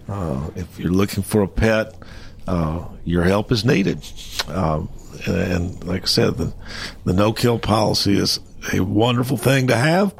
uh, 0.09 0.49
if 0.55 0.77
you're 0.77 0.91
looking 0.91 1.23
for 1.23 1.41
a 1.41 1.47
pet, 1.47 1.95
uh, 2.47 2.85
your 3.05 3.23
help 3.23 3.53
is 3.53 3.63
needed. 3.63 4.03
Um, 4.49 4.89
and, 5.25 5.37
and 5.37 5.83
like 5.85 6.03
I 6.03 6.05
said, 6.05 6.35
the, 6.35 6.53
the 7.05 7.13
no 7.13 7.31
kill 7.31 7.59
policy 7.59 8.17
is 8.17 8.41
a 8.73 8.81
wonderful 8.81 9.37
thing 9.37 9.67
to 9.67 9.75
have, 9.75 10.13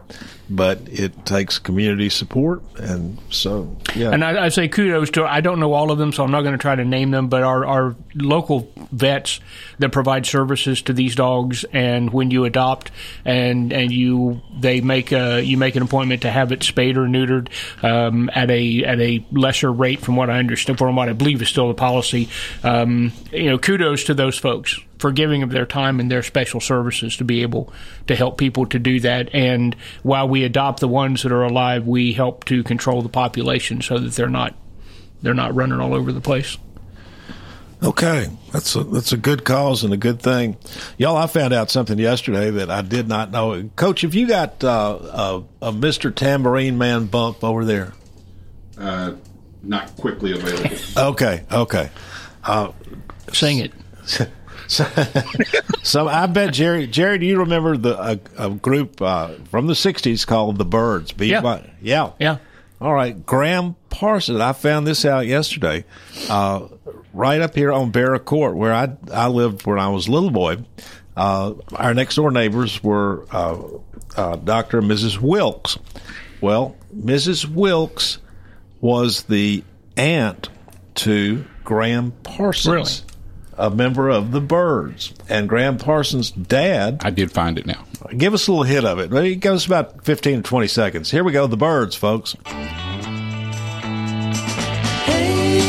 but 0.49 0.79
it 0.87 1.25
takes 1.25 1.59
community 1.59 2.09
support. 2.09 2.61
And 2.77 3.17
so, 3.29 3.75
yeah. 3.95 4.11
And 4.11 4.23
I, 4.23 4.45
I 4.45 4.49
say 4.49 4.67
kudos 4.67 5.11
to. 5.11 5.25
I 5.25 5.41
don't 5.41 5.59
know 5.59 5.73
all 5.73 5.91
of 5.91 5.97
them, 5.97 6.11
so 6.13 6.23
I'm 6.23 6.31
not 6.31 6.41
going 6.41 6.53
to 6.53 6.57
try 6.57 6.75
to 6.75 6.85
name 6.85 7.11
them. 7.11 7.27
But 7.27 7.43
our, 7.43 7.65
our 7.65 7.95
local 8.15 8.71
vets 8.91 9.39
that 9.79 9.91
provide 9.91 10.25
services 10.25 10.81
to 10.83 10.93
these 10.93 11.15
dogs, 11.15 11.65
and 11.73 12.11
when 12.11 12.31
you 12.31 12.45
adopt 12.45 12.91
and 13.25 13.73
and 13.73 13.91
you 13.91 14.41
they 14.59 14.81
make 14.81 15.11
a 15.11 15.41
you 15.41 15.57
make 15.57 15.75
an 15.75 15.83
appointment 15.83 16.21
to 16.21 16.31
have 16.31 16.51
it 16.51 16.63
spayed 16.63 16.97
or 16.97 17.07
neutered 17.07 17.49
um, 17.83 18.29
at 18.33 18.49
a 18.49 18.83
at 18.83 18.99
a 18.99 19.25
lesser 19.31 19.71
rate 19.71 19.99
from 19.99 20.15
what 20.15 20.29
I 20.29 20.39
understand, 20.39 20.77
from 20.77 20.95
what 20.95 21.09
I 21.09 21.13
believe 21.13 21.41
is 21.41 21.49
still 21.49 21.67
the 21.67 21.73
policy. 21.73 22.29
Um, 22.63 23.11
you 23.31 23.49
know, 23.49 23.57
kudos 23.57 24.05
to 24.05 24.13
those 24.13 24.37
folks 24.37 24.79
for 24.99 25.11
giving 25.11 25.43
of 25.43 25.51
their 25.51 25.65
time 25.65 25.99
and 25.99 26.09
their 26.09 26.23
special 26.23 26.59
services 26.59 27.17
to 27.17 27.23
be 27.23 27.41
able 27.41 27.71
to 28.07 28.15
help 28.15 28.37
people 28.37 28.65
to 28.67 28.79
do 28.79 28.99
that. 29.01 29.33
And 29.33 29.75
while 30.03 30.27
we 30.27 30.43
adopt 30.43 30.79
the 30.79 30.87
ones 30.87 31.23
that 31.23 31.31
are 31.31 31.43
alive, 31.43 31.87
we 31.87 32.13
help 32.13 32.45
to 32.45 32.63
control 32.63 33.01
the 33.01 33.09
population 33.09 33.81
so 33.81 33.97
that 33.99 34.13
they're 34.13 34.29
not 34.29 34.55
they're 35.21 35.33
not 35.33 35.55
running 35.55 35.79
all 35.79 35.93
over 35.93 36.11
the 36.11 36.21
place. 36.21 36.57
Okay, 37.83 38.27
that's 38.51 38.75
a 38.75 38.83
that's 38.83 39.13
a 39.13 39.17
good 39.17 39.45
cause 39.45 39.83
and 39.83 39.93
a 39.93 39.97
good 39.97 40.19
thing, 40.19 40.57
y'all. 40.97 41.15
I 41.15 41.27
found 41.27 41.53
out 41.53 41.69
something 41.69 41.99
yesterday 41.99 42.49
that 42.49 42.71
I 42.71 42.81
did 42.81 43.07
not 43.07 43.29
know. 43.29 43.69
Coach, 43.75 44.01
have 44.01 44.15
you 44.15 44.27
got 44.27 44.63
uh, 44.63 45.43
a, 45.61 45.67
a 45.67 45.71
Mister 45.71 46.09
Tambourine 46.09 46.79
Man 46.79 47.05
bump 47.05 47.43
over 47.43 47.65
there? 47.65 47.93
Uh, 48.79 49.13
not 49.61 49.95
quickly 49.95 50.31
available. 50.31 50.75
Okay, 50.97 51.43
okay. 51.51 51.91
Uh, 52.43 52.71
Sing 53.31 53.59
it. 53.59 53.71
So, 54.67 54.85
so 55.83 56.07
I 56.07 56.25
bet 56.27 56.53
Jerry. 56.53 56.87
Jerry, 56.87 57.17
do 57.17 57.25
you 57.25 57.39
remember 57.39 57.77
the 57.77 57.97
a, 57.99 58.19
a 58.37 58.49
group 58.49 59.01
uh, 59.01 59.33
from 59.49 59.67
the 59.67 59.73
'60s 59.73 60.25
called 60.25 60.57
the 60.57 60.65
Byrds? 60.65 61.11
Beat 61.11 61.27
Yeah. 61.27 61.63
yeah, 61.81 62.11
Yeah. 62.19 62.37
All 62.79 62.93
right, 62.93 63.25
Graham 63.25 63.75
Parsons. 63.89 64.39
I 64.39 64.53
found 64.53 64.85
this 64.85 65.03
out 65.03 65.25
yesterday, 65.25 65.83
uh, 66.29 66.67
right 67.11 67.41
up 67.41 67.55
here 67.55 67.71
on 67.71 67.89
Barra 67.89 68.19
Court, 68.19 68.55
where 68.55 68.73
I 68.73 68.95
I 69.11 69.27
lived 69.27 69.65
when 69.65 69.79
I 69.79 69.89
was 69.89 70.07
a 70.07 70.11
little 70.11 70.31
boy. 70.31 70.57
Uh, 71.15 71.53
our 71.75 71.95
next 71.95 72.15
door 72.15 72.29
neighbors 72.29 72.83
were 72.83 73.25
uh, 73.31 73.57
uh, 74.15 74.35
Dr. 74.35 74.79
and 74.79 74.91
Mrs. 74.91 75.19
Wilkes. 75.19 75.79
Well, 76.41 76.75
Mrs. 76.95 77.47
Wilkes 77.47 78.19
was 78.81 79.23
the 79.23 79.63
aunt 79.95 80.49
to 80.95 81.43
Graham 81.63 82.11
Parsons. 82.23 83.03
Really? 83.03 83.16
A 83.57 83.69
member 83.71 84.09
of 84.09 84.31
the 84.31 84.41
Byrds. 84.41 85.13
And 85.27 85.49
Graham 85.49 85.77
Parsons' 85.77 86.29
dad. 86.31 87.01
I 87.03 87.09
did 87.09 87.31
find 87.31 87.57
it 87.57 87.65
now. 87.65 87.85
Give 88.15 88.33
us 88.33 88.47
a 88.47 88.51
little 88.51 88.63
hit 88.63 88.85
of 88.85 88.99
it. 88.99 89.11
It 89.11 89.37
goes 89.37 89.65
about 89.65 90.03
15 90.05 90.43
to 90.43 90.47
20 90.47 90.67
seconds. 90.67 91.09
Here 91.11 91.23
we 91.23 91.31
go, 91.31 91.47
the 91.47 91.57
Byrds, 91.57 91.95
folks. 91.95 92.35
Hey, 95.05 95.59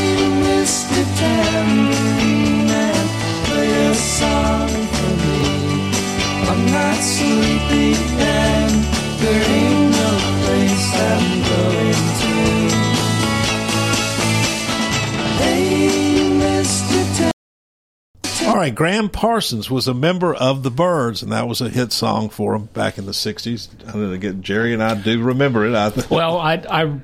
Mr. 0.43 1.05
Tambourine 1.19 2.69
play 3.47 3.91
a 3.91 3.95
song 3.95 4.69
for 4.69 5.13
me. 5.25 5.41
I'm 6.49 6.67
not 6.73 6.97
sleepy 6.97 7.95
and 8.21 8.75
there 9.21 9.43
ain't 9.49 9.91
no 9.91 10.11
place 10.45 10.95
I'm 10.95 11.43
going 11.43 12.53
to. 12.53 12.58
Right, 18.59 18.75
Graham 18.75 19.09
Parsons 19.09 19.71
was 19.71 19.87
a 19.87 19.95
member 19.95 20.35
of 20.35 20.65
the 20.65 20.71
Byrds, 20.73 21.23
and 21.23 21.31
that 21.31 21.47
was 21.47 21.61
a 21.61 21.69
hit 21.69 21.93
song 21.93 22.29
for 22.29 22.57
him 22.57 22.65
back 22.65 22.99
in 22.99 23.07
the 23.07 23.13
60s. 23.13 23.69
I 23.87 23.93
don't 23.93 24.03
know, 24.03 24.11
again, 24.11 24.43
Jerry 24.43 24.75
and 24.75 24.83
I 24.83 25.01
do 25.01 25.23
remember 25.23 25.65
it. 25.65 25.77
I 25.77 25.91
think. 25.91 26.11
Well, 26.11 26.39
I, 26.39 26.55
I, 26.69 27.01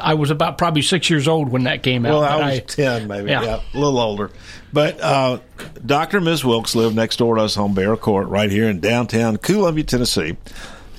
I 0.00 0.14
was 0.14 0.30
about 0.30 0.56
probably 0.56 0.80
six 0.80 1.10
years 1.10 1.28
old 1.28 1.50
when 1.50 1.64
that 1.64 1.82
came 1.82 2.06
out. 2.06 2.12
Well, 2.12 2.24
I 2.24 2.52
was 2.52 2.74
10, 2.74 3.06
maybe. 3.06 3.28
Yeah. 3.32 3.42
Yeah. 3.42 3.60
a 3.74 3.78
little 3.78 4.00
older. 4.00 4.30
But 4.72 4.98
uh, 5.02 5.40
Dr. 5.84 6.16
and 6.16 6.24
Ms. 6.24 6.42
Wilkes 6.42 6.74
lived 6.74 6.96
next 6.96 7.18
door 7.18 7.34
to 7.34 7.42
us 7.42 7.58
on 7.58 7.74
Bear 7.74 7.94
Court, 7.94 8.28
right 8.28 8.50
here 8.50 8.66
in 8.66 8.80
downtown 8.80 9.36
Columbia, 9.36 9.84
Tennessee. 9.84 10.38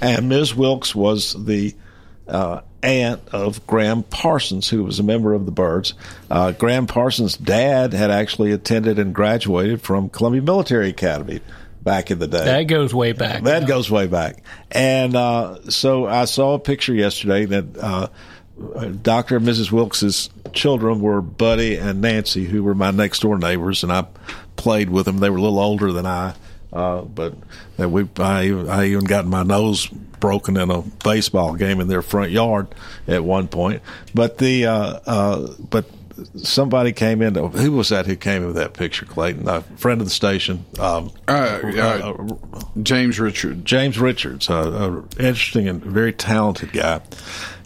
And 0.02 0.30
Ms. 0.30 0.54
Wilkes 0.54 0.94
was 0.94 1.34
the 1.46 1.74
uh, 2.28 2.62
aunt 2.86 3.22
of 3.32 3.66
Graham 3.68 4.04
Parsons, 4.04 4.70
who 4.70 4.84
was 4.84 5.00
a 5.00 5.04
member 5.04 5.34
of 5.34 5.46
the 5.46 5.52
Byrds. 5.52 5.94
Uh, 6.30 6.52
Graham 6.52 6.88
Parsons' 6.88 7.38
dad 7.38 7.94
had 7.94 8.12
actually 8.12 8.52
attended 8.52 9.00
and 9.00 9.14
graduated 9.14 9.82
from 9.82 10.10
Columbia 10.10 10.42
Military 10.42 10.90
Academy 10.90 11.42
back 11.82 12.12
in 12.12 12.20
the 12.20 12.28
day. 12.28 12.44
That 12.44 12.64
goes 12.64 12.94
way 12.94 13.14
back. 13.14 13.44
That 13.44 13.68
goes 13.68 13.90
way 13.90 14.08
back. 14.08 14.44
And 14.72 15.16
uh, 15.16 15.70
so 15.70 16.06
I 16.06 16.26
saw 16.26 16.56
a 16.56 16.60
picture 16.60 16.94
yesterday 16.94 17.46
that 17.46 17.78
uh, 17.78 18.08
Dr. 19.02 19.38
and 19.38 19.46
Mrs. 19.46 19.72
Wilkes's 19.72 20.30
children 20.54 21.02
were 21.02 21.22
Buddy 21.22 21.78
and 21.78 22.02
Nancy, 22.02 22.46
who 22.46 22.64
were 22.64 22.76
my 22.76 22.92
next 22.92 23.20
door 23.22 23.38
neighbors, 23.38 23.84
and 23.84 23.92
I 23.92 24.06
played 24.56 24.90
with 24.90 25.06
them. 25.06 25.20
They 25.20 25.30
were 25.30 25.38
a 25.38 25.42
little 25.42 25.60
older 25.60 25.92
than 25.92 26.06
I, 26.06 26.34
uh, 26.76 27.02
but 27.02 27.34
that 27.78 27.90
we 27.90 28.08
I, 28.20 28.52
I 28.52 28.86
even 28.86 29.06
got 29.06 29.26
my 29.26 29.44
nose 29.44 29.88
broken 30.20 30.58
in 30.58 30.70
a 30.72 30.82
baseball 30.82 31.56
game 31.56 31.80
in 31.80 31.88
their 31.88 32.02
front 32.02 32.32
yard 32.32 32.68
at 33.08 33.24
one 33.24 33.48
point. 33.48 33.82
But 34.14 34.38
the 34.38 34.66
uh, 34.66 35.00
uh, 35.06 35.54
but 35.70 35.86
somebody 36.36 36.92
came 36.94 37.22
in. 37.22 37.36
Who 37.36 37.72
was 37.74 37.90
that? 37.90 38.06
Who 38.06 38.16
came 38.16 38.42
in 38.42 38.48
with 38.48 38.56
that 38.58 38.74
picture? 38.74 39.06
Clayton, 39.06 39.48
a 39.48 39.62
friend 39.78 40.02
of 40.02 40.08
the 40.08 40.12
station. 40.14 40.66
Um, 40.80 41.12
Uh, 41.28 41.32
uh, 41.32 42.14
James 42.82 43.20
Richard. 43.20 43.66
James 43.66 44.00
Richards, 44.00 44.50
a, 44.50 44.54
a 44.54 44.98
interesting 45.20 45.68
and 45.68 45.84
very 45.84 46.14
talented 46.14 46.72
guy, 46.72 47.02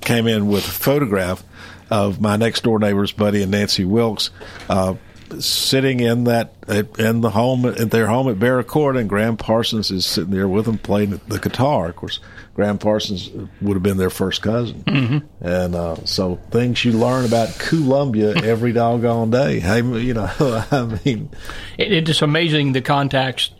came 0.01 0.27
in 0.27 0.47
with 0.47 0.65
a 0.67 0.71
photograph 0.71 1.43
of 1.89 2.21
my 2.21 2.35
next 2.37 2.63
door 2.63 2.79
neighbors, 2.79 3.11
Buddy 3.11 3.41
and 3.41 3.51
Nancy 3.51 3.85
Wilkes, 3.85 4.29
uh, 4.69 4.95
sitting 5.39 5.99
in 5.99 6.25
that 6.25 6.53
in 6.97 7.21
the 7.21 7.29
home 7.29 7.65
at 7.65 7.91
their 7.91 8.07
home 8.07 8.27
at 8.29 8.39
Barra 8.39 8.63
Court, 8.63 8.97
and 8.97 9.07
Graham 9.09 9.37
Parsons 9.37 9.91
is 9.91 10.05
sitting 10.05 10.31
there 10.31 10.47
with 10.47 10.65
them 10.65 10.77
playing 10.77 11.19
the 11.27 11.39
guitar. 11.39 11.89
Of 11.89 11.95
course, 11.95 12.19
Graham 12.55 12.77
Parsons 12.77 13.29
would 13.61 13.73
have 13.75 13.83
been 13.83 13.97
their 13.97 14.09
first 14.09 14.41
cousin, 14.41 14.83
Mhm. 14.85 15.23
and 15.41 15.75
uh, 15.75 15.95
so 16.05 16.39
things 16.51 16.83
you 16.83 16.93
learn 16.93 17.25
about 17.25 17.57
Columbia 17.59 18.33
every 18.35 18.73
doggone 18.73 19.29
day. 19.31 19.59
Hey, 19.59 19.77
you 19.81 20.13
know, 20.13 20.29
I 20.71 20.99
mean, 21.05 21.29
It, 21.77 21.91
it's 21.91 22.07
just 22.07 22.21
amazing 22.21 22.73
the 22.73 22.81
contacts, 22.81 23.51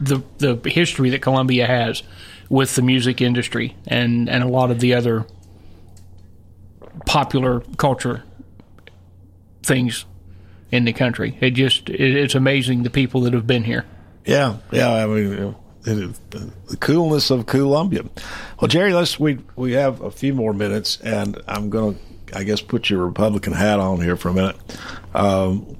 the 0.00 0.22
the 0.38 0.58
history 0.70 1.10
that 1.10 1.22
Columbia 1.22 1.66
has 1.66 2.02
with 2.48 2.74
the 2.74 2.82
music 2.82 3.20
industry 3.20 3.74
and 3.86 4.28
and 4.28 4.44
a 4.44 4.48
lot 4.48 4.70
of 4.70 4.80
the 4.80 4.94
other 4.94 5.26
popular 7.06 7.60
culture 7.76 8.22
things 9.62 10.04
in 10.74 10.84
the 10.84 10.92
country. 10.92 11.36
It 11.40 11.50
just 11.50 11.88
it, 11.88 12.00
it's 12.00 12.34
amazing 12.34 12.82
the 12.82 12.90
people 12.90 13.22
that 13.22 13.32
have 13.32 13.46
been 13.46 13.64
here. 13.64 13.84
Yeah, 14.24 14.56
yeah. 14.72 14.90
I 14.92 15.06
mean, 15.06 15.30
you 15.30 15.36
know, 15.36 16.12
the 16.30 16.76
coolness 16.80 17.30
of 17.30 17.46
Columbia. 17.46 18.02
Well, 18.60 18.68
Jerry, 18.68 18.92
let's 18.92 19.18
we 19.20 19.38
we 19.56 19.72
have 19.72 20.00
a 20.00 20.10
few 20.10 20.34
more 20.34 20.52
minutes, 20.52 20.98
and 21.02 21.40
I'm 21.46 21.70
going 21.70 21.98
to, 22.26 22.38
I 22.38 22.44
guess, 22.44 22.60
put 22.60 22.88
your 22.90 23.04
Republican 23.06 23.52
hat 23.52 23.78
on 23.80 24.00
here 24.00 24.16
for 24.16 24.30
a 24.30 24.34
minute. 24.34 24.56
Um, 25.14 25.76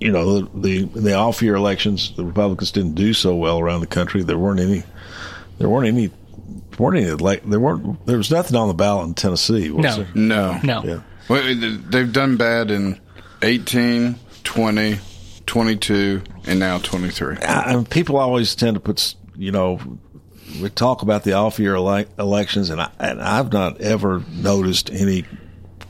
you 0.00 0.10
know, 0.12 0.40
the 0.40 0.60
the, 0.60 1.00
the 1.00 1.14
off 1.14 1.42
year 1.42 1.54
elections, 1.56 2.14
the 2.16 2.24
Republicans 2.24 2.72
didn't 2.72 2.94
do 2.94 3.12
so 3.12 3.34
well 3.36 3.58
around 3.58 3.80
the 3.80 3.86
country. 3.88 4.22
There 4.22 4.38
weren't 4.38 4.60
any, 4.60 4.84
there 5.58 5.68
weren't 5.68 5.88
any, 5.88 6.10
weren't 6.78 6.98
any 6.98 7.10
like 7.10 7.44
there 7.44 7.60
weren't 7.60 8.06
there 8.06 8.16
was 8.16 8.30
nothing 8.30 8.56
on 8.56 8.68
the 8.68 8.74
ballot 8.74 9.08
in 9.08 9.14
Tennessee. 9.14 9.70
Was 9.70 9.84
No. 9.84 9.96
there? 10.04 10.08
No. 10.14 10.58
No. 10.62 10.84
Yeah. 10.84 11.00
Well, 11.28 11.42
they've 11.88 12.12
done 12.12 12.36
bad 12.36 12.70
in 12.72 13.00
18, 13.42 14.16
20, 14.44 14.98
22, 15.46 16.22
and 16.46 16.58
now 16.58 16.78
23. 16.78 17.36
I, 17.42 17.84
people 17.88 18.16
always 18.16 18.54
tend 18.54 18.74
to 18.74 18.80
put, 18.80 19.14
you 19.36 19.52
know, 19.52 19.80
we 20.60 20.68
talk 20.70 21.02
about 21.02 21.24
the 21.24 21.32
off 21.32 21.58
year 21.58 21.74
ele- 21.74 22.04
elections, 22.18 22.70
and, 22.70 22.80
I, 22.80 22.90
and 22.98 23.20
I've 23.20 23.52
not 23.52 23.80
ever 23.80 24.22
noticed 24.30 24.90
any 24.90 25.24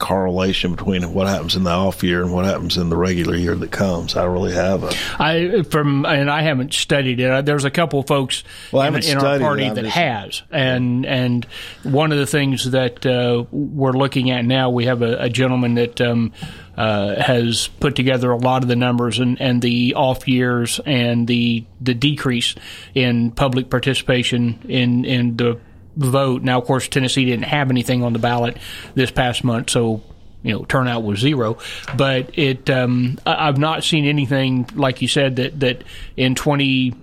correlation 0.03 0.75
between 0.75 1.15
what 1.15 1.29
happens 1.29 1.55
in 1.57 1.63
the 1.63 1.71
off 1.71 2.03
year 2.03 2.23
and 2.23 2.33
what 2.33 2.45
happens 2.45 2.77
in 2.77 2.91
the 2.91 2.97
regular 2.97 3.37
year 3.37 3.55
that 3.55 3.71
comes. 3.71 4.17
I 4.17 4.25
really 4.25 4.53
haven't. 4.53 4.95
I 5.21 5.63
from 5.63 6.05
and 6.05 6.29
I 6.31 6.43
haven't 6.43 6.75
studied 6.75 7.21
it. 7.21 7.47
There's 7.47 7.65
a 7.65 7.71
couple 7.71 8.01
of 8.01 8.07
folks 8.07 8.43
Well, 8.73 8.83
in, 8.83 9.03
in 9.03 9.17
our 9.19 9.37
it. 9.37 9.41
party 9.41 9.69
that 9.69 9.77
just- 9.85 9.97
has, 9.97 10.43
and 10.51 11.07
and 11.07 11.47
one 11.85 12.13
of 12.13 12.19
the 12.19 12.27
things 12.27 12.71
that 12.73 13.07
uh, 13.07 13.45
we're 13.53 13.93
looking 13.93 14.31
at 14.31 14.45
now, 14.45 14.71
we 14.71 14.87
have 14.87 15.03
a, 15.03 15.17
a 15.23 15.29
gentleman 15.29 15.75
that 15.75 16.01
um, 16.01 16.33
uh, 16.77 17.21
has 17.23 17.69
put 17.81 17.95
together 17.95 18.31
a 18.33 18.37
lot 18.37 18.63
of 18.63 18.69
the 18.69 18.77
numbers 18.77 19.19
and, 19.21 19.41
and 19.41 19.63
the 19.63 19.95
off 19.95 20.27
years 20.27 20.81
and 20.85 21.29
the 21.29 21.65
the 21.81 21.95
decrease 21.95 22.55
in 22.95 23.31
public 23.31 23.71
participation 23.71 24.59
in 24.69 25.05
in 25.05 25.37
the 25.37 25.59
vote. 25.97 26.43
Now, 26.43 26.59
of 26.59 26.67
course, 26.67 26.89
Tennessee 26.89 27.25
didn't 27.25 27.45
have 27.45 27.71
anything 27.71 28.03
on 28.03 28.13
the 28.13 28.19
ballot 28.19 28.57
this 28.95 29.11
past 29.11 29.45
month, 29.45 29.71
so 29.71 30.03
you 30.43 30.53
know 30.53 30.65
turnout 30.65 31.03
was 31.03 31.21
zero. 31.21 31.59
But 31.97 32.39
it, 32.39 32.69
um, 32.71 33.19
I- 33.27 33.49
I've 33.49 33.59
not 33.59 33.85
seen 33.85 34.05
anything 34.05 34.69
like 34.75 35.03
you 35.03 35.09
said 35.09 35.37
that 35.37 35.61
that 35.61 35.85
in 36.17 36.35
twenty. 36.35 36.95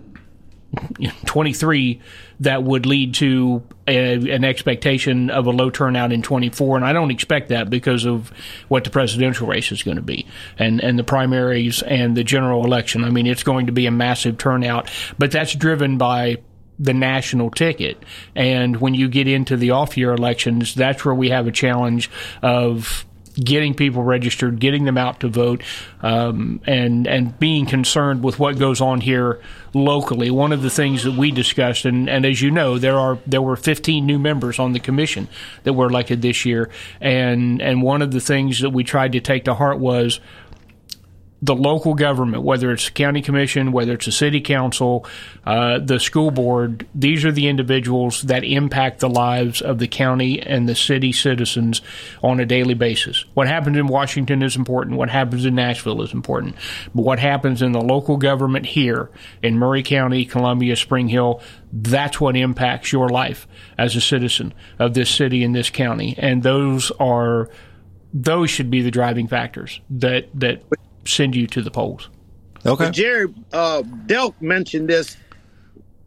23 1.26 2.00
that 2.42 2.62
would 2.64 2.86
lead 2.86 3.16
to 3.16 3.64
a, 3.88 4.14
an 4.32 4.44
expectation 4.44 5.32
of 5.32 5.48
a 5.48 5.50
low 5.50 5.72
turnout 5.72 6.12
in 6.12 6.22
24 6.22 6.78
and 6.78 6.86
I 6.86 6.94
don't 6.94 7.10
expect 7.10 7.50
that 7.50 7.72
because 7.72 8.06
of 8.06 8.32
what 8.68 8.84
the 8.84 8.92
presidential 8.92 9.48
race 9.48 9.72
is 9.72 9.82
going 9.82 9.98
to 9.98 10.04
be 10.04 10.28
and 10.60 10.80
and 10.80 11.00
the 11.00 11.04
primaries 11.04 11.82
and 11.82 12.16
the 12.16 12.24
general 12.24 12.64
election 12.66 13.04
I 13.04 13.10
mean 13.10 13.26
it's 13.26 13.42
going 13.42 13.66
to 13.66 13.72
be 13.72 13.88
a 13.88 13.92
massive 13.92 14.38
turnout 14.38 14.92
but 15.18 15.32
that's 15.32 15.56
driven 15.56 15.98
by 15.98 16.38
the 16.80 16.94
national 16.94 17.52
ticket 17.52 18.02
and 18.36 18.78
when 18.78 18.94
you 18.94 19.10
get 19.10 19.28
into 19.28 19.58
the 19.58 19.72
off 19.72 19.98
year 19.98 20.14
elections 20.14 20.74
that's 20.76 21.04
where 21.04 21.16
we 21.16 21.30
have 21.30 21.46
a 21.48 21.52
challenge 21.52 22.10
of 22.42 23.06
getting 23.40 23.74
people 23.74 24.04
registered, 24.04 24.60
getting 24.60 24.86
them 24.86 24.98
out 24.98 25.20
to 25.22 25.28
vote, 25.28 25.64
um, 26.02 26.62
and 26.66 27.08
and 27.08 27.38
being 27.40 27.66
concerned 27.66 28.24
with 28.24 28.40
what 28.40 28.58
goes 28.58 28.82
on 28.82 29.02
here 29.02 29.42
locally. 29.74 30.30
One 30.30 30.52
of 30.52 30.62
the 30.62 30.70
things 30.70 31.04
that 31.04 31.14
we 31.14 31.32
discussed, 31.32 31.86
and, 31.86 32.10
and 32.10 32.26
as 32.26 32.42
you 32.42 32.52
know, 32.52 32.78
there 32.78 32.98
are 32.98 33.18
there 33.26 33.42
were 33.42 33.56
15 33.56 34.06
new 34.06 34.20
members 34.20 34.60
on 34.60 34.74
the 34.74 34.80
commission 34.80 35.28
that 35.64 35.74
were 35.74 35.88
elected 35.88 36.22
this 36.22 36.46
year, 36.46 36.70
and 37.00 37.62
and 37.62 37.82
one 37.82 38.02
of 38.02 38.12
the 38.12 38.22
things 38.22 38.60
that 38.62 38.72
we 38.72 38.84
tried 38.84 39.14
to 39.14 39.20
take 39.20 39.46
to 39.46 39.54
heart 39.54 39.80
was 39.80 40.20
the 41.42 41.56
local 41.56 41.94
government, 41.94 42.44
whether 42.44 42.72
it's 42.72 42.90
a 42.90 42.92
county 42.92 43.22
commission, 43.22 43.72
whether 43.72 43.94
it's 43.94 44.08
a 44.08 44.12
city 44.12 44.42
council, 44.42 45.06
uh, 45.46 45.80
the 45.80 46.00
school 46.00 46.32
board, 46.32 46.86
these 46.94 47.24
are 47.24 47.32
the 47.32 47.48
individuals 47.48 48.24
that 48.24 48.44
impact 48.44 49.00
the 49.00 49.10
lives 49.10 49.62
of 49.62 49.80
the 49.80 49.88
county 49.88 50.42
and 50.42 50.68
the 50.68 50.76
city 50.76 51.14
citizens 51.14 51.82
on 52.22 52.40
a 52.40 52.46
daily 52.46 52.74
basis. 52.74 53.26
What 53.36 53.48
happens 53.48 53.78
in 53.78 53.88
Washington 53.88 54.44
is 54.44 54.58
important. 54.58 54.98
What 54.98 55.10
happens 55.10 55.46
in 55.46 55.56
Nashville 55.56 56.02
is 56.02 56.14
important. 56.14 56.56
But 56.94 57.04
what 57.04 57.20
happens 57.20 57.62
in 57.62 57.72
the 57.72 57.82
local 57.82 58.18
government 58.18 58.66
here 58.66 59.10
in 59.42 59.58
Maury 59.58 59.84
County, 59.84 60.26
Columbia, 60.26 60.76
Spring 60.76 61.08
Hill, 61.08 61.42
that's 61.72 62.20
what 62.20 62.36
impacts 62.36 62.92
your 62.92 63.08
life 63.08 63.48
as 63.78 63.96
a 63.96 64.02
citizen 64.02 64.54
of 64.78 64.94
this 64.94 65.10
city 65.10 65.44
and 65.44 65.56
this 65.56 65.70
county. 65.70 66.16
And 66.18 66.44
those 66.44 66.92
are 67.00 67.50
those 68.12 68.50
should 68.50 68.72
be 68.72 68.82
the 68.82 68.92
driving 68.92 69.28
factors 69.28 69.80
that 69.90 70.28
that 70.34 70.64
send 71.10 71.36
you 71.36 71.48
to 71.48 71.62
the 71.62 71.72
polls. 71.72 72.10
But 72.86 72.92
Jerry, 72.92 73.34
uh, 73.54 73.84
Delk 73.84 74.36
mentioned 74.42 74.90
this 74.90 75.16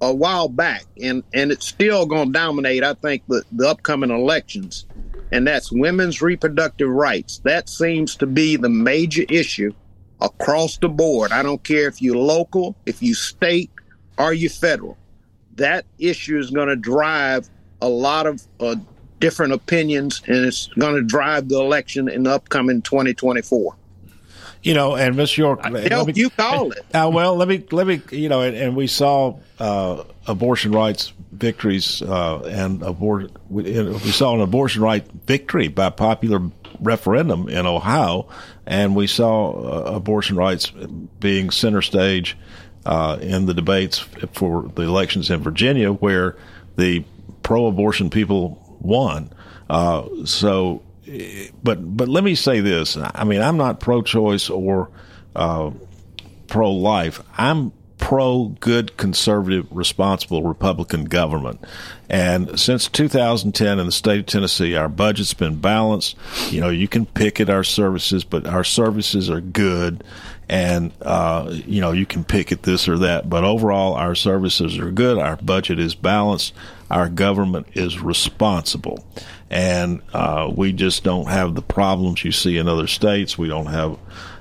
a 0.00 0.12
while 0.12 0.48
back, 0.48 0.84
and, 1.00 1.22
and 1.32 1.53
it's 1.53 1.66
still 1.66 2.07
going 2.07 2.26
to 2.26 2.32
dominate, 2.32 2.82
I 2.82 2.94
think, 2.94 3.22
the, 3.28 3.44
the 3.53 3.68
upcoming 3.68 4.11
elections, 4.11 4.84
and 5.30 5.46
that's 5.46 5.70
women's 5.70 6.20
reproductive 6.20 6.88
rights. 6.88 7.38
That 7.44 7.68
seems 7.68 8.16
to 8.16 8.26
be 8.26 8.57
the 8.57 8.68
major 8.68 9.24
issue 9.28 9.72
across 10.20 10.76
the 10.78 10.88
board. 10.88 11.32
I 11.32 11.42
don't 11.42 11.62
care 11.62 11.86
if 11.86 12.03
you're 12.03 12.16
local, 12.16 12.76
if 12.84 13.03
you 13.03 13.14
state, 13.14 13.70
or 14.18 14.32
you 14.32 14.48
federal. 14.48 14.98
That 15.55 15.84
issue 15.98 16.38
is 16.38 16.50
going 16.50 16.68
to 16.68 16.76
drive 16.76 17.48
a 17.80 17.88
lot 17.88 18.26
of 18.26 18.42
uh, 18.61 18.76
different 19.20 19.53
opinions, 19.53 20.20
and 20.26 20.44
it's 20.44 20.66
going 20.78 20.96
to 20.96 21.03
drive 21.03 21.48
the 21.48 21.59
election 21.61 22.09
in 22.09 22.24
the 22.24 22.30
upcoming 22.30 22.82
2024. 22.82 23.76
You 24.62 24.74
know, 24.74 24.94
and 24.94 25.16
Miss 25.16 25.36
York, 25.36 25.64
Hell, 25.64 26.08
you 26.10 26.30
call 26.30 26.70
it. 26.70 26.84
Uh, 26.94 27.10
well, 27.12 27.34
let 27.34 27.48
me 27.48 27.64
let 27.72 27.86
me 27.86 28.00
you 28.12 28.28
know, 28.28 28.42
and, 28.42 28.56
and 28.56 28.76
we 28.76 28.86
saw 28.86 29.38
uh, 29.58 30.04
abortion 30.26 30.70
rights 30.72 31.12
victories 31.32 32.00
uh, 32.02 32.42
and 32.42 32.82
abort. 32.82 33.32
We, 33.50 33.62
we 33.82 33.98
saw 34.12 34.34
an 34.34 34.40
abortion 34.40 34.82
right 34.82 35.04
victory 35.26 35.68
by 35.68 35.90
popular 35.90 36.40
referendum 36.80 37.48
in 37.48 37.66
Ohio, 37.66 38.28
and 38.66 38.94
we 38.94 39.06
saw 39.06 39.50
uh, 39.50 39.96
abortion 39.96 40.36
rights 40.36 40.70
being 41.18 41.50
center 41.50 41.82
stage 41.82 42.36
uh, 42.86 43.18
in 43.20 43.46
the 43.46 43.54
debates 43.54 43.98
for 44.32 44.70
the 44.74 44.82
elections 44.82 45.30
in 45.30 45.40
Virginia, 45.40 45.92
where 45.92 46.36
the 46.76 47.04
pro-abortion 47.42 48.10
people 48.10 48.78
won. 48.80 49.32
Uh, 49.68 50.06
so 50.24 50.82
but 51.62 51.96
but 51.96 52.09
let 52.09 52.24
me 52.24 52.34
say 52.34 52.61
this. 52.61 52.96
I 52.96 53.24
mean, 53.24 53.42
I'm 53.42 53.57
not 53.57 53.80
pro-choice 53.80 54.50
or 54.50 54.88
uh, 55.34 55.70
pro-life. 56.46 57.22
I'm 57.36 57.72
pro 58.03 58.48
good 58.59 58.96
conservative 58.96 59.64
responsible 59.70 60.42
republican 60.42 61.05
government. 61.05 61.61
And 62.11 62.59
since 62.59 62.88
2010 62.88 63.78
in 63.78 63.86
the 63.86 63.92
state 63.92 64.18
of 64.18 64.26
tennessee 64.26 64.74
our 64.74 64.88
budget's 64.88 65.34
been 65.34 65.61
balanced. 65.61 66.16
You 66.50 66.61
know 66.61 66.68
you 66.68 66.88
can 66.88 67.07
pick 67.07 67.40
at 67.40 67.48
our 67.48 67.62
services 67.62 68.24
but 68.24 68.44
our 68.44 68.64
services 68.64 69.30
are 69.30 69.40
good. 69.40 70.03
And 70.48 70.90
uh, 71.00 71.48
you 71.53 71.80
know 71.80 71.92
you 71.92 72.05
can 72.05 72.24
pick 72.24 72.50
at 72.50 72.64
this 72.64 72.88
or 72.88 72.98
that. 72.98 73.30
But 73.30 73.44
overall 73.44 73.94
our 73.94 74.16
services 74.16 74.78
are 74.78 74.90
good. 74.90 75.18
Our 75.18 75.36
budget 75.36 75.78
is 75.78 75.94
balanced. 75.94 76.55
Our 76.90 77.09
government 77.09 77.68
is 77.74 78.00
responsible 78.00 79.05
and 79.53 80.00
uh, 80.14 80.50
we 80.53 80.72
just 80.72 81.05
don't 81.05 81.28
have 81.28 81.55
the 81.55 81.62
problems 81.62 82.24
you 82.24 82.32
see 82.32 82.57
in 82.57 82.68
other 82.68 82.86
states. 82.86 83.36
We 83.36 83.48
don't 83.48 83.66
have, 83.66 83.98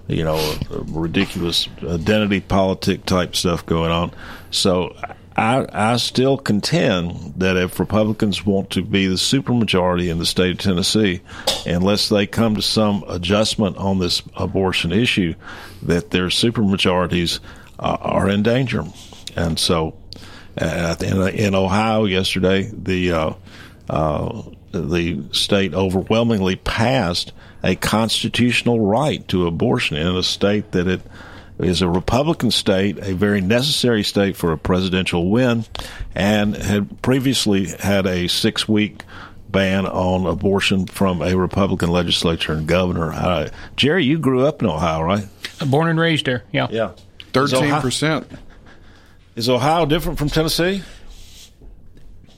you 0.07 0.24
know, 0.24 0.55
ridiculous 0.70 1.68
identity 1.84 2.39
politic 2.39 3.05
type 3.05 3.36
stuff 3.36 3.66
going 3.66 3.91
on. 3.91 4.14
So 4.51 4.95
I, 5.36 5.68
I 5.70 5.97
still 5.97 6.38
contend 6.38 7.34
that 7.36 7.57
if 7.57 7.78
Republicans 7.78 8.45
want 8.45 8.70
to 8.72 8.84
be 8.84 9.07
the 9.07 9.16
supermajority 9.16 10.09
in 10.09 10.18
the 10.18 10.26
state 10.26 10.51
of 10.51 10.57
Tennessee, 10.59 11.20
unless 11.66 12.07
they 12.07 12.26
come 12.26 12.55
to 12.55 12.62
some 12.62 13.03
adjustment 13.09 13.76
on 13.76 13.99
this 13.99 14.22
abortion 14.38 14.93
issue, 14.93 15.36
that 15.84 16.12
their 16.12 16.28
supermajorities 16.28 17.41
uh, 17.80 17.97
are 17.99 18.30
in 18.30 18.43
danger. 18.43 18.86
And 19.36 19.59
so, 19.59 19.97
uh, 20.57 20.95
in, 21.01 21.28
in 21.36 21.55
Ohio 21.55 22.05
yesterday, 22.05 22.72
the 22.72 23.12
uh, 23.12 23.34
uh, 23.89 24.43
the 24.72 25.24
state 25.32 25.74
overwhelmingly 25.74 26.55
passed 26.55 27.34
a 27.63 27.76
constitutional 27.76 28.80
right 28.80 29.28
to 29.28 29.47
abortion 29.47 29.97
in 29.97 30.15
a 30.15 30.24
state 30.24 30.72
that 30.72 30.88
it 30.88 31.01
is 31.59 31.82
a 31.82 31.88
Republican 31.88 32.49
state, 32.51 32.97
a 32.97 33.13
very 33.13 33.41
necessary 33.41 34.03
state 34.03 34.36
for 34.36 34.51
a 34.51 34.57
presidential 34.57 35.30
win, 35.30 35.65
and 36.15 36.55
had 36.55 37.01
previously 37.01 37.67
had 37.67 38.07
a 38.07 38.28
six 38.28 38.67
week 38.67 39.03
ban 39.49 39.86
on 39.86 40.26
abortion 40.26 40.88
from 40.88 41.22
a 41.22 41.36
Republican 41.36 41.89
legislature 41.89 42.53
and 42.53 42.67
governor. 42.67 43.11
Uh, 43.11 43.49
Jerry, 43.76 44.05
you 44.05 44.17
grew 44.17 44.45
up 44.45 44.61
in 44.61 44.69
Ohio, 44.69 45.03
right? 45.03 45.26
Born 45.67 45.89
and 45.89 45.99
raised 45.99 46.26
there, 46.26 46.43
yeah. 46.51 46.67
Yeah. 46.72 46.91
13%. 47.34 48.26
Is 49.36 49.49
Ohio 49.49 49.86
different 49.86 50.17
from 50.17 50.30
Tennessee? 50.30 50.84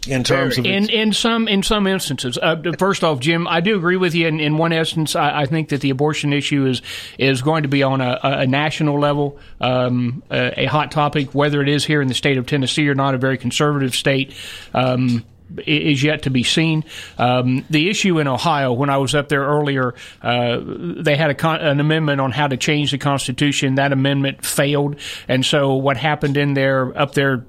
In 0.07 0.23
terms 0.23 0.57
of 0.57 0.65
in 0.65 0.89
in 0.89 1.13
some 1.13 1.47
in 1.47 1.63
some 1.63 1.87
instances. 1.87 2.37
Uh, 2.37 2.61
first 2.77 3.03
off, 3.03 3.19
Jim, 3.19 3.47
I 3.47 3.61
do 3.61 3.75
agree 3.75 3.97
with 3.97 4.15
you. 4.15 4.27
In, 4.27 4.39
in 4.39 4.57
one 4.57 4.73
instance, 4.73 5.15
I, 5.15 5.41
I, 5.41 5.45
think 5.45 5.69
that 5.69 5.81
the 5.81 5.89
abortion 5.89 6.33
issue 6.33 6.65
is 6.65 6.81
is 7.17 7.41
going 7.41 7.63
to 7.63 7.69
be 7.69 7.83
on 7.83 8.01
a, 8.01 8.19
a 8.23 8.47
national 8.47 8.99
level, 8.99 9.39
um, 9.61 10.23
a, 10.29 10.63
a, 10.63 10.65
hot 10.65 10.91
topic. 10.91 11.33
Whether 11.33 11.61
it 11.61 11.69
is 11.69 11.85
here 11.85 12.01
in 12.01 12.07
the 12.07 12.13
state 12.13 12.37
of 12.37 12.45
Tennessee 12.45 12.87
or 12.87 12.95
not, 12.95 13.15
a 13.15 13.17
very 13.17 13.37
conservative 13.37 13.95
state. 13.95 14.33
Um, 14.73 15.23
is 15.67 16.01
yet 16.01 16.23
to 16.23 16.31
be 16.31 16.41
seen. 16.41 16.83
Um, 17.19 17.63
the 17.69 17.89
issue 17.89 18.19
in 18.19 18.27
Ohio, 18.27 18.73
when 18.73 18.89
I 18.89 18.97
was 18.97 19.13
up 19.13 19.29
there 19.29 19.43
earlier, 19.43 19.93
uh, 20.21 20.59
they 20.63 21.15
had 21.15 21.37
con- 21.37 21.61
an 21.61 21.79
amendment 21.79 22.21
on 22.21 22.31
how 22.31 22.47
to 22.47 22.57
change 22.57 22.89
the 22.89 22.97
Constitution. 22.97 23.75
That 23.75 23.91
amendment 23.91 24.43
failed, 24.43 24.95
and 25.27 25.45
so 25.45 25.75
what 25.75 25.97
happened 25.97 26.37
in 26.37 26.55
there 26.55 26.97
up 26.97 27.13
there 27.13 27.45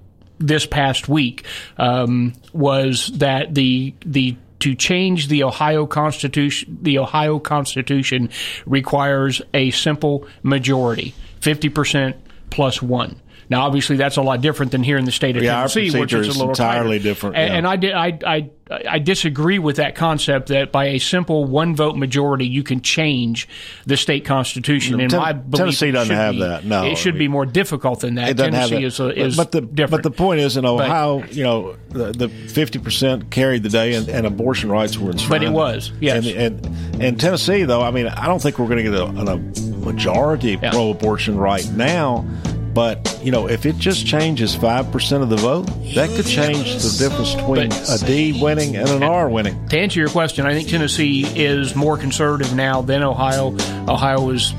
this 0.46 0.66
past 0.66 1.08
week 1.08 1.44
um, 1.78 2.34
was 2.52 3.08
that 3.14 3.54
the 3.54 3.94
the 4.04 4.36
to 4.60 4.74
change 4.74 5.28
the 5.28 5.42
Ohio 5.44 5.86
Constitution, 5.86 6.78
the 6.80 6.98
Ohio 6.98 7.38
Constitution 7.38 8.30
requires 8.66 9.42
a 9.52 9.70
simple 9.70 10.26
majority, 10.42 11.14
fifty 11.40 11.68
percent 11.68 12.16
plus 12.50 12.80
one. 12.80 13.20
Now, 13.50 13.66
obviously, 13.66 13.96
that's 13.96 14.16
a 14.16 14.22
lot 14.22 14.40
different 14.40 14.72
than 14.72 14.82
here 14.82 14.96
in 14.96 15.04
the 15.04 15.12
state 15.12 15.36
of 15.36 15.42
yeah, 15.42 15.56
Tennessee, 15.56 15.98
which 15.98 16.12
is 16.12 16.28
a 16.28 16.32
little 16.32 16.50
entirely 16.50 16.98
tighter. 16.98 17.08
different. 17.10 17.36
And, 17.36 17.48
yeah. 17.50 17.56
and 17.58 17.66
I, 17.66 17.76
did, 17.76 17.92
I, 17.92 18.18
I, 18.26 18.50
I 18.88 18.98
disagree 18.98 19.58
with 19.58 19.76
that 19.76 19.94
concept 19.94 20.48
that 20.48 20.72
by 20.72 20.86
a 20.86 20.98
simple 20.98 21.44
one 21.44 21.76
vote 21.76 21.96
majority 21.96 22.46
you 22.46 22.62
can 22.62 22.80
change 22.80 23.46
the 23.84 23.96
state 23.96 24.24
constitution. 24.24 25.00
In 25.00 25.10
Ten- 25.10 25.20
my 25.20 25.32
belief, 25.32 25.58
Tennessee 25.58 25.90
doesn't 25.90 26.16
have 26.16 26.34
be- 26.34 26.40
that. 26.40 26.64
No, 26.64 26.84
it 26.84 26.96
should 26.96 27.16
I 27.16 27.18
be 27.18 27.28
more 27.28 27.44
difficult 27.44 28.00
than 28.00 28.14
that. 28.14 28.30
It 28.30 28.34
doesn't 28.38 28.54
have 28.54 28.70
Tennessee 28.70 29.04
that. 29.04 29.14
is, 29.14 29.18
a, 29.18 29.26
is 29.26 29.36
but 29.36 29.52
the 29.52 29.60
different. 29.60 30.02
but 30.02 30.10
the 30.10 30.16
point 30.16 30.40
is 30.40 30.56
in 30.56 30.64
Ohio, 30.64 31.22
you 31.24 31.42
know, 31.42 31.76
the 31.90 32.28
fifty 32.28 32.78
percent 32.78 33.30
carried 33.30 33.62
the 33.62 33.68
day, 33.68 33.94
and, 33.94 34.08
and 34.08 34.26
abortion 34.26 34.70
rights 34.70 34.96
were 34.98 35.10
enshrined. 35.10 35.30
But 35.30 35.42
it 35.42 35.52
was, 35.52 35.92
yes. 36.00 36.26
And, 36.26 36.36
and 36.36 37.02
and 37.02 37.20
Tennessee, 37.20 37.64
though, 37.64 37.82
I 37.82 37.90
mean, 37.90 38.08
I 38.08 38.26
don't 38.26 38.40
think 38.40 38.58
we're 38.58 38.68
going 38.68 38.84
to 38.84 38.90
get 38.90 38.94
a, 38.94 39.32
a 39.32 39.36
majority 39.84 40.56
pro-abortion 40.56 41.36
right 41.36 41.68
now. 41.72 42.26
But 42.74 43.20
you 43.22 43.30
know, 43.30 43.48
if 43.48 43.66
it 43.66 43.78
just 43.78 44.04
changes 44.04 44.54
five 44.54 44.90
percent 44.90 45.22
of 45.22 45.30
the 45.30 45.36
vote, 45.36 45.66
that 45.94 46.10
could 46.10 46.26
change 46.26 46.74
the 46.82 46.96
difference 46.98 47.34
between 47.34 47.70
a 47.72 47.98
D 48.04 48.42
winning 48.42 48.76
and 48.76 48.88
an 48.88 49.02
R 49.04 49.28
winning. 49.28 49.68
To 49.68 49.78
answer 49.78 50.00
your 50.00 50.08
question, 50.10 50.44
I 50.44 50.54
think 50.54 50.68
Tennessee 50.68 51.24
is 51.40 51.76
more 51.76 51.96
conservative 51.96 52.54
now 52.54 52.82
than 52.82 53.02
Ohio. 53.02 53.56
Ohio 53.88 54.28
is 54.30 54.52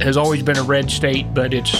has 0.00 0.16
always 0.16 0.42
been 0.42 0.56
a 0.56 0.62
red 0.62 0.90
state, 0.90 1.32
but 1.34 1.52
it's 1.52 1.74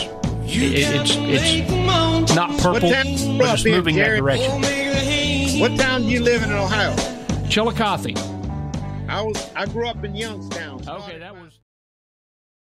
it, 0.44 1.10
it's 1.10 1.12
it's 1.16 2.34
not 2.34 2.50
purple, 2.60 2.72
What 2.72 2.82
town 2.82 3.06
you 3.06 3.26
grew 3.28 3.38
but 3.38 3.54
it's 3.54 3.64
moving 3.64 3.96
that 3.96 4.16
direction. 4.16 5.60
What 5.60 5.78
town 5.78 6.02
do 6.02 6.08
you 6.08 6.22
live 6.22 6.42
in 6.42 6.52
Ohio? 6.52 6.94
Chillicothe. 7.48 8.16
I 9.08 9.22
was 9.22 9.50
I 9.54 9.64
grew 9.66 9.88
up 9.88 10.04
in 10.04 10.14
Youngstown. 10.14 10.82
Okay, 10.86 11.18
that 11.18 11.34
was. 11.34 11.45